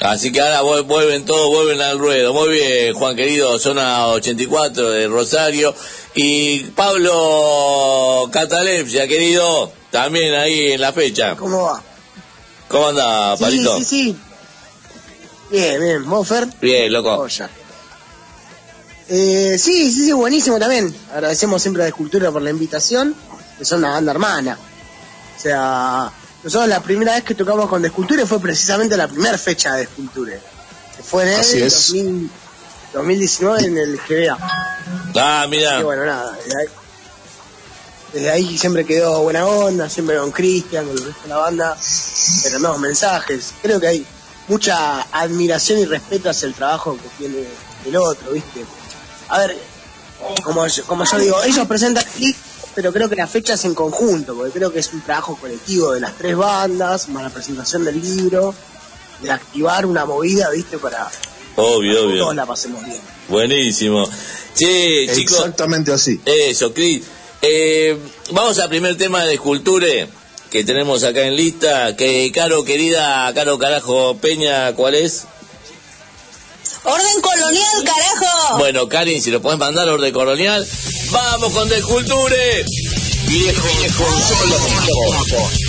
Así 0.00 0.32
que 0.32 0.40
ahora 0.40 0.62
vuel- 0.62 0.84
vuelven 0.86 1.24
todos, 1.24 1.48
vuelven 1.48 1.80
al 1.80 1.96
ruedo. 1.96 2.32
Muy 2.34 2.48
bien, 2.48 2.92
Juan 2.94 3.14
querido, 3.14 3.56
zona 3.60 4.08
84 4.08 4.90
de 4.90 5.06
Rosario. 5.06 5.72
Y 6.14 6.60
Pablo 6.70 8.28
Catalepsia, 8.32 9.06
querido, 9.06 9.70
también 9.92 10.34
ahí 10.34 10.72
en 10.72 10.80
la 10.80 10.92
fecha. 10.92 11.36
¿Cómo 11.36 11.62
va? 11.62 11.82
¿Cómo 12.68 12.88
anda, 12.88 13.36
Sí, 13.36 13.42
Palito? 13.44 13.78
sí, 13.78 13.84
sí. 13.84 14.16
Bien, 15.52 15.78
bien. 15.80 16.08
¿Vos, 16.08 16.26
Fer? 16.26 16.48
Bien, 16.60 16.90
loco. 16.90 17.14
Joya. 17.14 17.50
Eh, 19.08 19.56
sí, 19.58 19.92
sí, 19.92 20.04
sí, 20.06 20.12
buenísimo 20.12 20.58
también. 20.58 20.94
Agradecemos 21.12 21.60
siempre 21.60 21.84
a 21.84 21.88
Escultura 21.88 22.30
por 22.30 22.40
la 22.40 22.48
invitación, 22.48 23.14
que 23.58 23.64
son 23.66 23.80
una 23.80 23.90
banda 23.90 24.12
hermana. 24.12 24.58
O 25.36 25.40
sea, 25.40 26.10
nosotros 26.42 26.68
la 26.68 26.80
primera 26.82 27.14
vez 27.14 27.24
que 27.24 27.34
tocamos 27.34 27.68
con 27.68 27.84
Escultura 27.84 28.24
fue 28.26 28.40
precisamente 28.40 28.96
la 28.96 29.06
primera 29.06 29.36
fecha 29.36 29.74
de 29.74 29.82
Escultura. 29.82 30.32
Que 30.96 31.02
fue 31.02 31.24
en 31.24 31.28
el 31.28 31.40
es. 31.40 31.92
2000 31.92 32.30
2019 32.94 33.66
en 33.66 33.78
el 33.78 33.98
GBA. 33.98 34.38
Ah, 35.16 35.46
mira. 35.50 35.80
Y 35.80 35.82
bueno, 35.82 36.04
nada, 36.04 36.32
desde 36.44 36.60
ahí, 36.60 36.68
desde 38.12 38.30
ahí 38.30 38.58
siempre 38.58 38.84
quedó 38.84 39.22
buena 39.22 39.46
onda, 39.46 39.88
siempre 39.88 40.18
con 40.18 40.30
Cristian, 40.30 40.86
con 40.86 40.96
el 40.96 41.04
resto 41.04 41.22
de 41.22 41.28
la 41.28 41.36
banda, 41.36 41.76
pero 42.42 42.58
no, 42.58 42.78
mensajes. 42.78 43.54
Creo 43.62 43.80
que 43.80 43.86
hay 43.86 44.06
mucha 44.48 45.02
admiración 45.12 45.78
y 45.78 45.84
respeto 45.84 46.30
hacia 46.30 46.46
el 46.46 46.54
trabajo 46.54 46.96
que 46.96 47.08
tiene 47.18 47.44
el 47.86 47.96
otro, 47.96 48.32
¿viste? 48.32 48.64
A 49.28 49.38
ver, 49.40 49.56
como 50.44 50.66
yo, 50.66 50.84
como 50.84 51.04
yo 51.04 51.18
digo, 51.18 51.42
ellos 51.44 51.66
presentan 51.66 52.04
aquí, 52.06 52.34
pero 52.74 52.92
creo 52.92 53.08
que 53.08 53.16
la 53.16 53.26
fecha 53.26 53.54
es 53.54 53.64
en 53.64 53.74
conjunto, 53.74 54.34
porque 54.34 54.52
creo 54.52 54.72
que 54.72 54.80
es 54.80 54.92
un 54.92 55.00
trabajo 55.02 55.36
colectivo 55.36 55.92
de 55.92 56.00
las 56.00 56.16
tres 56.16 56.36
bandas, 56.36 57.08
más 57.08 57.22
la 57.22 57.30
presentación 57.30 57.84
del 57.84 58.00
libro, 58.00 58.54
de 59.22 59.30
activar 59.30 59.86
una 59.86 60.04
movida, 60.04 60.50
¿viste? 60.50 60.78
Para 60.78 61.10
Obvio, 61.56 61.92
que 61.92 61.98
obvio. 62.06 62.18
todos 62.22 62.34
la 62.36 62.46
pasemos 62.46 62.84
bien. 62.84 63.00
Buenísimo. 63.28 64.08
Che, 64.54 65.06
chicos. 65.14 65.38
Exactamente 65.38 65.92
así. 65.92 66.20
Eso, 66.24 66.72
Cris. 66.72 67.04
Eh, 67.42 67.98
vamos 68.30 68.58
al 68.58 68.68
primer 68.68 68.96
tema 68.96 69.24
de 69.24 69.34
Esculture 69.34 70.08
que 70.52 70.64
tenemos 70.64 71.02
acá 71.02 71.22
en 71.22 71.34
lista. 71.34 71.96
Que, 71.96 72.30
Caro, 72.30 72.62
querida, 72.62 73.32
Caro 73.34 73.58
Carajo 73.58 74.18
Peña, 74.18 74.74
¿cuál 74.74 74.94
es? 74.94 75.24
Orden 76.84 77.20
colonial, 77.22 77.84
carajo. 77.84 78.58
Bueno, 78.58 78.88
Karin, 78.88 79.22
si 79.22 79.30
lo 79.30 79.40
podés 79.40 79.58
mandar 79.58 79.88
orden 79.88 80.12
colonial. 80.12 80.66
¡Vamos 81.10 81.52
con 81.54 81.68
Desculture! 81.68 82.64
Viejo, 83.28 83.68
viejo, 83.78 84.04
solo. 84.28 85.61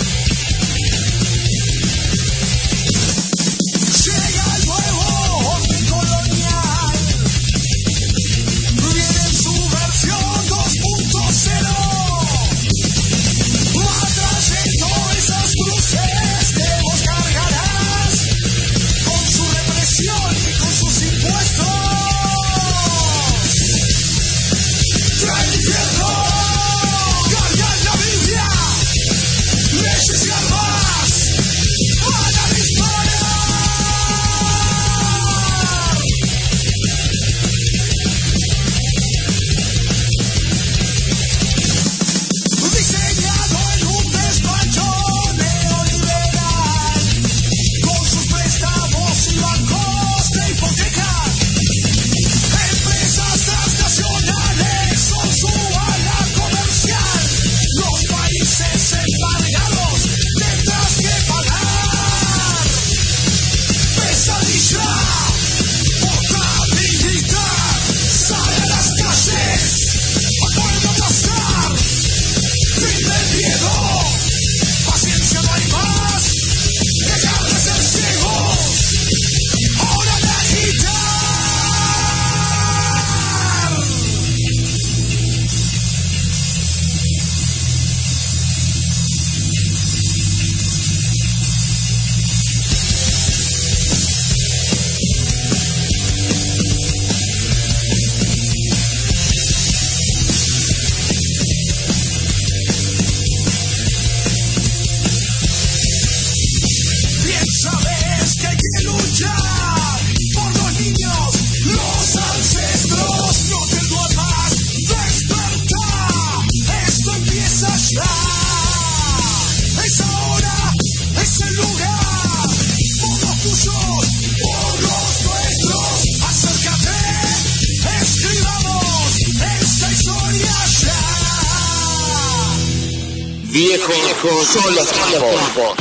Son 134.24 134.74
los 134.74 134.88
trapos. 134.88 135.76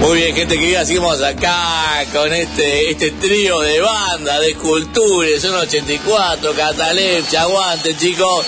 Muy 0.00 0.16
bien, 0.16 0.34
gente 0.34 0.58
querida, 0.58 0.86
seguimos 0.86 1.20
acá 1.20 2.06
con 2.14 2.32
este 2.32 2.90
este 2.90 3.10
trío 3.10 3.60
de 3.60 3.82
banda, 3.82 4.40
de 4.40 4.52
esculturas, 4.52 5.42
son 5.42 5.56
84, 5.56 6.54
Catalep, 6.54 7.28
Chaguante, 7.28 7.94
chicos. 7.98 8.46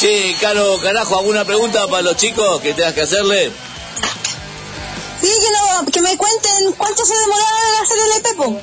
Che, 0.00 0.34
Caro, 0.40 0.80
carajo, 0.82 1.20
¿alguna 1.20 1.44
pregunta 1.44 1.86
para 1.86 2.02
los 2.02 2.16
chicos 2.16 2.60
que 2.60 2.74
tengas 2.74 2.94
que 2.94 3.02
hacerle? 3.02 3.52
Sí, 5.20 5.28
que, 5.28 5.50
no, 5.52 5.86
que 5.88 6.00
me 6.00 6.16
cuenten 6.16 6.72
cuánto 6.76 7.04
se 7.04 7.16
demoraron 7.16 7.60
en 7.76 7.82
hacer 7.84 7.98
el 8.16 8.22
Pepo. 8.22 8.60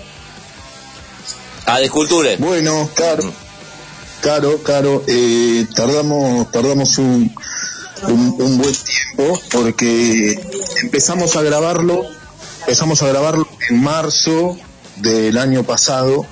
Ah, 1.68 1.80
de 1.80 1.86
esculturas. 1.86 2.38
Bueno, 2.38 2.90
caro, 2.96 3.32
caro, 4.22 4.62
caro, 4.64 5.04
eh, 5.08 5.66
tardamos, 5.76 6.52
tardamos 6.52 6.98
un, 6.98 7.34
un, 8.08 8.36
un 8.40 8.58
buen 8.58 8.74
tiempo 8.76 9.40
porque 9.52 10.40
empezamos 10.82 11.36
a 11.36 11.42
grabarlo, 11.42 12.06
empezamos 12.62 13.02
a 13.02 13.08
grabarlo 13.08 13.48
en 13.70 13.82
marzo 13.82 14.58
del 14.98 15.38
año 15.38 15.64
pasado 15.64 16.26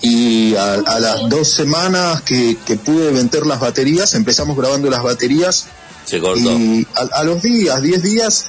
y 0.00 0.54
a, 0.56 0.74
a 0.74 1.00
las 1.00 1.28
dos 1.28 1.48
semanas 1.48 2.20
que, 2.22 2.56
que 2.66 2.76
pude 2.76 3.10
vender 3.10 3.46
las 3.46 3.60
baterías, 3.60 4.14
empezamos 4.14 4.56
grabando 4.56 4.90
las 4.90 5.02
baterías 5.02 5.66
Se 6.04 6.20
cortó. 6.20 6.38
y 6.40 6.86
a, 6.94 7.20
a 7.20 7.24
los 7.24 7.40
días, 7.42 7.80
10 7.80 8.02
días, 8.02 8.46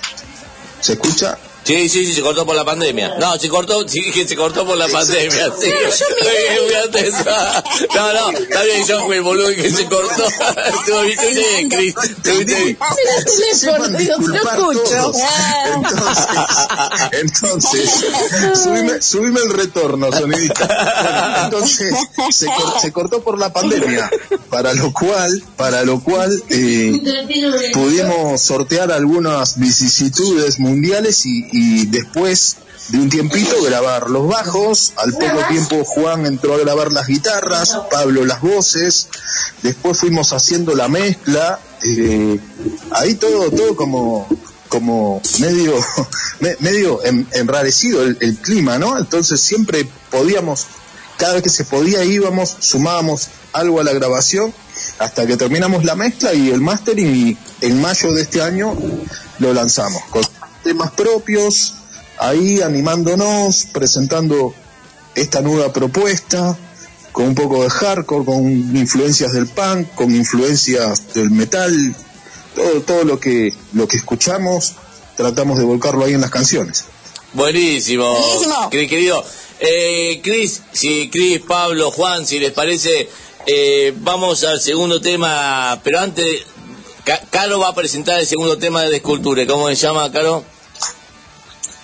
¿se 0.82 0.94
escucha? 0.94 1.38
Sí, 1.66 1.90
sí, 1.90 2.06
sí, 2.06 2.14
se 2.14 2.22
cortó 2.22 2.46
por 2.46 2.56
la 2.56 2.64
pandemia. 2.64 3.16
No, 3.20 3.38
se 3.40 3.50
cortó, 3.50 3.88
sí, 3.88 4.00
que 4.14 4.28
se 4.28 4.36
cortó 4.36 4.66
por 4.66 4.78
la 4.78 4.88
pandemia. 4.88 5.52
Sí. 5.60 5.72
No, 7.96 8.14
no, 8.14 8.38
está 8.38 8.64
bien, 8.64 8.86
yo 8.86 9.04
fui 9.06 9.16
el 9.18 9.24
boludo 9.24 9.48
que 9.56 9.72
se 9.72 9.86
cortó. 9.88 10.24
Estuviste 10.80 11.32
bien, 11.34 11.70
Cris. 11.70 11.96
Estuviste 12.04 12.56
bien. 12.56 12.78
teléfono, 13.62 13.98
digo, 13.98 14.16
te 14.18 14.28
lo 14.28 14.36
escucho. 14.36 15.12
Entonces, 17.12 17.92
subime, 18.64 19.02
subime 19.02 19.40
el 19.42 19.50
retorno, 19.54 20.12
sonidita. 20.12 20.68
Bueno, 20.68 21.44
entonces, 21.46 21.96
se, 22.32 22.46
cor- 22.48 22.80
se 22.82 22.92
cortó 22.92 23.22
por 23.24 23.40
la 23.40 23.52
pandemia, 23.52 24.10
para 24.50 24.74
lo 24.74 24.92
cual, 24.94 25.44
para 25.56 25.84
lo 25.84 26.00
cual 26.00 26.32
eh, 26.50 27.02
pudimos 27.74 28.42
sortear 28.42 28.92
algunas 28.92 29.58
vicisitudes 29.58 30.60
mundiales 30.60 31.26
y, 31.26 31.48
y 31.56 31.86
después 31.88 32.58
de 32.90 33.00
un 33.00 33.10
tiempito 33.10 33.62
grabar 33.64 34.10
los 34.10 34.28
bajos, 34.28 34.94
al 34.98 35.12
poco 35.14 35.40
tiempo 35.50 35.84
Juan 35.86 36.26
entró 36.26 36.54
a 36.54 36.58
grabar 36.60 36.92
las 36.92 37.08
guitarras, 37.08 37.78
Pablo 37.90 38.26
las 38.26 38.42
voces, 38.42 39.08
después 39.64 39.98
fuimos 39.98 40.34
haciendo 40.34 40.76
la 40.76 40.88
mezcla, 40.88 41.60
eh, 41.84 42.40
ahí 42.92 43.16
todo, 43.16 43.50
todo 43.52 43.76
como 43.76 44.28
como 44.70 45.22
medio 45.40 45.74
me- 46.42 46.58
medio 46.60 47.04
en- 47.06 47.28
enrarecido 47.34 48.04
el, 48.04 48.18
el 48.20 48.36
clima, 48.38 48.78
¿no? 48.78 48.98
Entonces 48.98 49.40
siempre 49.40 49.88
podíamos, 50.12 50.66
cada 51.18 51.36
vez 51.36 51.44
que 51.44 51.50
se 51.50 51.64
podía 51.66 52.04
íbamos, 52.04 52.56
sumábamos 52.60 53.30
algo 53.54 53.80
a 53.80 53.84
la 53.84 53.94
grabación 53.94 54.54
hasta 55.00 55.26
que 55.26 55.38
terminamos 55.38 55.86
la 55.86 55.96
mezcla 55.96 56.34
y 56.34 56.50
el 56.50 56.62
mastering 56.62 57.16
y 57.16 57.38
en 57.62 57.80
mayo 57.82 58.12
de 58.12 58.22
este 58.24 58.42
año 58.42 58.76
lo 59.40 59.54
lanzamos 59.54 60.04
con 60.10 60.24
temas 60.66 60.92
propios, 60.92 61.74
ahí 62.18 62.62
animándonos, 62.62 63.68
presentando 63.72 64.54
esta 65.16 65.40
nueva 65.42 65.72
propuesta 65.72 66.58
con 67.14 67.26
un 67.28 67.36
poco 67.36 67.64
de 67.64 67.70
hardcore, 67.70 68.26
con 68.26 68.46
influencias 68.76 69.32
del 69.32 69.48
punk, 69.48 69.94
con 69.96 70.14
influencias 70.14 71.14
del 71.14 71.30
metal, 71.32 71.96
todo, 72.56 72.82
todo 72.82 73.04
lo 73.06 73.20
que 73.20 73.54
lo 73.74 73.88
que 73.88 73.96
escuchamos 73.98 74.74
tratamos 75.16 75.58
de 75.58 75.64
volcarlo 75.64 76.04
ahí 76.04 76.14
en 76.14 76.22
las 76.22 76.32
canciones. 76.32 76.84
Buenísimo. 77.34 78.06
Querido. 78.72 79.24
Eh, 79.60 80.20
Cris, 80.24 80.62
si 80.74 81.10
Cris, 81.10 81.40
Pablo, 81.48 81.92
Juan, 81.92 82.26
si 82.26 82.40
les 82.40 82.52
parece, 82.52 83.08
eh, 83.46 83.94
vamos 84.02 84.44
al 84.44 84.60
segundo 84.60 85.00
tema, 85.00 85.80
pero 85.84 86.00
antes, 86.00 86.26
Ca- 87.06 87.22
Caro 87.30 87.60
va 87.60 87.70
a 87.70 87.76
presentar 87.76 88.20
el 88.20 88.26
segundo 88.28 88.58
tema 88.58 88.82
de 88.84 88.98
Escultura. 88.98 89.46
¿Cómo 89.48 89.70
se 89.70 89.76
llama, 89.76 90.12
Caro? 90.12 90.44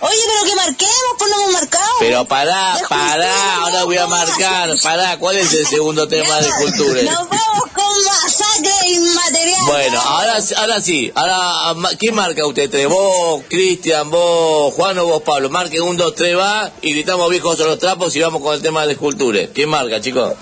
Oye, 0.04 0.16
pero 0.26 0.44
que 0.50 0.56
marquemos, 0.56 1.14
pues 1.20 1.30
no 1.32 1.38
hemos 1.42 1.52
marcado. 1.54 1.92
Pero 2.00 2.26
pará, 2.26 2.76
pará, 2.90 3.56
ahora 3.58 3.84
voy 3.84 3.98
a 3.98 4.08
marcar, 4.08 4.70
pará, 4.82 5.18
¿cuál 5.20 5.38
es 5.38 5.54
el 5.54 5.68
segundo 5.68 6.08
tema 6.08 6.40
de 6.42 6.48
Escultura? 6.48 7.02
Nos 7.04 7.30
vamos 7.30 7.64
con 7.76 8.04
masacre 8.06 8.72
inmaterial. 8.90 9.62
Bueno, 9.68 10.02
ahora, 10.02 10.38
ahora 10.58 10.82
sí, 10.82 11.12
ahora, 11.14 11.76
¿quién 12.00 12.16
marca 12.16 12.44
usted 12.48 12.68
tres? 12.70 12.88
¿Vos, 12.90 13.44
Cristian, 13.48 14.10
vos, 14.10 14.74
Juan 14.74 14.98
o 14.98 15.06
vos, 15.06 15.22
Pablo? 15.22 15.52
Marque 15.52 15.80
un, 15.80 15.96
dos, 15.98 16.16
tres, 16.16 16.36
va, 16.36 16.72
y 16.82 16.94
gritamos 16.94 17.30
viejos 17.30 17.60
a 17.60 17.64
los 17.66 17.78
trapos 17.78 18.16
y 18.16 18.22
vamos 18.22 18.42
con 18.42 18.56
el 18.56 18.62
tema 18.64 18.88
de 18.88 18.94
Escultura. 18.94 19.42
¿Quién 19.54 19.70
marca, 19.70 20.02
chicos? 20.02 20.34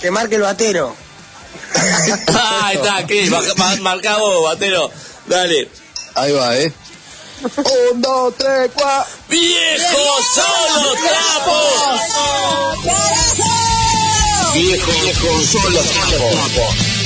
Que 0.00 0.10
marque 0.10 0.34
el 0.34 0.42
batero. 0.42 0.94
Ahí 2.62 2.76
está, 2.76 3.06
Cris, 3.06 3.30
ma- 3.30 3.40
ma- 3.56 3.76
marca 3.76 4.16
vos, 4.18 4.42
batero. 4.44 4.90
Dale. 5.26 5.68
Ahí 6.16 6.32
va, 6.32 6.56
¿eh? 6.56 6.72
Un, 7.44 8.00
dos, 8.00 8.34
tres, 8.38 8.70
cuatro. 8.74 9.12
¡Viejos 9.28 10.24
son 10.34 10.82
los 10.82 10.96
trapos! 10.96 12.00
¡Viejos 14.54 15.46
son 15.52 15.74
los 15.74 15.84
trapos! 15.84 17.03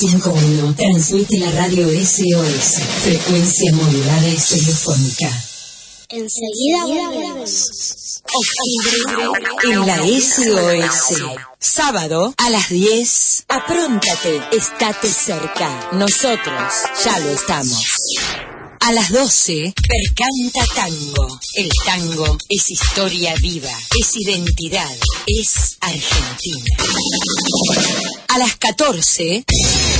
105.1 0.00 0.76
transmite 0.76 1.36
la 1.36 1.50
radio 1.50 1.86
SOS, 1.90 2.80
frecuencia 3.02 3.72
modulada 3.74 4.28
y 4.28 4.36
telefónica. 4.36 5.44
Enseguida 6.08 6.86
volvemos. 6.86 8.22
En 9.62 9.86
la 9.86 9.98
SOS. 9.98 11.20
Sábado 11.58 12.32
a 12.38 12.48
las 12.48 12.70
10. 12.70 13.44
Apróntate, 13.48 14.40
estate 14.52 15.08
cerca. 15.08 15.90
Nosotros 15.92 16.72
ya 17.04 17.18
lo 17.18 17.32
estamos. 17.32 17.84
A 18.80 18.92
las 18.92 19.12
12, 19.12 19.74
Percanta 19.86 20.74
Tango. 20.74 21.40
El 21.56 21.68
tango 21.84 22.38
es 22.48 22.70
historia 22.70 23.34
viva, 23.34 23.76
es 24.00 24.16
identidad, 24.16 24.96
es 25.26 25.76
Argentina. 25.80 26.64
A 28.32 28.38
las 28.38 28.54
14, 28.58 29.44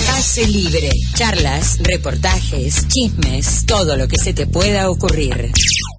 Pase 0.07 0.47
Libre. 0.47 0.89
Charlas, 1.17 1.79
reportajes, 1.81 2.87
chismes, 2.87 3.67
todo 3.67 3.97
lo 3.97 4.07
que 4.07 4.19
se 4.19 4.33
te 4.33 4.47
pueda 4.47 4.89
ocurrir. 4.89 5.51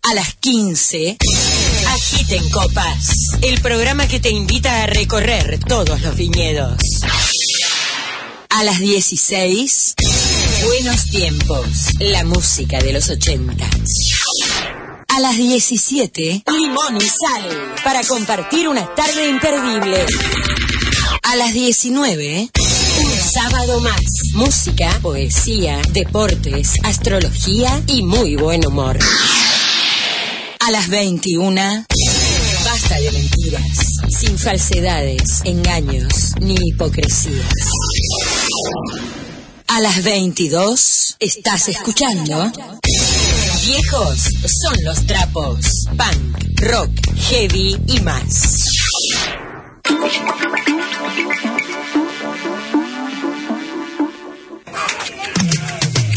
A 0.10 0.14
las 0.14 0.36
15, 0.36 1.18
Agiten 1.88 2.50
Copas. 2.52 3.38
El 3.42 3.60
programa 3.60 4.08
que 4.08 4.22
te 4.22 4.30
invita 4.30 4.84
a 4.84 4.88
recorrer 4.88 5.60
todos 5.68 6.02
los 6.04 6.16
viñedos. 6.16 6.78
A 8.50 8.64
las 8.64 8.80
16, 8.80 9.96
Buenos 10.64 11.10
Tiempos, 11.10 11.68
la 12.00 12.24
música 12.24 12.80
de 12.80 12.94
los 12.94 13.10
80. 13.10 13.70
A 15.10 15.20
las 15.20 15.36
17, 15.36 16.44
Limón 16.48 16.96
y 16.96 17.02
Sal, 17.02 17.74
para 17.84 18.02
compartir 18.06 18.70
una 18.70 18.96
tarde 18.96 19.28
imperdible. 19.28 20.06
A 21.24 21.36
las 21.36 21.54
19, 21.54 22.50
un 23.04 23.32
sábado 23.32 23.80
más. 23.82 24.02
Música, 24.34 24.98
poesía, 25.02 25.80
deportes, 25.92 26.74
astrología 26.84 27.82
y 27.88 28.04
muy 28.04 28.36
buen 28.36 28.66
humor. 28.66 28.98
A 30.60 30.72
las 30.72 30.90
21, 30.90 31.86
basta 32.66 33.00
de 33.00 33.12
mentiras, 33.12 33.78
sin 34.10 34.38
falsedades, 34.38 35.42
engaños 35.46 36.34
ni 36.42 36.56
hipocresías. 36.60 37.54
A 39.68 39.80
las 39.80 40.04
22, 40.04 41.18
estás 41.20 41.70
escuchando. 41.70 42.52
Viejos 43.66 44.20
son 44.64 44.84
los 44.84 45.06
trapos. 45.06 45.66
Punk, 45.96 46.62
rock, 46.62 46.92
heavy 47.30 47.78
y 47.88 48.00
más. 48.02 48.58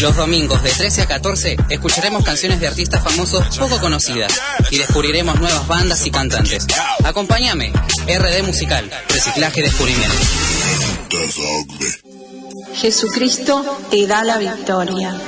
Los 0.05 0.17
domingos 0.17 0.63
de 0.63 0.69
13 0.69 1.01
a 1.01 1.07
14 1.07 1.57
escucharemos 1.71 2.23
canciones 2.23 2.61
de 2.61 2.69
artistas 2.69 3.03
famosos 3.03 3.57
poco 3.57 3.81
conocidas 3.81 4.39
y 4.71 4.77
descubriremos 4.77 5.41
nuevas 5.41 5.67
bandas 5.67 6.05
y 6.05 6.11
cantantes. 6.11 6.67
Acompáñame, 7.03 7.73
RD 8.07 8.43
Musical, 8.43 8.91
Reciclaje 9.09 9.61
y 9.61 9.63
Descubrimiento. 9.63 10.15
Jesucristo 12.75 13.65
te 13.91 14.07
da 14.07 14.25
la 14.25 14.37
victoria. 14.37 15.19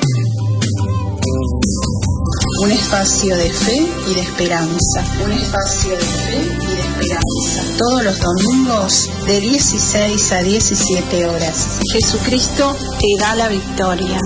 Un 2.61 2.73
espacio 2.73 3.35
de 3.35 3.48
fe 3.48 3.89
y 4.11 4.15
de 4.15 4.20
esperanza. 4.20 5.05
Un 5.24 5.32
espacio 5.32 5.90
de 5.93 6.05
fe 6.05 6.36
y 6.36 6.66
de 6.66 6.81
esperanza. 6.82 7.78
Todos 7.78 8.05
los 8.05 8.20
domingos 8.20 9.09
de 9.27 9.40
16 9.40 10.32
a 10.32 10.43
17 10.43 11.27
horas. 11.28 11.78
Jesucristo 11.94 12.77
te 13.01 13.23
da 13.24 13.36
la 13.36 13.48
victoria. 13.48 14.20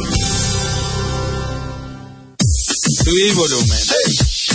Subí 3.05 3.23
el 3.29 3.35
volumen. 3.35 3.79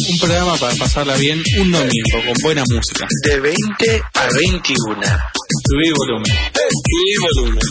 Un 0.09 0.19
programa 0.19 0.57
para 0.57 0.75
pasarla 0.75 1.15
bien 1.15 1.41
un 1.59 1.71
domingo 1.71 2.23
con 2.25 2.33
buena 2.43 2.63
música. 2.69 3.07
De 3.23 3.39
20 3.39 4.03
a 4.13 4.27
21. 4.27 5.01
Subí 5.67 5.87
el 5.87 5.93
volumen. 5.93 6.33
Subí 6.83 7.13
el 7.13 7.19
volumen. 7.21 7.61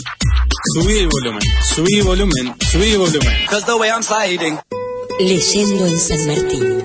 Subí 0.73 0.99
el 0.99 1.07
volumen. 1.07 1.41
Subí 1.75 1.99
el 1.99 2.03
volumen. 2.03 2.55
Subí 2.71 2.91
el 2.91 2.97
volumen. 2.97 3.33
Leyendo 5.19 5.85
en 5.85 5.99
San 5.99 6.27
Martín. 6.27 6.83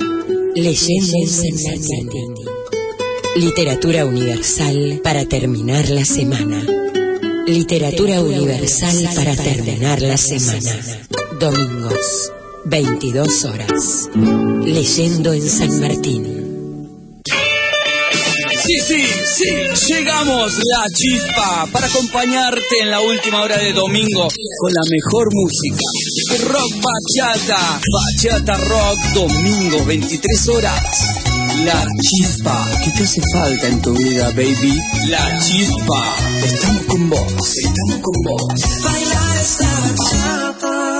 Leyendo 0.54 1.12
en 1.22 1.28
San 1.28 1.64
Martín. 1.64 2.34
Literatura 3.36 4.04
universal 4.04 5.00
para 5.02 5.24
terminar 5.24 5.88
la 5.88 6.04
semana. 6.04 6.64
Literatura 7.46 8.20
universal 8.20 9.08
para 9.14 9.34
terminar 9.36 10.02
la 10.02 10.16
semana. 10.16 10.76
Domingos, 11.40 12.32
22 12.64 13.44
horas. 13.44 14.08
Leyendo 14.64 15.32
en 15.32 15.48
San 15.48 15.80
Martín. 15.80 16.40
Sí, 18.62 18.78
sí, 18.86 19.04
sí, 19.24 19.94
llegamos 19.94 20.52
la 20.52 20.84
chispa 20.94 21.66
para 21.72 21.86
acompañarte 21.86 22.82
en 22.82 22.90
la 22.90 23.00
última 23.00 23.42
hora 23.42 23.56
de 23.56 23.72
domingo 23.72 24.28
con 24.60 24.72
la 24.72 24.82
mejor 24.88 25.28
música. 25.32 26.52
Rock 26.52 26.72
bachata, 26.80 27.80
bachata 27.92 28.56
rock, 28.58 28.98
domingo 29.14 29.84
23 29.84 30.48
horas. 30.48 31.14
La 31.64 31.84
chispa, 32.00 32.70
¿qué 32.84 32.90
te 32.92 33.04
hace 33.04 33.20
falta 33.32 33.66
en 33.66 33.82
tu 33.82 33.92
vida, 33.94 34.28
baby? 34.30 34.78
La 35.08 35.38
chispa, 35.40 36.16
estamos 36.44 36.84
con 36.84 37.10
vos, 37.10 37.56
estamos 37.56 38.00
con 38.02 38.22
vos. 38.24 38.82
Bailar 38.84 39.36
esta 39.42 39.80
bachata. 39.80 40.99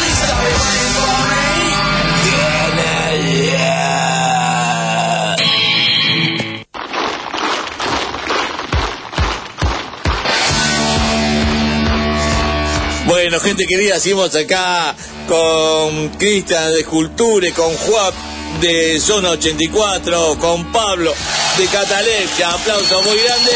Bueno, 13.31 13.39
gente 13.39 13.65
querida, 13.65 13.99
seguimos 13.99 14.35
acá 14.35 14.95
con 15.27 16.09
Cristian 16.17 16.71
de 16.73 16.79
Esculture, 16.81 17.53
con 17.53 17.75
Juan 17.77 18.13
de 18.59 18.99
Zona 18.99 19.29
84, 19.31 20.37
con 20.39 20.71
Pablo 20.71 21.13
de 21.57 21.65
Catalepsia. 21.67 22.51
Aplauso 22.51 23.01
muy 23.03 23.17
grande. 23.17 23.51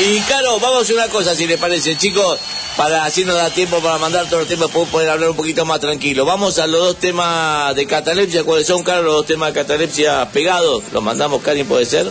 Y 0.00 0.20
Caro, 0.20 0.58
vamos 0.58 0.78
a 0.78 0.82
hacer 0.82 0.96
una 0.96 1.08
cosa, 1.08 1.34
si 1.34 1.46
les 1.46 1.58
parece, 1.58 1.96
chicos, 1.96 2.38
para 2.78 3.04
así 3.04 3.24
nos 3.24 3.34
da 3.34 3.50
tiempo 3.50 3.80
para 3.80 3.98
mandar 3.98 4.26
todos 4.26 4.42
los 4.42 4.48
temas, 4.48 4.70
podemos 4.70 4.92
poder 4.92 5.10
hablar 5.10 5.30
un 5.30 5.36
poquito 5.36 5.64
más 5.64 5.80
tranquilo. 5.80 6.24
Vamos 6.24 6.60
a 6.60 6.68
los 6.68 6.80
dos 6.80 6.96
temas 6.96 7.74
de 7.74 7.88
catalepsia. 7.88 8.44
¿Cuáles 8.44 8.68
son, 8.68 8.84
Caro, 8.84 9.02
los 9.02 9.14
dos 9.14 9.26
temas 9.26 9.52
de 9.52 9.60
catalepsia 9.60 10.30
pegados? 10.30 10.84
Los 10.92 11.02
mandamos, 11.02 11.42
Karin, 11.42 11.66
¿puede 11.66 11.84
ser? 11.86 12.08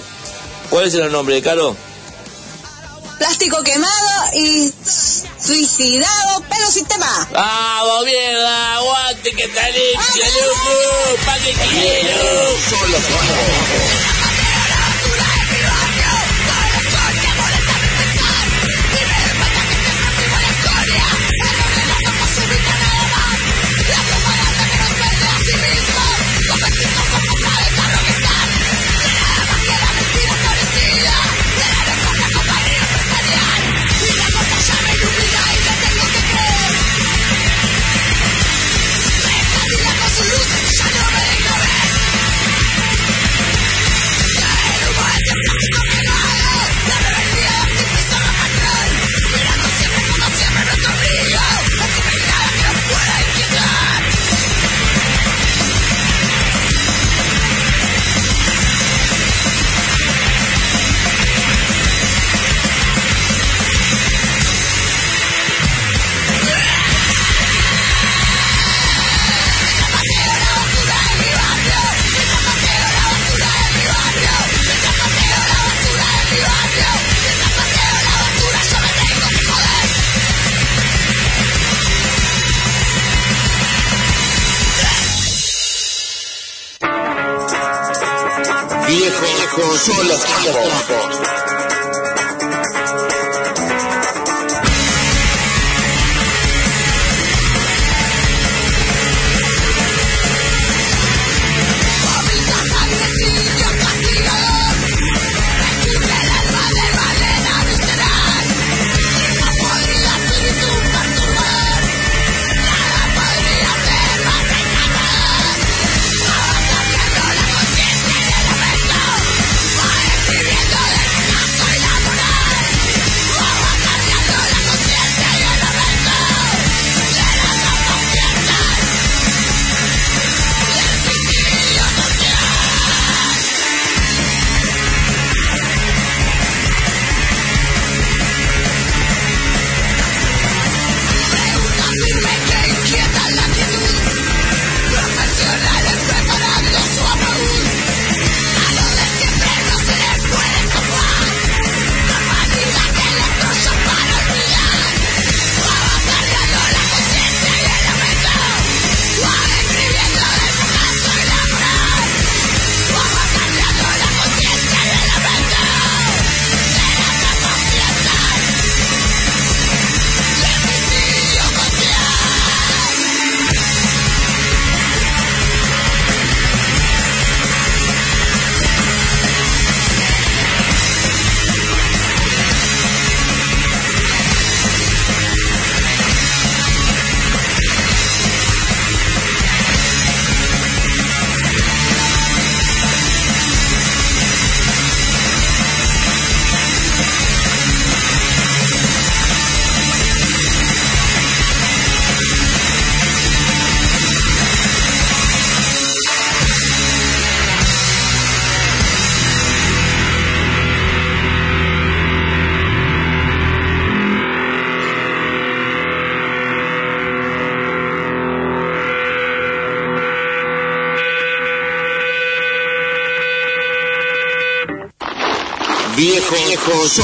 ¿Cuál 0.69 0.88
es 0.88 0.94
el 0.94 1.10
nombre 1.10 1.35
de 1.35 1.41
Caro? 1.41 1.73
Plástico 3.18 3.64
quemado 3.64 4.34
y 4.34 4.69
suicidado, 5.39 6.44
pero 6.49 6.69
sistema. 6.69 7.30
¡Vamos, 7.31 8.06
mierda! 8.06 8.76
¡Aguante 8.76 9.31
catalepsia, 9.31 10.26
loco! 10.44 11.26
¡Pa' 11.26 11.38
que 11.38 11.53
quiero! 11.53 12.57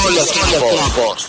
son 0.00 0.14
los 0.14 0.30
tiempos. 0.30 1.26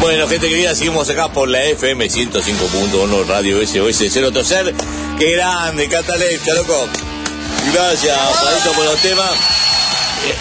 Bueno, 0.00 0.28
gente 0.28 0.48
querida, 0.48 0.74
seguimos 0.74 1.08
acá 1.08 1.28
por 1.28 1.48
la 1.48 1.62
FM 1.64 2.06
105.1 2.06 3.26
Radio 3.26 3.66
SOS 3.66 4.04
0 4.10 4.32
Toser. 4.32 4.74
Qué 5.18 5.32
grande, 5.32 5.88
Catalepsia, 5.88 6.54
loco. 6.54 6.88
Gracias, 7.72 8.18
Padito, 8.42 8.72
por 8.72 8.84
los 8.84 8.98
temas. 9.00 9.30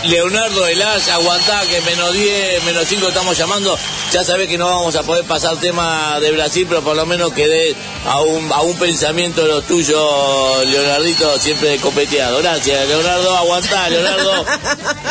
Leonardo 0.06 0.68
Elas, 0.68 1.08
aguantá 1.10 1.62
que 1.68 1.82
menos 1.82 2.14
10, 2.14 2.64
menos 2.64 2.86
5 2.88 3.08
estamos 3.08 3.38
llamando. 3.38 3.78
Ya 4.12 4.24
sabés 4.24 4.48
que 4.48 4.58
no 4.58 4.68
vamos 4.68 4.96
a 4.96 5.04
poder 5.04 5.26
pasar 5.26 5.58
tema 5.58 6.20
de 6.20 6.32
Brasil, 6.32 6.66
pero 6.68 6.82
por 6.82 6.96
lo 6.96 7.06
menos 7.06 7.34
que 7.34 7.48
dé 7.48 7.76
a 8.06 8.22
un, 8.22 8.52
a 8.52 8.62
un 8.62 8.78
pensamiento 8.78 9.42
de 9.44 9.48
los 9.50 9.64
tuyos, 9.66 10.66
Leonardito, 10.66 11.40
siempre 11.40 11.78
copeteado. 11.78 12.40
Gracias, 12.40 12.88
Leonardo, 12.88 13.36
aguantá, 13.38 13.90
Leonardo. 13.90 14.46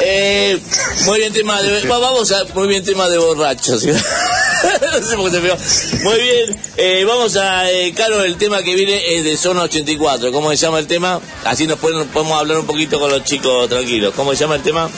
Eh, 0.05 0.59
muy 1.05 1.19
bien 1.21 1.33
tema 1.33 1.63
de... 1.63 1.83
va- 1.87 1.99
Vamos 1.99 2.33
a... 2.33 2.43
Muy 2.55 2.67
bien 2.67 2.83
tema 2.85 3.09
de 3.09 3.19
borrachos. 3.19 3.85
no 3.85 3.93
sé 3.95 5.17
por 5.17 5.31
qué 5.31 5.37
se 5.37 5.41
pegó. 5.41 5.57
Muy 6.03 6.21
bien, 6.21 6.61
eh, 6.77 7.05
vamos 7.07 7.37
a... 7.37 7.71
Eh, 7.71 7.95
Caro, 7.95 8.25
el 8.25 8.37
tema 8.37 8.65
que 8.65 8.75
viene 8.75 9.15
es 9.15 9.23
de 9.23 9.37
Zona 9.37 9.63
84. 9.63 10.33
¿Cómo 10.33 10.51
se 10.51 10.57
llama 10.57 10.81
el 10.81 10.89
tema? 10.89 11.21
Así 11.45 11.69
nos 11.69 11.79
pueden- 11.79 12.09
podemos 12.09 12.37
hablar 12.37 12.59
un 12.59 12.67
poquito 12.67 12.99
con 12.99 13.11
los 13.13 13.23
chicos 13.23 13.69
tranquilos. 13.69 14.13
¿Cómo 14.17 14.33
se 14.33 14.39
llama 14.41 14.57
el 14.57 14.63
tema? 14.63 14.91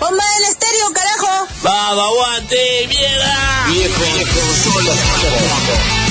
¡Bomba 0.00 0.24
del 0.38 0.50
estéreo, 0.50 0.90
carajo! 0.94 1.46
¡Vamos, 1.62 2.04
aguante, 2.04 2.86
mierda! 2.88 3.66
Viejo, 3.68 4.00
viejo, 4.14 4.40
son 4.64 6.03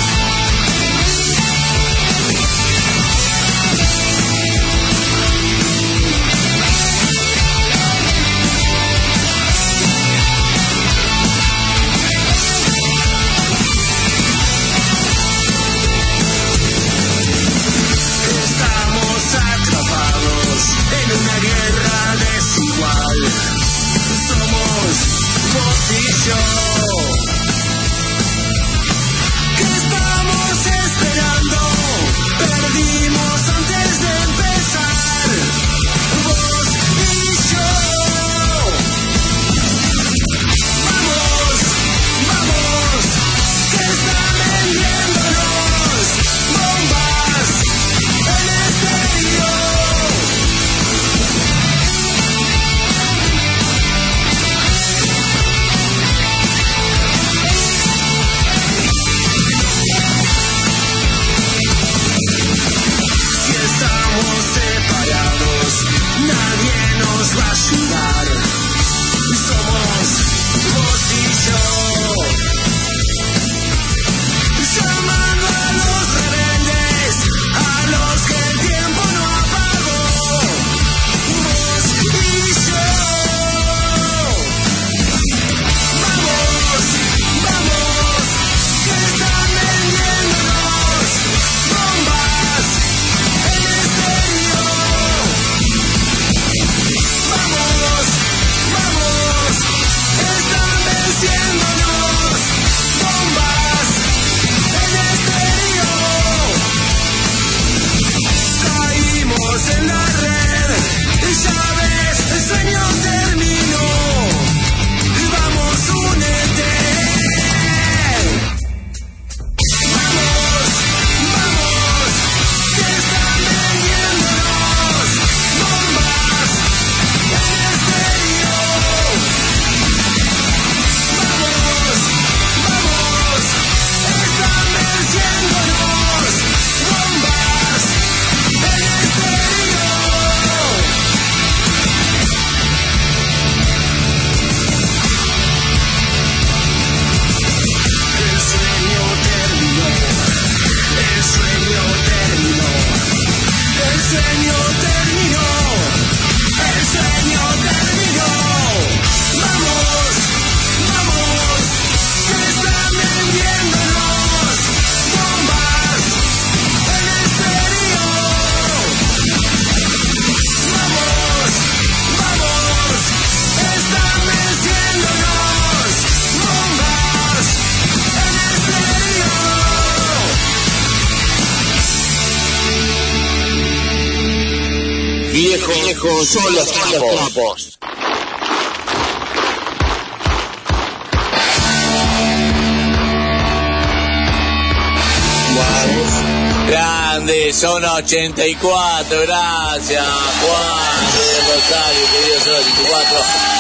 84, 198.04 199.22
gracias 199.22 200.06
Juan 200.06 201.06
de 201.16 201.54
Rosario, 201.54 202.06
querido 202.12 202.40
zona 202.44 202.58
84, 202.58 203.18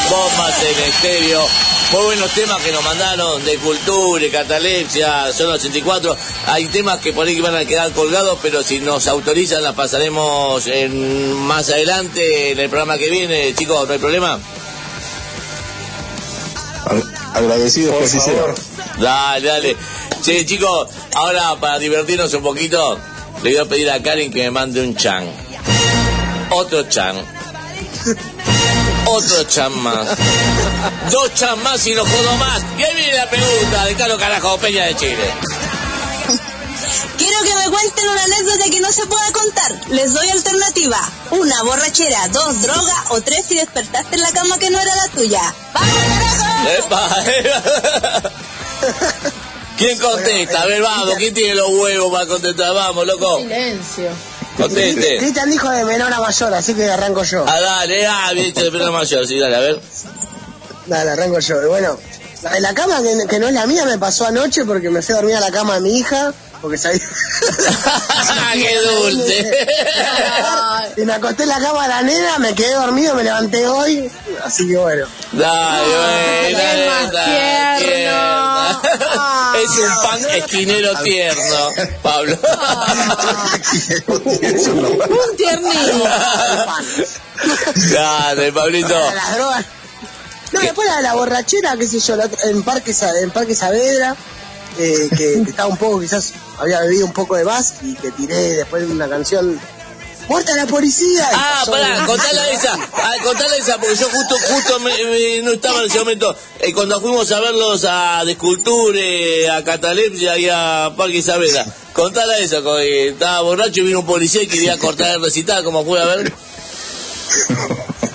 bombas 0.09 0.63
en 0.63 0.89
estéreo, 0.89 1.47
muy 1.93 2.03
buenos 2.03 2.31
temas 2.31 2.61
que 2.61 2.71
nos 2.73 2.83
mandaron 2.83 3.45
de 3.45 3.57
cultura, 3.59 4.25
catalepsia, 4.29 5.31
zona 5.31 5.53
84, 5.53 6.17
hay 6.47 6.65
temas 6.65 6.99
que 6.99 7.13
por 7.13 7.25
ahí 7.25 7.39
van 7.39 7.55
a 7.55 7.63
quedar 7.63 7.93
colgados, 7.93 8.37
pero 8.41 8.63
si 8.63 8.79
nos 8.79 9.07
autorizan 9.07 9.63
las 9.63 9.75
pasaremos 9.75 10.67
en, 10.67 11.33
más 11.33 11.69
adelante 11.69 12.51
en 12.51 12.59
el 12.59 12.69
programa 12.69 12.97
que 12.97 13.09
viene, 13.09 13.55
chicos, 13.55 13.87
no 13.87 13.93
hay 13.93 13.99
problema. 13.99 14.39
Agradecido 17.33 17.97
que 17.97 18.03
así 18.03 18.19
sea. 18.19 18.53
Dale, 18.99 19.47
dale. 19.47 19.77
Che, 20.21 20.45
chicos, 20.45 20.89
ahora 21.15 21.55
para 21.59 21.79
divertirnos 21.79 22.33
un 22.33 22.43
poquito, 22.43 22.99
le 23.43 23.51
voy 23.51 23.57
a 23.57 23.65
pedir 23.65 23.91
a 23.91 24.01
Karen 24.01 24.31
que 24.31 24.43
me 24.43 24.51
mande 24.51 24.81
un 24.81 24.95
chan. 24.95 25.25
Otro 26.49 26.83
chan. 26.83 27.17
Otro 29.05 29.43
chan 29.43 29.77
más. 29.79 30.07
Dos 31.11 31.33
chan 31.35 31.61
más 31.61 31.85
y 31.85 31.93
no 31.93 32.05
jodo 32.05 32.37
más. 32.37 32.61
Y 32.77 32.83
ahí 32.83 32.95
viene 32.95 33.17
la 33.17 33.29
pregunta 33.29 33.85
de 33.85 33.95
Caro 33.95 34.17
Carajo 34.17 34.57
Peña 34.59 34.85
de 34.85 34.95
Chile. 34.95 35.33
Quiero 37.17 37.43
que 37.43 37.55
me 37.55 37.69
cuenten 37.69 38.09
una 38.09 38.23
anécdota 38.23 38.69
que 38.71 38.79
no 38.79 38.91
se 38.93 39.05
pueda 39.07 39.31
contar. 39.33 39.75
Les 39.89 40.13
doy 40.13 40.29
alternativa. 40.29 41.01
Una, 41.31 41.63
borrachera. 41.63 42.29
Dos, 42.29 42.61
droga. 42.61 43.05
O 43.09 43.21
tres, 43.21 43.45
si 43.45 43.55
despertaste 43.55 44.15
en 44.15 44.21
la 44.21 44.31
cama 44.31 44.57
que 44.57 44.69
no 44.69 44.79
era 44.79 44.95
la 44.95 45.07
tuya. 45.09 45.53
¡Vamos, 45.73 45.97
carajo! 46.19 46.69
Epa. 46.79 47.09
¿Quién 49.77 49.97
contesta? 49.99 50.61
A 50.61 50.65
ver, 50.65 50.81
vamos, 50.81 51.15
¿quién 51.17 51.33
tiene 51.33 51.55
los 51.55 51.69
huevos 51.69 52.11
para 52.11 52.27
contestar? 52.27 52.73
Vamos, 52.73 53.05
loco. 53.05 53.39
Silencio. 53.39 54.09
Conteste. 54.57 55.17
Cristian 55.17 55.49
dijo 55.49 55.69
de 55.69 55.83
menor 55.83 56.13
a 56.13 56.19
mayor, 56.19 56.53
así 56.53 56.73
que 56.75 56.89
arranco 56.89 57.23
yo. 57.23 57.43
Ah, 57.47 57.59
dale, 57.59 58.05
ah, 58.05 58.31
viste, 58.33 58.63
de 58.63 58.71
pelo 58.71 58.91
mayor, 58.91 59.27
sí, 59.27 59.39
dale, 59.39 59.55
a 59.55 59.59
ver. 59.59 59.79
Dale, 60.85 61.11
arranco 61.11 61.39
yo. 61.39 61.67
Bueno, 61.67 61.97
la 62.43 62.51
de 62.51 62.61
la 62.61 62.73
cama 62.73 63.01
que, 63.01 63.27
que 63.27 63.39
no 63.39 63.47
es 63.47 63.53
la 63.53 63.65
mía 63.65 63.85
me 63.85 63.97
pasó 63.97 64.27
anoche 64.27 64.63
porque 64.65 64.89
me 64.89 65.01
fui 65.01 65.13
a 65.13 65.17
dormir 65.17 65.35
a 65.35 65.39
la 65.39 65.51
cama 65.51 65.75
de 65.75 65.81
mi 65.81 65.97
hija, 65.97 66.33
porque 66.63 66.77
sabía... 66.77 66.99
¡Qué 68.53 68.77
dulce! 68.79 69.51
y 70.97 71.01
me 71.01 71.13
acosté 71.13 71.43
en 71.43 71.49
la 71.49 71.59
cama 71.59 71.83
de 71.83 71.89
la 71.89 72.01
nena, 72.03 72.39
me 72.39 72.55
quedé 72.55 72.73
dormido, 72.73 73.15
me 73.15 73.23
levanté 73.25 73.67
hoy, 73.67 74.09
así 74.45 74.65
que 74.67 74.77
bueno. 74.77 75.05
Dale, 75.33 76.87
más 76.87 77.11
dale, 77.11 77.83
tierno. 77.83 78.81
Es 79.53 79.69
un 79.79 79.93
pan 80.03 80.19
esquinero 80.35 80.95
tierno, 81.03 81.69
Pablo. 82.01 82.37
Un 84.07 85.37
tiernito. 85.37 86.03
Dale, 87.93 88.51
Pablito. 88.51 89.11
Las 89.13 89.35
drogas. 89.35 89.65
No, 90.53 90.59
después 90.59 90.87
la, 90.87 91.01
la 91.01 91.13
borrachera, 91.13 91.75
qué 91.77 91.87
sé 91.87 91.99
yo, 91.99 92.15
en 92.45 92.63
Parque, 92.63 92.93
Sa- 92.93 93.19
en 93.19 93.31
Parque 93.31 93.53
Saavedra, 93.55 94.15
eh, 94.77 95.09
que, 95.15 95.33
estaba 95.49 95.69
un 95.69 95.77
poco, 95.77 95.99
quizás 95.99 96.33
había 96.59 96.79
bebido 96.81 97.05
un 97.05 97.13
poco 97.13 97.35
de 97.35 97.43
más 97.45 97.75
y 97.81 97.95
que 97.95 98.11
tiré 98.11 98.35
después 98.57 98.85
de 98.87 98.91
una 98.93 99.07
canción, 99.09 99.59
¡Muerta 100.29 100.55
la 100.55 100.65
policía! 100.65 101.29
Ah, 101.33 101.63
pará, 101.69 102.05
contala 102.05 102.49
esa, 102.51 102.73
ah, 102.93 103.11
contala 103.25 103.57
esa, 103.57 103.77
porque 103.77 103.95
yo 103.97 104.07
justo, 104.09 104.37
justo 104.53 104.79
me- 104.79 105.03
me- 105.03 105.41
no 105.41 105.51
estaba 105.51 105.79
en 105.81 105.89
ese 105.89 105.99
momento. 105.99 106.33
Eh, 106.61 106.73
cuando 106.73 107.01
fuimos 107.01 107.29
a 107.33 107.41
verlos 107.41 107.85
a 107.85 108.23
Desculture, 108.25 109.49
a 109.49 109.61
Catalepsia 109.65 110.37
y 110.37 110.47
a 110.49 110.93
Parque 110.95 111.17
Isabela. 111.17 111.65
Contala 111.91 112.37
esa, 112.37 112.61
que 112.61 113.09
estaba 113.09 113.41
borracho 113.41 113.81
y 113.81 113.83
vino 113.83 113.99
un 113.99 114.05
policía 114.05 114.43
y 114.43 114.47
quería 114.47 114.77
cortar 114.79 115.11
el 115.11 115.21
recital, 115.23 115.61
como 115.63 115.83
fue 115.83 116.01
a 116.01 116.05
ver. 116.05 116.31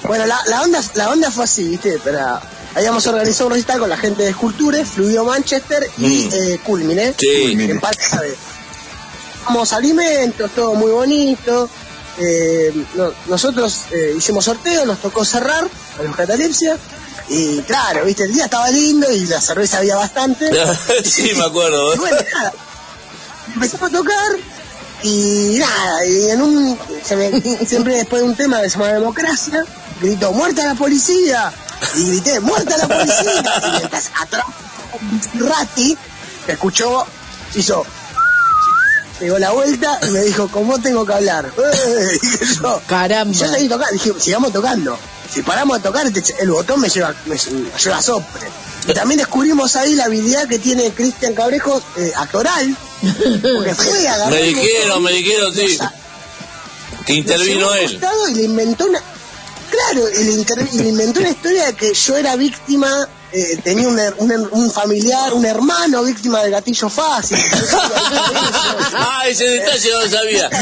Bueno, 0.05 0.25
la, 0.25 0.41
la 0.47 0.63
onda, 0.63 0.83
la 0.95 1.11
onda 1.11 1.31
fue 1.31 1.45
así, 1.45 1.65
¿viste? 1.65 2.01
Pero 2.03 2.41
habíamos 2.79 3.07
organizado 3.07 3.47
un 3.49 3.53
recital 3.55 3.79
con 3.81 3.89
la 3.91 3.97
gente 3.97 4.23
de 4.23 4.31
Esculture, 4.31 4.85
Fluido 4.85 5.25
Manchester 5.25 5.89
y 5.99 6.07
Mm. 6.27 6.31
eh, 6.33 6.61
Culmine. 6.65 7.15
Sí. 7.19 7.53
En 7.53 7.81
Saavedra. 7.81 8.37
Vamos 9.47 9.73
alimentos, 9.73 10.51
todo 10.53 10.75
muy 10.75 10.91
bonito. 10.91 11.69
Eh, 12.19 12.73
no- 12.95 13.13
nosotros 13.29 13.83
eh, 13.93 14.15
hicimos 14.17 14.45
sorteo, 14.45 14.85
nos 14.85 15.01
tocó 15.01 15.25
cerrar 15.25 15.67
a 15.99 16.03
los 16.03 16.15
catalepsia. 16.17 16.77
Y 17.29 17.61
claro, 17.63 18.05
viste, 18.05 18.25
el 18.25 18.33
día 18.33 18.45
estaba 18.45 18.71
lindo 18.71 19.11
y 19.13 19.27
la 19.27 19.41
cerveza 19.41 19.79
había 19.79 19.97
bastante. 19.97 20.49
sí, 21.05 21.33
me 21.37 21.45
acuerdo. 21.45 21.95
Y 21.95 21.99
bueno, 21.99 22.17
nada, 22.35 22.53
empezamos 23.55 23.91
a 23.91 23.97
tocar 23.97 24.33
y 25.03 25.57
nada, 25.59 26.07
y 26.07 26.31
en 26.31 26.43
un, 26.43 26.79
se 27.05 27.17
me- 27.17 27.41
siempre 27.67 27.97
después 27.97 28.23
de 28.23 28.29
un 28.29 28.35
tema 28.35 28.61
que 28.63 28.69
se 28.71 28.79
llama 28.79 28.93
democracia, 28.93 29.65
gritó, 30.01 30.33
muerta 30.33 30.65
la 30.65 30.75
policía, 30.75 31.53
y 31.97 32.05
grité, 32.11 32.41
muerta 32.41 32.77
la 32.77 32.89
policía, 32.89 33.43
y 33.67 33.71
mientras 33.71 34.11
atrás, 34.21 34.47
Ratti, 35.35 35.97
que 36.47 36.53
escuchó, 36.53 37.07
hizo, 37.55 37.85
pegó 39.19 39.39
la 39.39 39.51
vuelta 39.51 39.99
y 40.07 40.11
me 40.11 40.23
dijo, 40.23 40.49
¿cómo 40.49 40.79
tengo 40.79 41.05
que 41.05 41.13
hablar? 41.13 41.47
Eh, 41.57 42.19
dije 42.23 42.55
yo, 42.63 42.83
Caramba. 42.87 43.33
yo 43.37 43.49
seguí 43.49 43.69
tocando, 43.69 43.93
dije, 43.93 44.13
sigamos 44.19 44.53
tocando. 44.53 44.99
Si 45.33 45.43
paramos 45.43 45.77
de 45.77 45.83
tocar, 45.89 46.07
el 46.07 46.51
botón 46.51 46.81
me 46.81 46.89
lleva, 46.89 47.15
me, 47.27 47.35
me 47.35 47.79
lleva 47.79 48.01
sopre. 48.01 48.49
Y 48.89 48.95
también 48.95 49.19
descubrimos 49.19 49.77
ahí 49.77 49.95
la 49.95 50.05
habilidad 50.05 50.49
que 50.49 50.59
tiene 50.59 50.91
Cristian 50.93 51.35
Cabrejo 51.35 51.83
eh, 51.97 52.13
actoral. 52.17 52.75
Porque 53.03 53.75
fue 53.75 54.09
a 54.09 54.27
Me 54.31 54.43
dijeron, 54.43 55.03
me 55.03 55.13
dijeron, 55.13 55.55
sí. 55.55 55.79
Que 57.05 57.15
intervino 57.15 57.75
él. 57.75 58.01
Y 58.31 58.35
le 58.35 58.43
inventó 58.45 58.87
una. 58.87 59.03
Claro, 59.71 60.09
y 60.11 60.25
le, 60.25 60.33
inter- 60.33 60.69
y 60.73 60.79
le 60.79 60.89
inventó 60.89 61.21
una 61.21 61.31
historia 61.31 61.67
de 61.67 61.75
que 61.75 61.93
yo 61.95 62.17
era 62.17 62.37
víctima, 62.37 63.09
eh, 63.33 63.59
tenía 63.63 63.89
un, 63.89 63.99
un, 64.19 64.49
un 64.51 64.71
familiar, 64.71 65.33
un 65.35 65.45
hermano 65.45 66.03
víctima 66.05 66.43
del 66.43 66.51
gatillo 66.53 66.89
fácil. 66.89 67.39
ah, 68.95 69.23
ese 69.29 69.45
detalle 69.45 69.91
no 69.93 70.01
lo 70.03 70.09
sabía. 70.11 70.51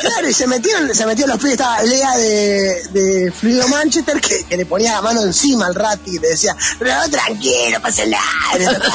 Claro, 0.00 0.28
y 0.28 0.34
se 0.34 0.46
metieron, 0.46 0.94
se 0.94 1.06
metió 1.06 1.26
los 1.26 1.38
pies, 1.38 1.52
estaba 1.52 1.82
Lea 1.82 2.16
de, 2.16 2.88
de 2.90 3.32
Fluido 3.32 3.66
Manchester 3.68 4.20
que, 4.20 4.44
que 4.44 4.56
le 4.56 4.66
ponía 4.66 4.92
la 4.92 5.02
mano 5.02 5.22
encima 5.22 5.66
al 5.66 5.74
Rati 5.74 6.16
y 6.16 6.18
le 6.18 6.28
decía, 6.28 6.56
pero 6.78 6.92
tranquilo, 7.10 7.70
no 7.72 7.82
pasa 7.82 8.06
nada, 8.06 8.22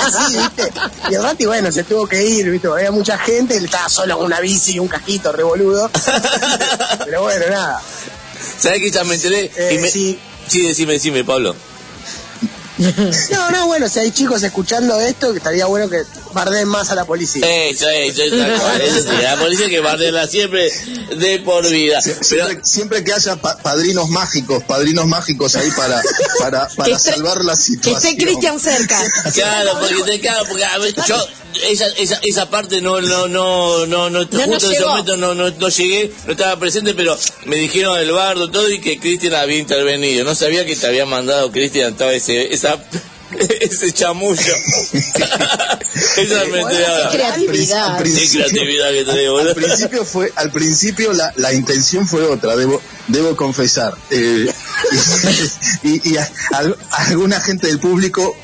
así, 0.08 0.38
¿viste? 0.38 0.72
Y 1.10 1.16
el 1.16 1.24
Rati, 1.24 1.46
bueno, 1.46 1.72
se 1.72 1.84
tuvo 1.84 2.08
que 2.08 2.24
ir, 2.24 2.50
¿viste? 2.50 2.68
Había 2.68 2.92
mucha 2.92 3.18
gente, 3.18 3.58
él 3.58 3.66
estaba 3.66 3.90
solo 3.90 4.18
con 4.18 4.26
una 4.26 4.40
bici 4.40 4.74
y 4.74 4.80
un 4.80 4.88
casquito 4.88 5.32
revoludo. 5.32 5.90
Pero 7.06 7.22
bueno, 7.22 7.46
nada. 7.50 7.82
¿Sabes 8.60 8.80
que 8.80 8.92
ya 8.92 9.04
me 9.04 9.16
enteré? 9.16 9.52
Eh, 9.56 9.76
y 9.76 9.78
me... 9.80 9.90
sí. 9.90 10.20
sí, 10.48 10.68
decime, 10.68 10.94
decime, 10.94 11.24
Pablo. 11.24 11.56
No, 13.32 13.52
no, 13.52 13.68
bueno, 13.68 13.90
si 13.90 14.00
hay 14.00 14.12
chicos 14.12 14.42
escuchando 14.44 15.00
esto, 15.00 15.32
que 15.32 15.38
estaría 15.38 15.66
bueno 15.66 15.90
que 15.90 16.04
bardeen 16.34 16.68
más 16.68 16.90
a 16.92 16.96
la 16.96 17.06
policía. 17.06 17.46
Eso, 17.46 17.88
eso, 17.90 18.22
eso, 18.24 18.36
eso 18.36 19.02
sí, 19.10 19.22
la 19.22 19.36
policía 19.38 19.68
que 19.68 19.80
bardela 19.80 20.28
siempre 20.28 20.72
de 21.18 21.40
por 21.40 21.68
vida. 21.70 22.00
Pero, 22.04 22.24
Siempre, 22.24 22.60
siempre 22.64 23.04
que 23.04 23.14
haya 23.14 23.36
pa- 23.36 23.58
padrinos 23.58 24.10
mágicos, 24.10 24.64
padrinos 24.64 25.06
mágicos 25.08 25.56
ahí 25.56 25.70
para, 25.72 26.02
para, 26.40 26.68
para 26.70 26.98
salvar 27.00 27.44
la 27.44 27.54
Que 27.56 27.62
situación. 27.62 27.98
esté 28.14 28.24
Cristian 28.24 28.60
cerca. 28.60 29.00
claro, 29.34 29.72
porque 29.80 30.04
te 30.12 30.20
claro, 30.22 30.46
porque 30.48 30.66
a 30.66 30.78
ver, 30.78 30.94
yo 31.08 31.18
esa, 31.70 31.88
esa, 31.98 32.20
esa 32.24 32.50
parte 32.50 32.82
no 32.82 33.02
no 33.02 33.28
no 33.28 33.86
no 33.86 34.10
no, 34.10 34.20
justo 34.20 34.42
en 34.44 34.54
ese 34.54 34.82
momento 34.86 35.18
no, 35.18 35.34
no 35.36 35.50
no 35.50 35.70
llegué, 35.70 36.12
no 36.26 36.32
estaba 36.34 36.60
presente, 36.60 36.94
pero 36.94 37.18
me 37.46 37.56
dijeron 37.58 37.98
el 38.00 38.12
bardo 38.12 38.50
todo 38.52 38.70
y 38.70 38.80
que 38.80 39.00
Cristian 39.00 39.34
había 39.36 39.58
intervenido. 39.58 40.24
No 40.26 40.36
sabía 40.36 40.66
que 40.66 40.76
te 40.76 40.88
había 40.88 41.06
mandado 41.06 41.52
Cristian 41.52 41.96
todo 41.96 42.12
ese 42.12 42.54
esa 42.54 42.78
ese 43.62 43.92
chamullo. 43.94 44.42
Esa 46.18 46.42
ahora. 46.42 47.10
Creatividad. 47.12 47.86
Al 47.92 47.98
Qué 47.98 48.10
principio- 48.10 48.46
creatividad 48.46 48.90
que 48.92 49.06
tenés, 49.06 49.26
Al 49.28 49.32
boludo. 49.32 49.54
principio 49.56 50.06
fue, 50.06 50.32
al 50.36 50.52
principio 50.52 51.14
la, 51.14 51.32
la 51.38 51.54
intención 51.54 52.08
fue 52.08 52.24
otra, 52.24 52.56
debo, 52.56 52.82
debo 53.08 53.36
confesar. 53.36 53.94
Eh, 54.12 54.52
y 55.84 56.10
y 56.14 56.18
a- 56.18 56.30
al- 56.54 56.76
alguna 56.92 57.40
gente 57.42 57.68
del 57.68 57.80
público 57.80 58.36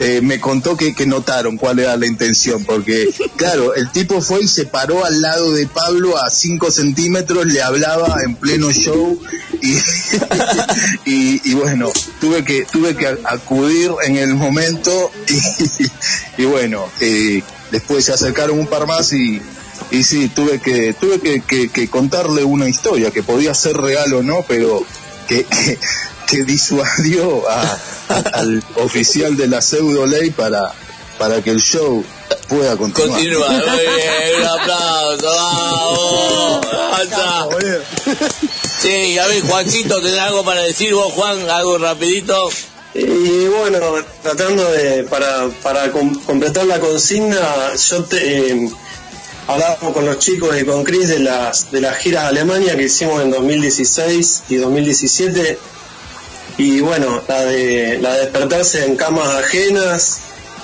eh, 0.00 0.20
me 0.22 0.40
contó 0.40 0.76
que, 0.76 0.94
que 0.94 1.06
notaron 1.06 1.56
cuál 1.56 1.78
era 1.78 1.96
la 1.96 2.06
intención, 2.06 2.64
porque 2.64 3.08
claro, 3.36 3.74
el 3.74 3.90
tipo 3.90 4.20
fue 4.20 4.42
y 4.42 4.48
se 4.48 4.66
paró 4.66 5.04
al 5.04 5.20
lado 5.20 5.52
de 5.52 5.66
Pablo 5.66 6.16
a 6.18 6.30
5 6.30 6.70
centímetros, 6.70 7.46
le 7.46 7.62
hablaba 7.62 8.16
en 8.24 8.34
pleno 8.34 8.72
show 8.72 9.20
y, 9.62 9.74
y, 11.04 11.50
y 11.50 11.54
bueno, 11.54 11.92
tuve 12.20 12.44
que, 12.44 12.64
tuve 12.64 12.96
que 12.96 13.06
acudir 13.24 13.92
en 14.04 14.16
el 14.16 14.34
momento 14.34 15.10
y, 15.28 16.42
y 16.42 16.44
bueno, 16.44 16.86
eh, 17.00 17.42
después 17.70 18.04
se 18.04 18.12
acercaron 18.12 18.58
un 18.58 18.66
par 18.66 18.86
más 18.86 19.12
y, 19.12 19.40
y 19.90 20.02
sí, 20.02 20.28
tuve 20.28 20.60
que 20.60 20.92
tuve 20.94 21.20
que, 21.20 21.68
que, 21.70 21.88
contarle 21.88 22.44
una 22.44 22.68
historia 22.68 23.10
que 23.10 23.22
podía 23.22 23.54
ser 23.54 23.76
real 23.76 24.12
o 24.14 24.22
no, 24.22 24.44
pero 24.48 24.84
que, 25.28 25.46
que, 26.26 26.44
disuadió 26.44 27.42
al 28.32 28.62
oficial 28.76 29.36
de 29.36 29.48
la 29.48 29.60
pseudo 29.60 30.06
ley 30.06 30.30
para, 30.30 30.72
para 31.18 31.42
que 31.42 31.50
el 31.50 31.60
show 31.60 32.04
pueda 32.48 32.76
continuar. 32.76 33.18
Continúa, 33.18 33.48
muy 33.48 33.60
bien, 33.60 34.40
un 34.40 34.46
aplauso, 34.46 35.26
vamos. 35.26 36.66
Sí, 38.80 39.18
a 39.18 39.26
ver, 39.26 39.42
Juancito, 39.42 40.00
¿tenés 40.00 40.18
algo 40.18 40.44
para 40.44 40.62
decir 40.62 40.94
vos, 40.94 41.12
Juan? 41.14 41.48
Algo 41.48 41.78
rapidito. 41.78 42.50
Y 42.94 43.46
bueno, 43.46 43.78
tratando 44.22 44.70
de, 44.70 45.04
para, 45.04 45.48
para 45.62 45.90
completar 45.90 46.66
la 46.66 46.78
consigna, 46.78 47.74
yo 47.74 48.04
te, 48.04 48.52
eh, 48.52 48.70
hablábamos 49.48 49.92
con 49.92 50.06
los 50.06 50.18
chicos 50.18 50.56
y 50.60 50.64
con 50.64 50.84
Chris 50.84 51.08
de 51.08 51.18
las, 51.18 51.70
de 51.72 51.80
las 51.80 51.96
giras 51.98 52.24
a 52.24 52.28
Alemania 52.28 52.76
que 52.76 52.84
hicimos 52.84 53.22
en 53.22 53.30
2016 53.30 54.42
y 54.48 54.56
2017. 54.56 55.58
Y 56.56 56.80
bueno, 56.80 57.22
la 57.26 57.44
de, 57.44 57.98
la 58.00 58.14
de 58.14 58.20
despertarse 58.20 58.84
en 58.84 58.96
camas 58.96 59.28
ajenas, 59.34 60.18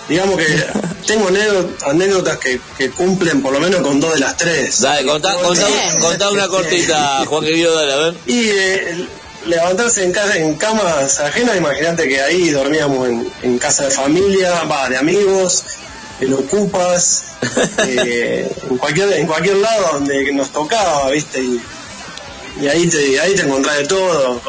digamos 0.09 0.39
que 0.39 0.47
tengo 1.07 1.29
anécdotas 1.87 2.39
que, 2.39 2.61
que, 2.79 2.91
cumplen 2.91 3.43
por 3.43 3.53
lo 3.53 3.61
menos 3.61 3.81
con 3.81 3.99
dos 4.01 4.15
de 4.15 4.21
las 4.21 4.37
tres. 4.37 4.81
Dale, 4.81 5.07
contá, 5.07 5.35
contá, 5.35 6.31
una 6.31 6.49
cortita, 6.49 7.25
Juan 7.27 7.45
querido, 7.45 7.75
dale, 7.75 7.93
a 7.93 7.97
ver. 7.97 8.15
Y 8.27 8.49
eh, 8.51 9.09
levantarse 9.47 10.05
en, 10.05 10.12
casa, 10.12 10.37
en 10.37 10.55
camas 10.55 11.19
ajenas, 11.19 11.57
imagínate 11.57 12.09
que 12.09 12.21
ahí 12.21 12.51
dormíamos 12.51 13.09
en, 13.09 13.33
en 13.43 13.59
casa 13.59 13.85
de 13.85 13.91
familia, 13.91 14.62
va, 14.65 14.89
de 14.89 14.97
amigos, 14.97 15.65
en 16.21 16.35
ocupas, 16.35 17.25
eh, 17.87 18.51
en 18.71 18.79
cualquier 18.79 19.12
en 19.15 19.27
cualquier 19.27 19.57
lado 19.57 19.95
donde 19.95 20.33
nos 20.33 20.51
tocaba, 20.51 21.11
¿viste? 21.11 21.41
Y, 21.41 21.61
y 22.61 22.69
ahí 22.69 22.87
te 22.89 23.19
ahí 23.21 23.35
te 23.35 23.43
encontrás 23.43 23.79
de 23.79 23.87
todo, 23.87 24.41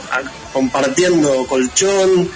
compartiendo 0.52 1.46
colchón, 1.48 2.30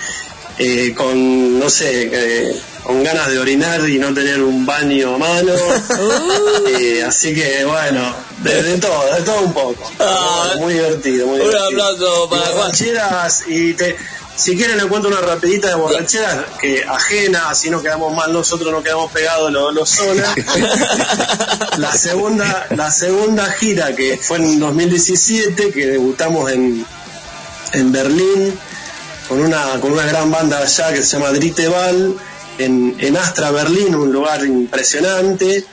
eh, 0.57 0.93
con, 0.95 1.59
no 1.59 1.69
sé, 1.69 2.09
eh, 2.11 2.61
con 2.83 3.03
ganas 3.03 3.29
de 3.29 3.39
orinar 3.39 3.87
y 3.89 3.97
no 3.97 4.13
tener 4.13 4.41
un 4.41 4.65
baño 4.65 5.15
a 5.15 5.17
mano. 5.17 5.53
Uh. 5.53 7.05
así 7.07 7.33
que, 7.33 7.65
bueno, 7.65 8.15
de, 8.43 8.77
todo, 8.77 9.15
de 9.15 9.21
todo 9.21 9.41
un 9.41 9.53
poco. 9.53 9.91
Ah. 9.99 10.53
muy 10.59 10.73
divertido, 10.73 11.27
muy 11.27 11.41
Un 11.41 11.55
aplauso 11.55 12.29
para 12.29 12.45
Juan. 12.47 12.71
Y 13.47 13.73
te, 13.73 13.97
si 14.35 14.55
quieren 14.55 14.77
le 14.77 14.85
cuento 14.85 15.07
una 15.07 15.21
rapidita 15.21 15.69
de 15.69 15.75
borrachera 15.75 16.45
que 16.59 16.83
ajena, 16.83 17.49
así 17.49 17.69
no 17.69 17.81
quedamos 17.81 18.13
mal 18.13 18.33
nosotros, 18.33 18.71
no 18.71 18.83
quedamos 18.83 19.11
pegados 19.11 19.51
los, 19.51 19.73
los 19.73 19.89
zonas. 19.89 20.35
la 21.77 21.91
segunda, 21.93 22.67
la 22.71 22.91
segunda 22.91 23.45
gira 23.51 23.95
que 23.95 24.17
fue 24.17 24.37
en 24.37 24.59
2017, 24.59 25.71
que 25.71 25.87
debutamos 25.87 26.51
en, 26.51 26.85
en 27.73 27.91
Berlín 27.91 28.57
con 29.27 29.41
una, 29.41 29.79
con 29.81 29.91
una 29.91 30.05
gran 30.05 30.31
banda 30.31 30.59
allá 30.59 30.93
que 30.93 31.01
se 31.01 31.17
llama 31.17 31.31
Driteval, 31.31 32.15
en, 32.57 32.95
en 32.99 33.17
Astra 33.17 33.51
Berlín, 33.51 33.95
un 33.95 34.11
lugar 34.11 34.45
impresionante. 34.45 35.65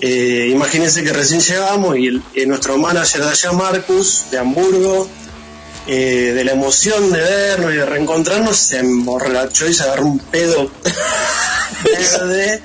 Eh, 0.00 0.48
imagínense 0.50 1.02
que 1.02 1.12
recién 1.12 1.40
llegamos 1.40 1.96
y 1.96 2.06
el, 2.08 2.48
nuestro 2.48 2.76
manager 2.78 3.22
de 3.22 3.30
allá, 3.30 3.52
Marcus, 3.52 4.24
de 4.30 4.38
Hamburgo, 4.38 5.08
eh, 5.86 6.32
de 6.34 6.44
la 6.44 6.52
emoción 6.52 7.10
de 7.12 7.20
vernos 7.20 7.72
y 7.72 7.76
de 7.76 7.86
reencontrarnos, 7.86 8.56
se 8.56 8.78
emborrachó 8.78 9.68
y 9.68 9.74
se 9.74 9.84
agarró 9.84 10.06
un 10.06 10.18
pedo 10.18 10.70
verde. 11.84 12.62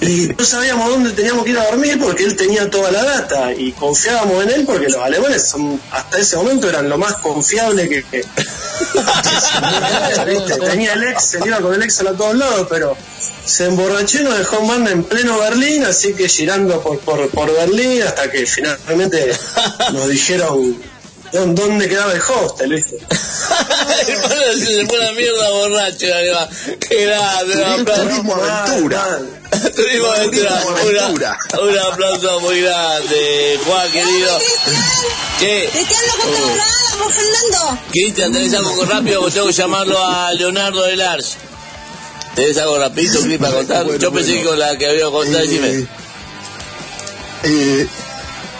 Y 0.00 0.28
no 0.36 0.44
sabíamos 0.44 0.90
dónde 0.90 1.12
teníamos 1.12 1.44
que 1.44 1.50
ir 1.50 1.58
a 1.58 1.66
dormir 1.66 1.98
porque 2.00 2.24
él 2.24 2.36
tenía 2.36 2.68
toda 2.70 2.90
la 2.90 3.04
data 3.04 3.52
y 3.52 3.72
confiábamos 3.72 4.44
en 4.44 4.50
él 4.50 4.64
porque 4.66 4.88
los 4.88 5.00
alemanes 5.00 5.48
son, 5.48 5.80
hasta 5.90 6.18
ese 6.18 6.36
momento 6.36 6.68
eran 6.68 6.88
lo 6.88 6.98
más 6.98 7.14
confiable 7.14 7.88
que, 7.88 8.02
tenía 10.60 10.94
el 10.94 11.04
ex, 11.04 11.22
se 11.24 11.38
iba 11.44 11.58
con 11.60 11.74
el 11.74 11.82
ex 11.82 12.00
a 12.00 12.12
todos 12.16 12.36
lados, 12.36 12.66
pero 12.68 12.96
se 13.44 13.66
emborrachó 13.66 14.20
y 14.20 14.24
nos 14.24 14.38
dejó 14.38 14.60
en 14.60 14.68
banda 14.68 14.90
en 14.90 15.04
pleno 15.04 15.38
Berlín, 15.38 15.84
así 15.84 16.12
que 16.14 16.28
girando 16.28 16.82
por, 16.82 16.98
por, 17.00 17.28
por 17.30 17.52
Berlín 17.52 18.02
hasta 18.02 18.30
que 18.30 18.46
finalmente 18.46 19.32
nos 19.92 20.08
dijeron 20.08 20.76
¿Dónde 21.32 21.88
quedaba 21.88 22.12
el 22.12 22.20
hostel, 22.20 22.74
viste? 22.74 22.98
se 24.06 24.86
fue 24.86 24.98
la 24.98 25.12
mierda 25.12 25.50
borracho, 25.50 26.06
va. 26.34 26.48
Qué 26.88 27.04
grande, 27.04 27.84
Turismo 27.84 28.34
aventura. 28.34 29.20
Turismo 29.74 30.06
aventura. 30.06 31.38
Un 31.62 31.78
aplauso 31.78 32.40
muy 32.40 32.60
grande, 32.62 33.60
Juan, 33.66 33.90
querido. 33.90 34.38
¿Qué? 35.38 35.70
Fernando. 37.08 37.78
Cristian, 37.90 38.32
¿tenés 38.32 38.54
algo 38.54 38.84
rápido? 38.84 39.30
tengo 39.30 39.46
que 39.46 39.52
llamarlo 39.52 40.04
a 40.04 40.32
Leonardo 40.32 40.82
de 40.82 40.96
Lars. 40.96 41.36
¿Tenés 42.34 42.58
algo 42.58 42.78
rapidito, 42.78 43.20
Cris, 43.20 43.38
para 43.38 43.52
contar? 43.52 43.98
Yo 43.98 44.12
pensé 44.12 44.34
que 44.34 44.44
con 44.44 44.58
la 44.58 44.76
que 44.76 44.86
había 44.88 45.06
contado, 45.06 45.38
decime. 45.38 45.86
Eh, 47.44 47.86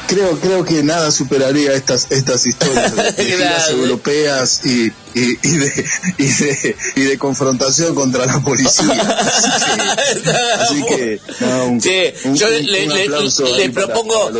creo 0.08 0.40
creo 0.40 0.64
que 0.64 0.82
nada 0.82 1.12
superaría 1.12 1.74
estas 1.74 2.10
estas 2.10 2.46
historias 2.46 2.96
de, 2.96 3.70
europeas 3.70 4.62
y, 4.64 4.90
y, 5.14 5.36
de, 5.36 5.86
y, 6.18 6.26
de, 6.26 6.76
y 6.96 7.00
de 7.02 7.18
confrontación 7.18 7.94
contra 7.94 8.26
la 8.26 8.40
policía. 8.40 8.86
Así 10.60 10.82
que, 10.84 11.20
yo 12.32 12.48
le, 12.48 13.70
propongo 13.70 14.30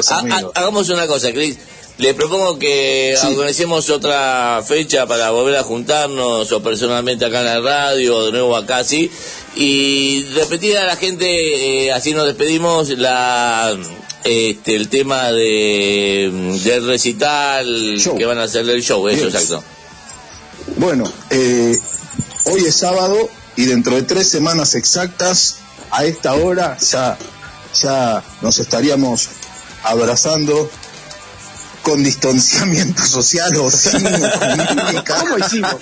hagamos 0.55 0.89
una 0.89 1.07
cosa 1.07 1.33
Cris. 1.33 1.59
Le 1.99 2.15
propongo 2.15 2.61
que 2.61 3.17
organicemos 3.27 3.91
otra 3.91 4.63
fecha 4.65 5.07
para 5.07 5.31
volver 5.33 5.57
a 5.57 5.65
juntarnos 5.65 6.51
o 6.53 6.63
personalmente 6.63 7.25
acá 7.25 7.41
en 7.41 7.47
la 7.47 7.61
radio 7.61 8.19
o 8.19 8.27
de 8.27 8.33
nuevo 8.33 8.57
acá 8.57 8.85
sí. 8.85 9.11
Y 9.57 10.25
repetir 10.35 10.79
a 10.79 10.85
la 10.85 10.95
gente 10.95 11.87
eh, 11.87 11.93
así 11.93 12.15
nos 12.15 12.27
despedimos 12.27 12.91
la 12.91 13.77
este, 14.25 14.77
el 14.77 14.89
tema 14.89 15.31
de 15.33 16.59
del 16.65 16.87
recital 16.87 18.01
que 18.17 18.25
van 18.27 18.39
a 18.39 18.45
hacer 18.45 18.69
el 18.69 18.83
show, 18.83 19.07
eso 19.09 19.27
exacto. 19.27 19.63
Bueno, 20.77 21.11
eh, 21.31 21.77
hoy 22.45 22.65
es 22.65 22.75
sábado 22.75 23.31
y 23.57 23.65
dentro 23.65 23.97
de 23.97 24.03
tres 24.03 24.29
semanas 24.29 24.75
exactas, 24.75 25.57
a 25.91 26.05
esta 26.05 26.35
hora, 26.35 26.77
ya, 26.79 27.19
ya 27.83 28.23
nos 28.43 28.59
estaríamos 28.59 29.29
abrazando 29.83 30.71
con 31.89 32.05
distanciamiento 32.05 33.03
social 33.03 33.57
o 33.57 33.71
sin 33.71 34.03
¿Cómo 34.03 35.39
hicimos? 35.39 35.73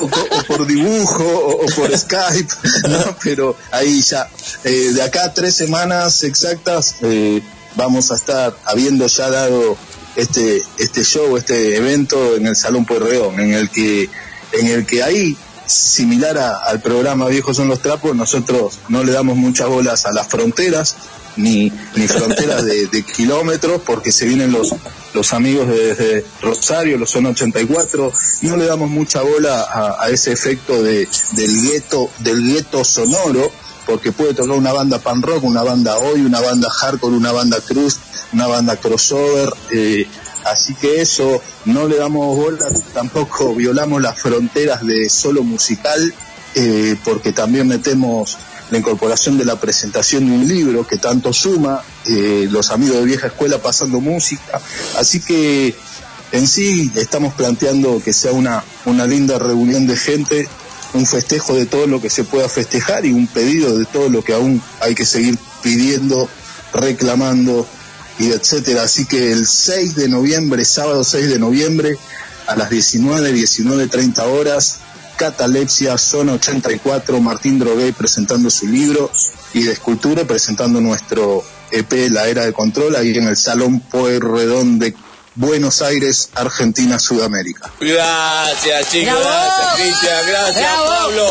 o, 0.00 0.10
por 0.48 0.66
dibujo 0.66 1.24
o, 1.24 1.64
por 1.76 1.96
Skype, 1.96 2.52
¿no? 2.88 3.16
Pero 3.22 3.56
ahí 3.70 4.02
ya, 4.02 4.28
eh, 4.64 4.90
de 4.92 5.02
acá 5.02 5.26
a 5.26 5.34
tres 5.34 5.54
semanas 5.54 6.24
exactas 6.24 6.96
eh, 7.02 7.40
vamos 7.76 8.10
a 8.10 8.16
estar 8.16 8.56
habiendo 8.64 9.06
ya 9.06 9.30
dado 9.30 9.76
este 10.16 10.64
este 10.78 11.04
show, 11.04 11.36
este 11.36 11.76
evento 11.76 12.34
en 12.34 12.48
el 12.48 12.56
Salón 12.56 12.86
Pueyrredón, 12.86 13.38
en 13.38 13.54
el 13.54 13.70
que 13.70 14.10
en 14.50 14.66
el 14.66 14.84
que 14.84 15.04
ahí 15.04 15.38
similar 15.68 16.38
al 16.38 16.80
programa 16.80 17.28
Viejos 17.28 17.56
son 17.56 17.68
los 17.68 17.80
trapos, 17.80 18.16
nosotros 18.16 18.78
no 18.88 19.04
le 19.04 19.12
damos 19.12 19.36
muchas 19.36 19.68
bolas 19.68 20.06
a 20.06 20.12
las 20.12 20.26
fronteras, 20.26 20.96
ni, 21.36 21.72
ni 21.94 22.08
fronteras 22.08 22.64
de, 22.64 23.04
kilómetros, 23.04 23.80
porque 23.84 24.10
se 24.10 24.26
vienen 24.26 24.50
los, 24.52 24.74
los 25.14 25.32
amigos 25.32 25.68
desde 25.68 26.24
Rosario, 26.42 26.98
los 26.98 27.10
son 27.10 27.26
84, 27.26 28.12
no 28.42 28.56
le 28.56 28.66
damos 28.66 28.90
mucha 28.90 29.22
bola 29.22 29.96
a, 30.00 30.10
ese 30.10 30.32
efecto 30.32 30.82
de, 30.82 31.08
del 31.32 31.62
gueto, 31.62 32.10
del 32.18 32.42
gueto 32.42 32.84
sonoro, 32.84 33.50
porque 33.86 34.12
puede 34.12 34.34
tocar 34.34 34.56
una 34.56 34.72
banda 34.72 34.98
pan 34.98 35.22
rock, 35.22 35.44
una 35.44 35.62
banda 35.62 35.96
hoy, 35.98 36.22
una 36.22 36.40
banda 36.40 36.68
hardcore, 36.68 37.16
una 37.16 37.32
banda 37.32 37.60
cruz, 37.60 37.98
una 38.32 38.46
banda 38.46 38.76
crossover, 38.76 39.50
eh, 39.70 40.06
así 40.50 40.74
que 40.74 41.00
eso 41.00 41.42
no 41.64 41.86
le 41.86 41.96
damos 41.96 42.36
bola, 42.36 42.68
tampoco 42.92 43.54
violamos 43.54 44.00
las 44.02 44.20
fronteras 44.20 44.84
de 44.86 45.08
solo 45.08 45.42
musical, 45.42 46.14
eh, 46.54 46.96
porque 47.04 47.32
también 47.32 47.68
metemos 47.68 48.36
la 48.70 48.78
incorporación 48.78 49.38
de 49.38 49.44
la 49.44 49.56
presentación 49.56 50.26
de 50.26 50.32
un 50.32 50.48
libro 50.48 50.86
que 50.86 50.98
tanto 50.98 51.32
suma, 51.32 51.82
eh, 52.06 52.48
los 52.50 52.70
amigos 52.70 52.98
de 52.98 53.04
vieja 53.04 53.28
escuela 53.28 53.58
pasando 53.58 54.00
música, 54.00 54.60
así 54.98 55.20
que 55.20 55.74
en 56.32 56.46
sí 56.46 56.92
estamos 56.96 57.34
planteando 57.34 58.02
que 58.02 58.12
sea 58.12 58.32
una, 58.32 58.62
una 58.84 59.06
linda 59.06 59.38
reunión 59.38 59.86
de 59.86 59.96
gente, 59.96 60.48
un 60.94 61.06
festejo 61.06 61.54
de 61.54 61.66
todo 61.66 61.86
lo 61.86 62.00
que 62.00 62.10
se 62.10 62.24
pueda 62.24 62.48
festejar 62.48 63.06
y 63.06 63.12
un 63.12 63.26
pedido 63.26 63.78
de 63.78 63.84
todo 63.84 64.08
lo 64.08 64.22
que 64.22 64.34
aún 64.34 64.62
hay 64.80 64.94
que 64.94 65.04
seguir 65.04 65.38
pidiendo, 65.62 66.28
reclamando 66.72 67.66
y 68.18 68.30
etcétera. 68.30 68.82
Así 68.82 69.06
que 69.06 69.32
el 69.32 69.46
6 69.46 69.94
de 69.94 70.08
noviembre, 70.08 70.64
sábado 70.64 71.04
6 71.04 71.28
de 71.28 71.38
noviembre, 71.38 71.98
a 72.46 72.56
las 72.56 72.70
19, 72.70 73.32
19.30 73.32 74.22
horas, 74.22 74.78
Catalepsia, 75.16 75.98
Zona 75.98 76.34
84, 76.34 77.20
Martín 77.20 77.58
Drogué 77.58 77.92
presentando 77.92 78.50
su 78.50 78.66
libro 78.66 79.10
y 79.52 79.64
de 79.64 79.72
escultura 79.72 80.24
presentando 80.24 80.80
nuestro 80.80 81.42
EP 81.70 82.10
La 82.10 82.28
Era 82.28 82.46
de 82.46 82.52
Control 82.52 82.96
ahí 82.96 83.16
en 83.16 83.26
el 83.26 83.36
Salón 83.36 83.80
Pueyrredón 83.80 84.78
de 84.78 84.94
Buenos 85.38 85.82
Aires, 85.82 86.30
Argentina, 86.34 86.98
Sudamérica. 86.98 87.70
Gracias, 87.78 88.90
chicos. 88.90 89.14
Gracias, 89.20 89.74
Cristian. 89.76 90.26
Gracias, 90.26 90.66
Pablo. 90.84 91.26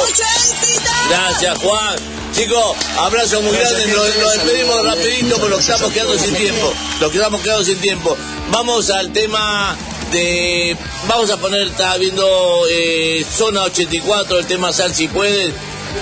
Gracias, 1.10 1.58
Juan. 1.60 1.96
Chicos, 2.34 2.78
abrazo 3.00 3.42
muy 3.42 3.52
grande. 3.52 3.88
Nos, 3.88 4.06
despedimos 4.06 4.86
rapidito 4.86 5.36
porque 5.36 5.50
nos 5.50 5.60
estamos 5.60 5.92
quedando 5.92 6.18
sin 6.18 6.34
tiempo. 6.36 6.74
Nos 7.02 7.12
quedamos 7.12 7.42
quedando 7.42 7.66
sin 7.66 7.78
tiempo. 7.80 8.18
Vamos 8.50 8.90
al 8.92 9.12
tema 9.12 9.76
de... 10.14 10.78
Vamos 11.10 11.30
a 11.30 11.36
poner, 11.36 11.68
está 11.68 11.98
viendo 11.98 12.62
eh, 12.72 13.26
Zona 13.30 13.64
84, 13.64 14.40
el 14.40 14.46
tema 14.46 14.72
Sal 14.72 14.96
si 14.96 15.10
puedes. 15.10 15.54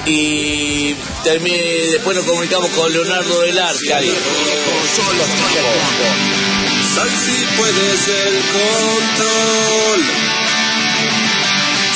Y 0.05 0.93
termine, 1.23 1.57
después 1.93 2.15
nos 2.15 2.25
comunicamos 2.27 2.69
con 2.69 2.93
Leonardo 2.93 3.39
Velar, 3.39 3.75
Cari. 3.87 4.13
Sal 6.95 7.09
si 7.09 7.45
puedes 7.57 8.07
el 8.07 8.35
control. 8.55 9.99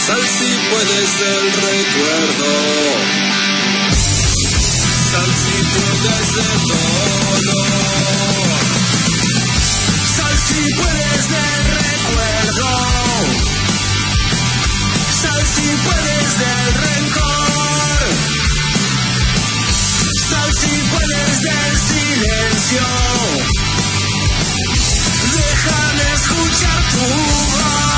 Sal 0.06 0.24
si 0.28 0.50
puedes 0.70 1.12
el 1.22 1.46
recuerdo. 1.70 2.52
Sal 5.12 5.32
si 5.42 5.56
puedes 5.72 6.30
el 6.36 6.58
dolor. 6.68 7.80
Sal 10.18 10.36
si 10.50 10.62
puedes 10.74 11.26
el 11.48 11.64
recuerdo. 11.80 12.72
Sal 15.22 15.44
si 15.56 15.68
puedes 15.88 16.28
del 16.44 16.74
rencor. 16.84 18.00
Sal 20.30 20.50
si 20.60 20.74
puedes 20.92 21.42
del 21.42 21.74
silencio. 21.88 23.59
Escuchar 26.30 26.78
tu 26.92 27.00
voz. 27.00 27.89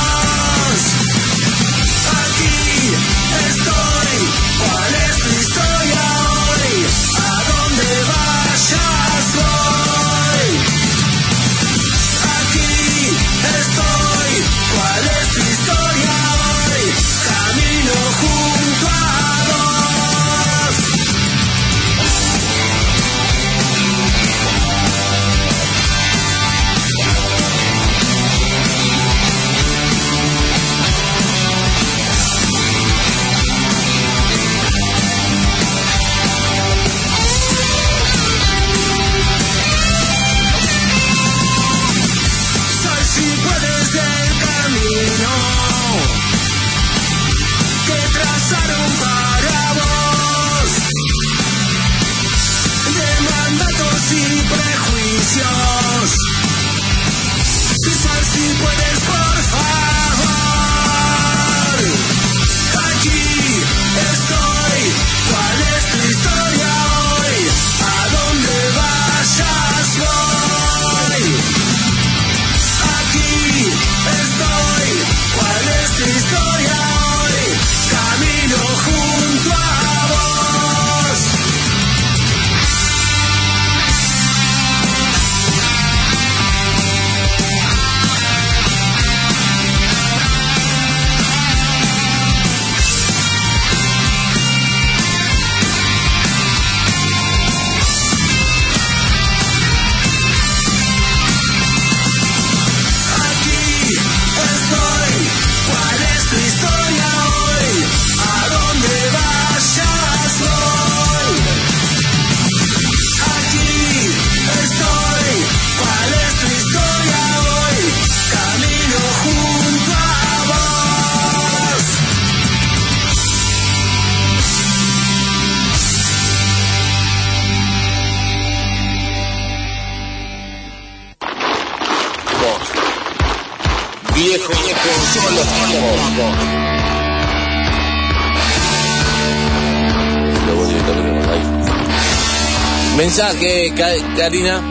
Ca- 143.42 144.16
Karina. 144.16 144.62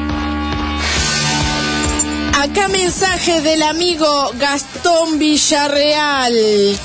Acá 2.41 2.69
mensaje 2.69 3.41
del 3.41 3.63
amigo 3.65 4.31
Gastón 4.35 5.19
Villarreal 5.19 6.33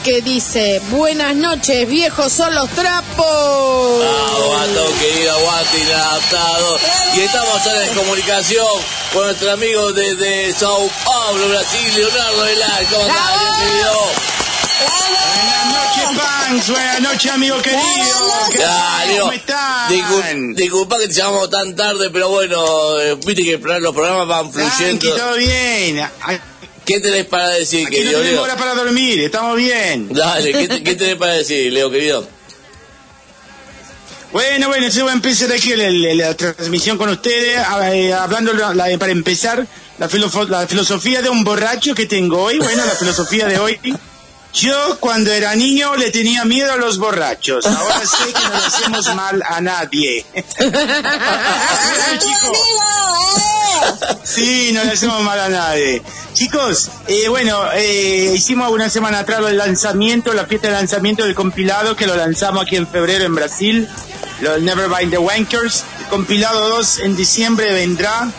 que 0.03 0.21
dice, 0.21 0.81
buenas 0.89 1.35
noches, 1.35 1.87
viejos 1.87 2.33
son 2.33 2.55
los 2.55 2.67
trapos. 2.71 4.03
Aguanto, 4.35 4.93
querido, 4.99 5.31
aguante 5.37 5.77
inadaptado. 5.79 6.79
Y 7.15 7.19
estamos 7.21 7.61
ahora 7.67 7.85
en 7.85 7.93
comunicación 7.93 8.67
con 9.13 9.23
nuestro 9.25 9.51
amigo 9.51 9.93
desde 9.93 10.53
Sao 10.53 10.89
Paulo, 11.05 11.47
Brasil, 11.49 11.93
Leonardo 11.95 12.43
Velar. 12.45 12.85
¿Cómo 12.91 13.05
estás, 13.07 13.59
querido? 13.59 14.34
Buenas 14.79 15.65
noches, 15.73 16.21
Pans. 16.21 16.69
Buenas 16.69 17.01
noches, 17.01 17.31
amigo 17.31 17.61
querido. 17.61 17.81
Leo, 19.07 19.19
¿Cómo 19.21 19.31
están? 19.31 19.89
discul- 19.89 20.55
disculpa 20.55 20.97
que 20.99 21.07
te 21.07 21.13
llamamos 21.13 21.49
tan 21.49 21.75
tarde, 21.75 22.09
pero 22.11 22.29
bueno, 22.29 22.99
eh, 22.99 23.15
viste 23.25 23.43
que 23.43 23.57
los 23.79 23.93
programas 23.93 24.27
van 24.27 24.51
Tranqui, 24.51 24.71
fluyendo. 24.75 25.15
todo 25.15 25.35
bien. 25.37 25.99
Aquí 25.99 26.39
¿Qué 26.85 26.99
tenés 26.99 27.25
para 27.25 27.49
decir, 27.49 27.83
no 27.85 27.89
querido 27.89 28.11
tenemos 28.19 28.31
Leo? 28.33 28.43
hora 28.43 28.57
para 28.57 28.75
dormir, 28.75 29.19
estamos 29.21 29.57
bien. 29.57 30.13
Dale, 30.13 30.51
¿qué, 30.51 30.67
te- 30.67 30.83
qué 30.83 30.95
tenés 30.95 31.15
para 31.15 31.33
decir, 31.33 31.71
Leo, 31.73 31.89
querido? 31.89 32.27
Bueno, 34.31 34.67
bueno, 34.67 34.87
yo 34.89 35.03
voy 35.03 35.11
a 35.11 35.15
empezar 35.15 35.51
aquí 35.51 35.75
la, 35.75 35.89
la- 35.89 36.13
la 36.13 36.33
transmisión 36.35 36.97
con 36.97 37.09
ustedes, 37.09 37.57
a- 37.57 37.95
eh, 37.95 38.13
hablando 38.13 38.53
la- 38.53 38.73
la- 38.75 38.97
para 38.99 39.11
empezar 39.11 39.65
la, 39.97 40.09
filofo- 40.09 40.47
la 40.47 40.67
filosofía 40.67 41.21
de 41.21 41.29
un 41.29 41.43
borracho 41.43 41.95
que 41.95 42.05
tengo 42.05 42.43
hoy. 42.43 42.59
Bueno, 42.59 42.85
la 42.85 42.91
filosofía 42.91 43.47
de 43.47 43.57
hoy. 43.59 43.79
Yo 44.55 44.97
cuando 45.01 45.31
era 45.31 45.53
niño 45.53 45.95
le 45.95 46.11
tenía 46.11 46.45
miedo 46.45 46.71
a 46.71 46.77
los 46.77 46.97
borrachos. 46.97 47.65
Ahora 47.65 47.99
sé 47.99 48.33
que 48.33 48.43
no 48.43 48.57
le 48.57 48.65
hacemos 48.65 49.15
mal 49.15 49.43
a 49.45 49.61
nadie. 49.61 50.25
Sí, 54.23 54.71
no 54.73 54.83
le 54.83 54.91
hacemos 54.91 55.21
mal 55.21 55.39
a 55.39 55.49
nadie. 55.49 56.01
Chicos, 56.33 56.89
eh, 57.07 57.27
bueno, 57.29 57.71
eh, 57.73 58.31
hicimos 58.35 58.71
una 58.71 58.89
semana 58.89 59.19
atrás 59.19 59.39
el 59.47 59.57
lanzamiento, 59.57 60.33
la 60.33 60.45
fiesta 60.45 60.67
de 60.67 60.73
lanzamiento 60.73 61.23
del 61.23 61.35
compilado 61.35 61.95
que 61.95 62.07
lo 62.07 62.15
lanzamos 62.15 62.63
aquí 62.63 62.75
en 62.75 62.87
febrero 62.87 63.23
en 63.23 63.35
Brasil, 63.35 63.87
los 64.41 64.61
Never 64.61 64.89
Mind 64.89 65.11
the 65.11 65.17
Wankers. 65.17 65.83
El 65.99 66.05
compilado 66.07 66.67
2 66.69 66.99
en 66.99 67.15
diciembre 67.15 67.71
vendrá. 67.73 68.29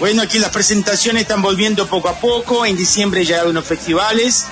Bueno, 0.00 0.22
aquí 0.22 0.38
las 0.38 0.50
presentaciones 0.50 1.22
están 1.22 1.40
volviendo 1.42 1.86
poco 1.86 2.08
a 2.08 2.14
poco. 2.14 2.66
En 2.66 2.76
diciembre 2.76 3.24
ya 3.24 3.42
hay 3.42 3.48
unos 3.48 3.64
festivales. 3.64 4.46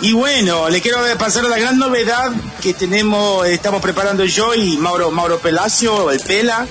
Y 0.00 0.12
bueno, 0.12 0.68
le 0.68 0.80
quiero 0.80 0.98
pasar 1.18 1.44
la 1.44 1.58
gran 1.58 1.78
novedad 1.78 2.30
que 2.60 2.74
tenemos, 2.74 3.46
estamos 3.46 3.80
preparando 3.80 4.24
yo 4.24 4.54
y 4.54 4.76
Mauro, 4.76 5.10
Mauro 5.10 5.38
Pelacio, 5.38 6.10
el 6.10 6.20
Pela. 6.20 6.66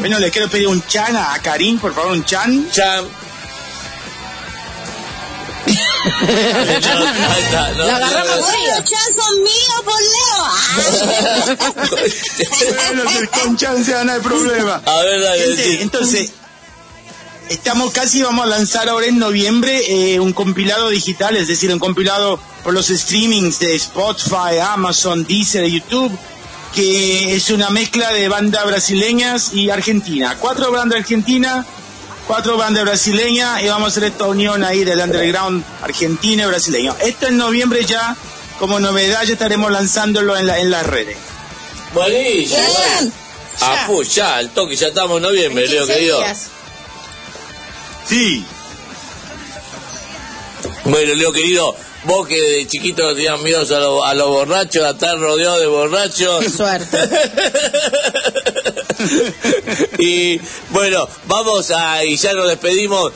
Bueno, 0.00 0.18
le 0.18 0.30
quiero 0.30 0.48
pedir 0.48 0.66
un 0.66 0.84
chan 0.86 1.14
a 1.16 1.38
Karim, 1.42 1.78
por 1.78 1.94
favor, 1.94 2.12
un 2.12 2.24
chan. 2.24 2.68
Chan. 2.72 3.04
La 7.76 7.96
agarramos 7.96 8.36
los 8.38 8.84
chan 8.84 9.14
son 9.16 9.42
míos, 9.42 9.82
por 9.84 10.00
Leo. 10.12 10.44
bueno, 12.94 13.30
con 13.30 13.56
chan 13.56 13.84
se 13.84 14.04
no 14.04 14.12
hay 14.12 14.20
problema. 14.20 14.82
A 14.84 14.96
ver, 14.98 15.22
dale, 15.22 15.38
Gente, 15.38 15.62
sí. 15.64 15.78
entonces, 15.80 16.30
estamos 17.48 17.92
casi, 17.92 18.22
vamos 18.22 18.46
a 18.46 18.48
lanzar 18.48 18.88
ahora 18.88 19.06
en 19.06 19.18
noviembre 19.18 20.14
eh, 20.14 20.20
un 20.20 20.32
compilado 20.32 20.88
digital, 20.88 21.36
es 21.36 21.48
decir, 21.48 21.72
un 21.72 21.78
compilado 21.78 22.38
por 22.62 22.74
los 22.74 22.86
streamings 22.88 23.58
de 23.58 23.74
Spotify, 23.74 24.58
Amazon, 24.62 25.24
Deezer, 25.24 25.64
YouTube, 25.66 26.16
que 26.74 27.36
es 27.36 27.50
una 27.50 27.70
mezcla 27.70 28.12
de 28.12 28.28
bandas 28.28 28.64
brasileñas 28.66 29.52
y 29.52 29.70
argentinas. 29.70 30.36
Cuatro 30.40 30.72
bandas 30.72 31.00
argentinas, 31.00 31.66
cuatro 32.26 32.56
bandas 32.56 32.84
brasileñas 32.84 33.62
y 33.62 33.68
vamos 33.68 33.86
a 33.86 33.88
hacer 33.90 34.04
esta 34.04 34.26
unión 34.26 34.64
ahí 34.64 34.84
del 34.84 34.98
underground 35.00 35.64
argentino 35.82 36.44
y 36.44 36.46
brasileño. 36.46 36.96
Esto 37.00 37.28
en 37.28 37.36
noviembre 37.36 37.84
ya, 37.84 38.16
como 38.58 38.80
novedad, 38.80 39.24
ya 39.24 39.34
estaremos 39.34 39.70
lanzándolo 39.70 40.36
en, 40.36 40.46
la, 40.46 40.58
en 40.58 40.70
las 40.70 40.86
redes. 40.86 41.16
Buenísimo. 41.92 42.60
bueno. 42.72 43.12
A 43.60 43.86
full, 43.86 44.04
ya, 44.06 44.36
al 44.36 44.50
toque, 44.50 44.74
ya 44.74 44.88
estamos 44.88 45.18
en 45.18 45.22
noviembre, 45.22 45.68
Leo, 45.68 45.86
15 45.86 45.94
querido. 45.94 46.18
días. 46.18 46.48
Sí. 48.08 48.44
Bueno, 50.84 51.14
Leo, 51.14 51.32
querido, 51.32 51.74
vos 52.04 52.28
que 52.28 52.40
de 52.40 52.66
chiquito 52.66 53.14
tenías 53.14 53.40
miedo 53.40 53.60
a, 53.60 53.80
lo- 53.80 54.04
a 54.04 54.14
los 54.14 54.28
borrachos, 54.28 54.84
a 54.84 54.90
estar 54.90 55.18
rodeado 55.18 55.58
de 55.60 55.66
borrachos. 55.66 56.40
Qué 56.44 56.50
suerte. 56.50 56.98
y 59.98 60.40
bueno, 60.70 61.08
vamos 61.26 61.70
a, 61.70 62.04
y 62.04 62.16
ya 62.16 62.32
nos 62.34 62.48
despedimos. 62.48 63.12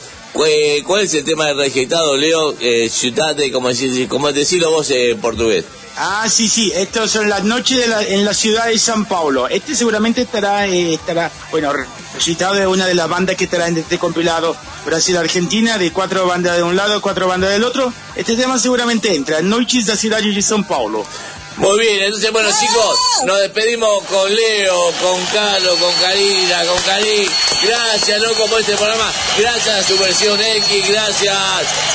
Eh, 0.47 0.83
¿Cuál 0.87 1.03
es 1.03 1.15
el 1.15 1.25
tema 1.25 1.47
de 1.47 1.55
registrado, 1.55 2.17
Leo? 2.17 2.55
Eh, 2.61 2.89
ciudade, 2.89 3.51
como, 3.51 3.71
como 4.09 4.33
decirlo 4.33 4.71
vos 4.71 4.89
en 4.91 5.19
portugués. 5.21 5.65
Ah, 6.01 6.27
sí, 6.31 6.49
sí, 6.49 6.71
estos 6.77 7.11
son 7.11 7.29
las 7.29 7.43
noches 7.43 7.79
de 7.79 7.89
la- 7.89 8.03
en 8.05 8.25
la 8.25 8.33
ciudad 8.33 8.67
de 8.67 8.79
San 8.79 9.05
Paulo. 9.05 9.49
Este 9.49 9.75
seguramente 9.75 10.21
estará, 10.23 10.67
eh, 10.69 10.95
estará 10.95 11.29
bueno, 11.51 11.73
registrado 12.15 12.55
de 12.55 12.67
una 12.69 12.87
de 12.87 12.95
las 12.95 13.09
bandas 13.09 13.35
que 13.35 13.45
estará 13.45 13.67
en 13.67 13.77
este 13.77 13.99
compilado 13.99 14.55
Brasil-Argentina, 14.87 15.77
de 15.77 15.93
cuatro 15.93 16.25
bandas 16.27 16.57
de 16.57 16.63
un 16.63 16.77
lado, 16.77 17.01
cuatro 17.03 17.27
bandas 17.27 17.51
del 17.51 17.65
otro. 17.65 17.93
Este 18.15 18.37
tema 18.37 18.59
seguramente 18.61 19.13
entra, 19.15 19.43
Noches 19.43 19.87
de 19.87 19.93
la 19.95 19.99
ciudad 19.99 20.19
de 20.23 20.41
San 20.43 20.63
Paulo. 20.65 21.05
Muy 21.59 21.77
bien, 21.81 22.05
entonces 22.05 22.31
bueno 22.31 22.49
chicos, 22.59 22.97
nos 23.25 23.41
despedimos 23.41 24.05
con 24.05 24.33
Leo, 24.33 24.93
con 25.03 25.25
Carlos, 25.27 25.77
con 25.81 25.93
Karina, 25.95 26.65
con 26.67 26.81
Karim. 26.83 27.29
Gracias 27.65 28.21
loco 28.21 28.47
por 28.47 28.61
este 28.61 28.77
programa, 28.77 29.11
gracias 29.37 29.69
a 29.81 29.83
Subversión 29.89 30.41
X, 30.41 30.89
gracias 30.89 31.37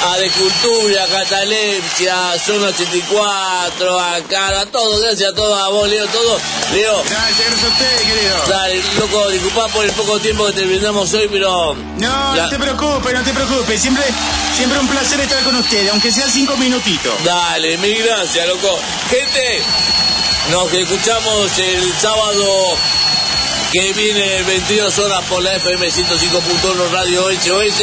a 0.06 0.18
De 0.18 0.30
Cultura, 0.32 1.06
a 1.06 1.08
Catalepsia, 1.08 2.16
Zona 2.46 2.68
84, 2.68 4.00
a 4.00 4.20
Cara, 4.30 4.62
a 4.62 4.66
todos, 4.66 5.00
gracias 5.02 5.32
a 5.32 5.34
todos, 5.36 5.58
a 5.64 5.70
vos 5.70 5.88
Leo, 5.88 6.06
todo. 6.08 6.38
Leo. 6.74 7.02
Gracias, 7.10 7.48
gracias 7.48 7.64
a 7.64 7.68
ustedes, 7.70 8.02
querido. 8.02 8.36
Dale, 8.50 8.82
loco, 9.00 9.30
disculpa 9.30 9.68
por 9.70 9.86
el 9.86 9.92
poco 9.92 10.20
tiempo 10.20 10.46
que 10.48 10.54
te 10.54 10.66
brindamos 10.66 11.14
hoy, 11.14 11.30
pero... 11.32 11.74
No, 12.00 12.36
La- 12.36 12.44
no 12.44 12.50
te 12.50 12.60
preocupes, 12.60 13.14
no 13.14 13.24
te 13.24 13.32
preocupes. 13.34 13.82
Siempre, 13.82 14.04
siempre 14.56 14.80
un 14.80 14.88
placer 14.88 15.20
estar 15.20 15.44
con 15.44 15.56
ustedes, 15.56 15.92
aunque 15.92 16.12
sea 16.12 16.30
cinco 16.30 16.56
minutitos. 16.58 17.24
Dale, 17.24 17.78
mil 17.78 17.98
gracias, 18.04 18.48
loco. 18.48 18.80
Gente, 19.10 19.64
nos 20.52 20.72
escuchamos 20.74 21.58
el 21.58 21.94
sábado 22.00 22.78
que 23.72 23.94
viene 23.94 24.44
22 24.44 25.00
horas 25.00 25.26
por 25.26 25.42
la 25.42 25.56
FM 25.56 25.88
105.1 25.88 26.92
Radio 26.92 27.32
SOS. 27.32 27.82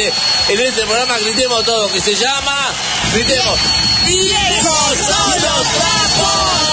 En 0.49 0.59
este 0.59 0.85
programa 0.85 1.19
gritemos 1.19 1.63
todo, 1.63 1.91
que 1.91 1.99
se 1.99 2.15
llama, 2.15 2.73
gritemos, 3.13 3.59
¡Viejos 4.05 4.97
son 4.97 5.41
los 5.41 5.67
trapos! 5.73 6.71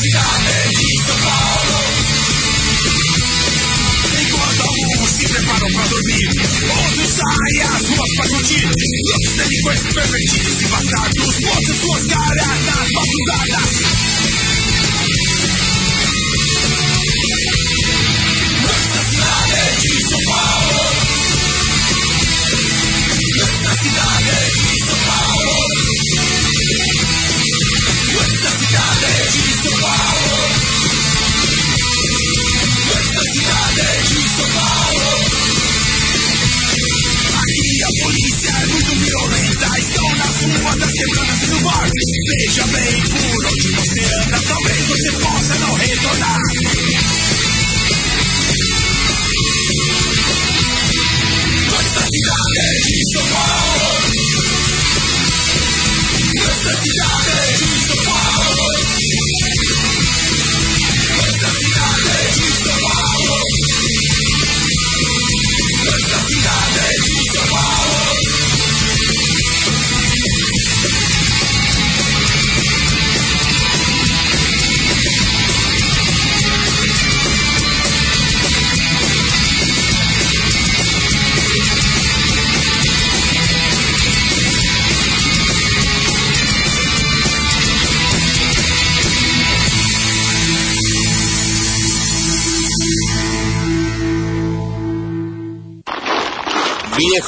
Cidade 0.00 0.50
de 0.60 1.04
São 24.84 24.96
Paulo. 25.04 25.69
Estão 40.40 40.54
nas 40.54 40.62
ruas, 40.62 40.76
nas 40.78 40.90
quebradas 40.90 41.42
e 41.42 41.46
no 41.48 41.60
bar. 41.60 41.90
Veja 42.38 42.66
bem 42.68 43.02
por 43.02 43.46
onde 43.46 43.68
você 43.72 44.00
anda. 44.00 44.40
Talvez 44.40 44.86
você 44.86 45.12
possa 45.18 45.54
não 45.58 45.74
retornar. 45.74 46.38
Nuestra 51.66 52.02
ciudad 52.06 52.46
de 52.86 53.12
São 53.12 53.26
Paulo. 53.28 54.00
Nuestra 56.36 56.72
ciudad 56.72 57.26
de 57.58 57.79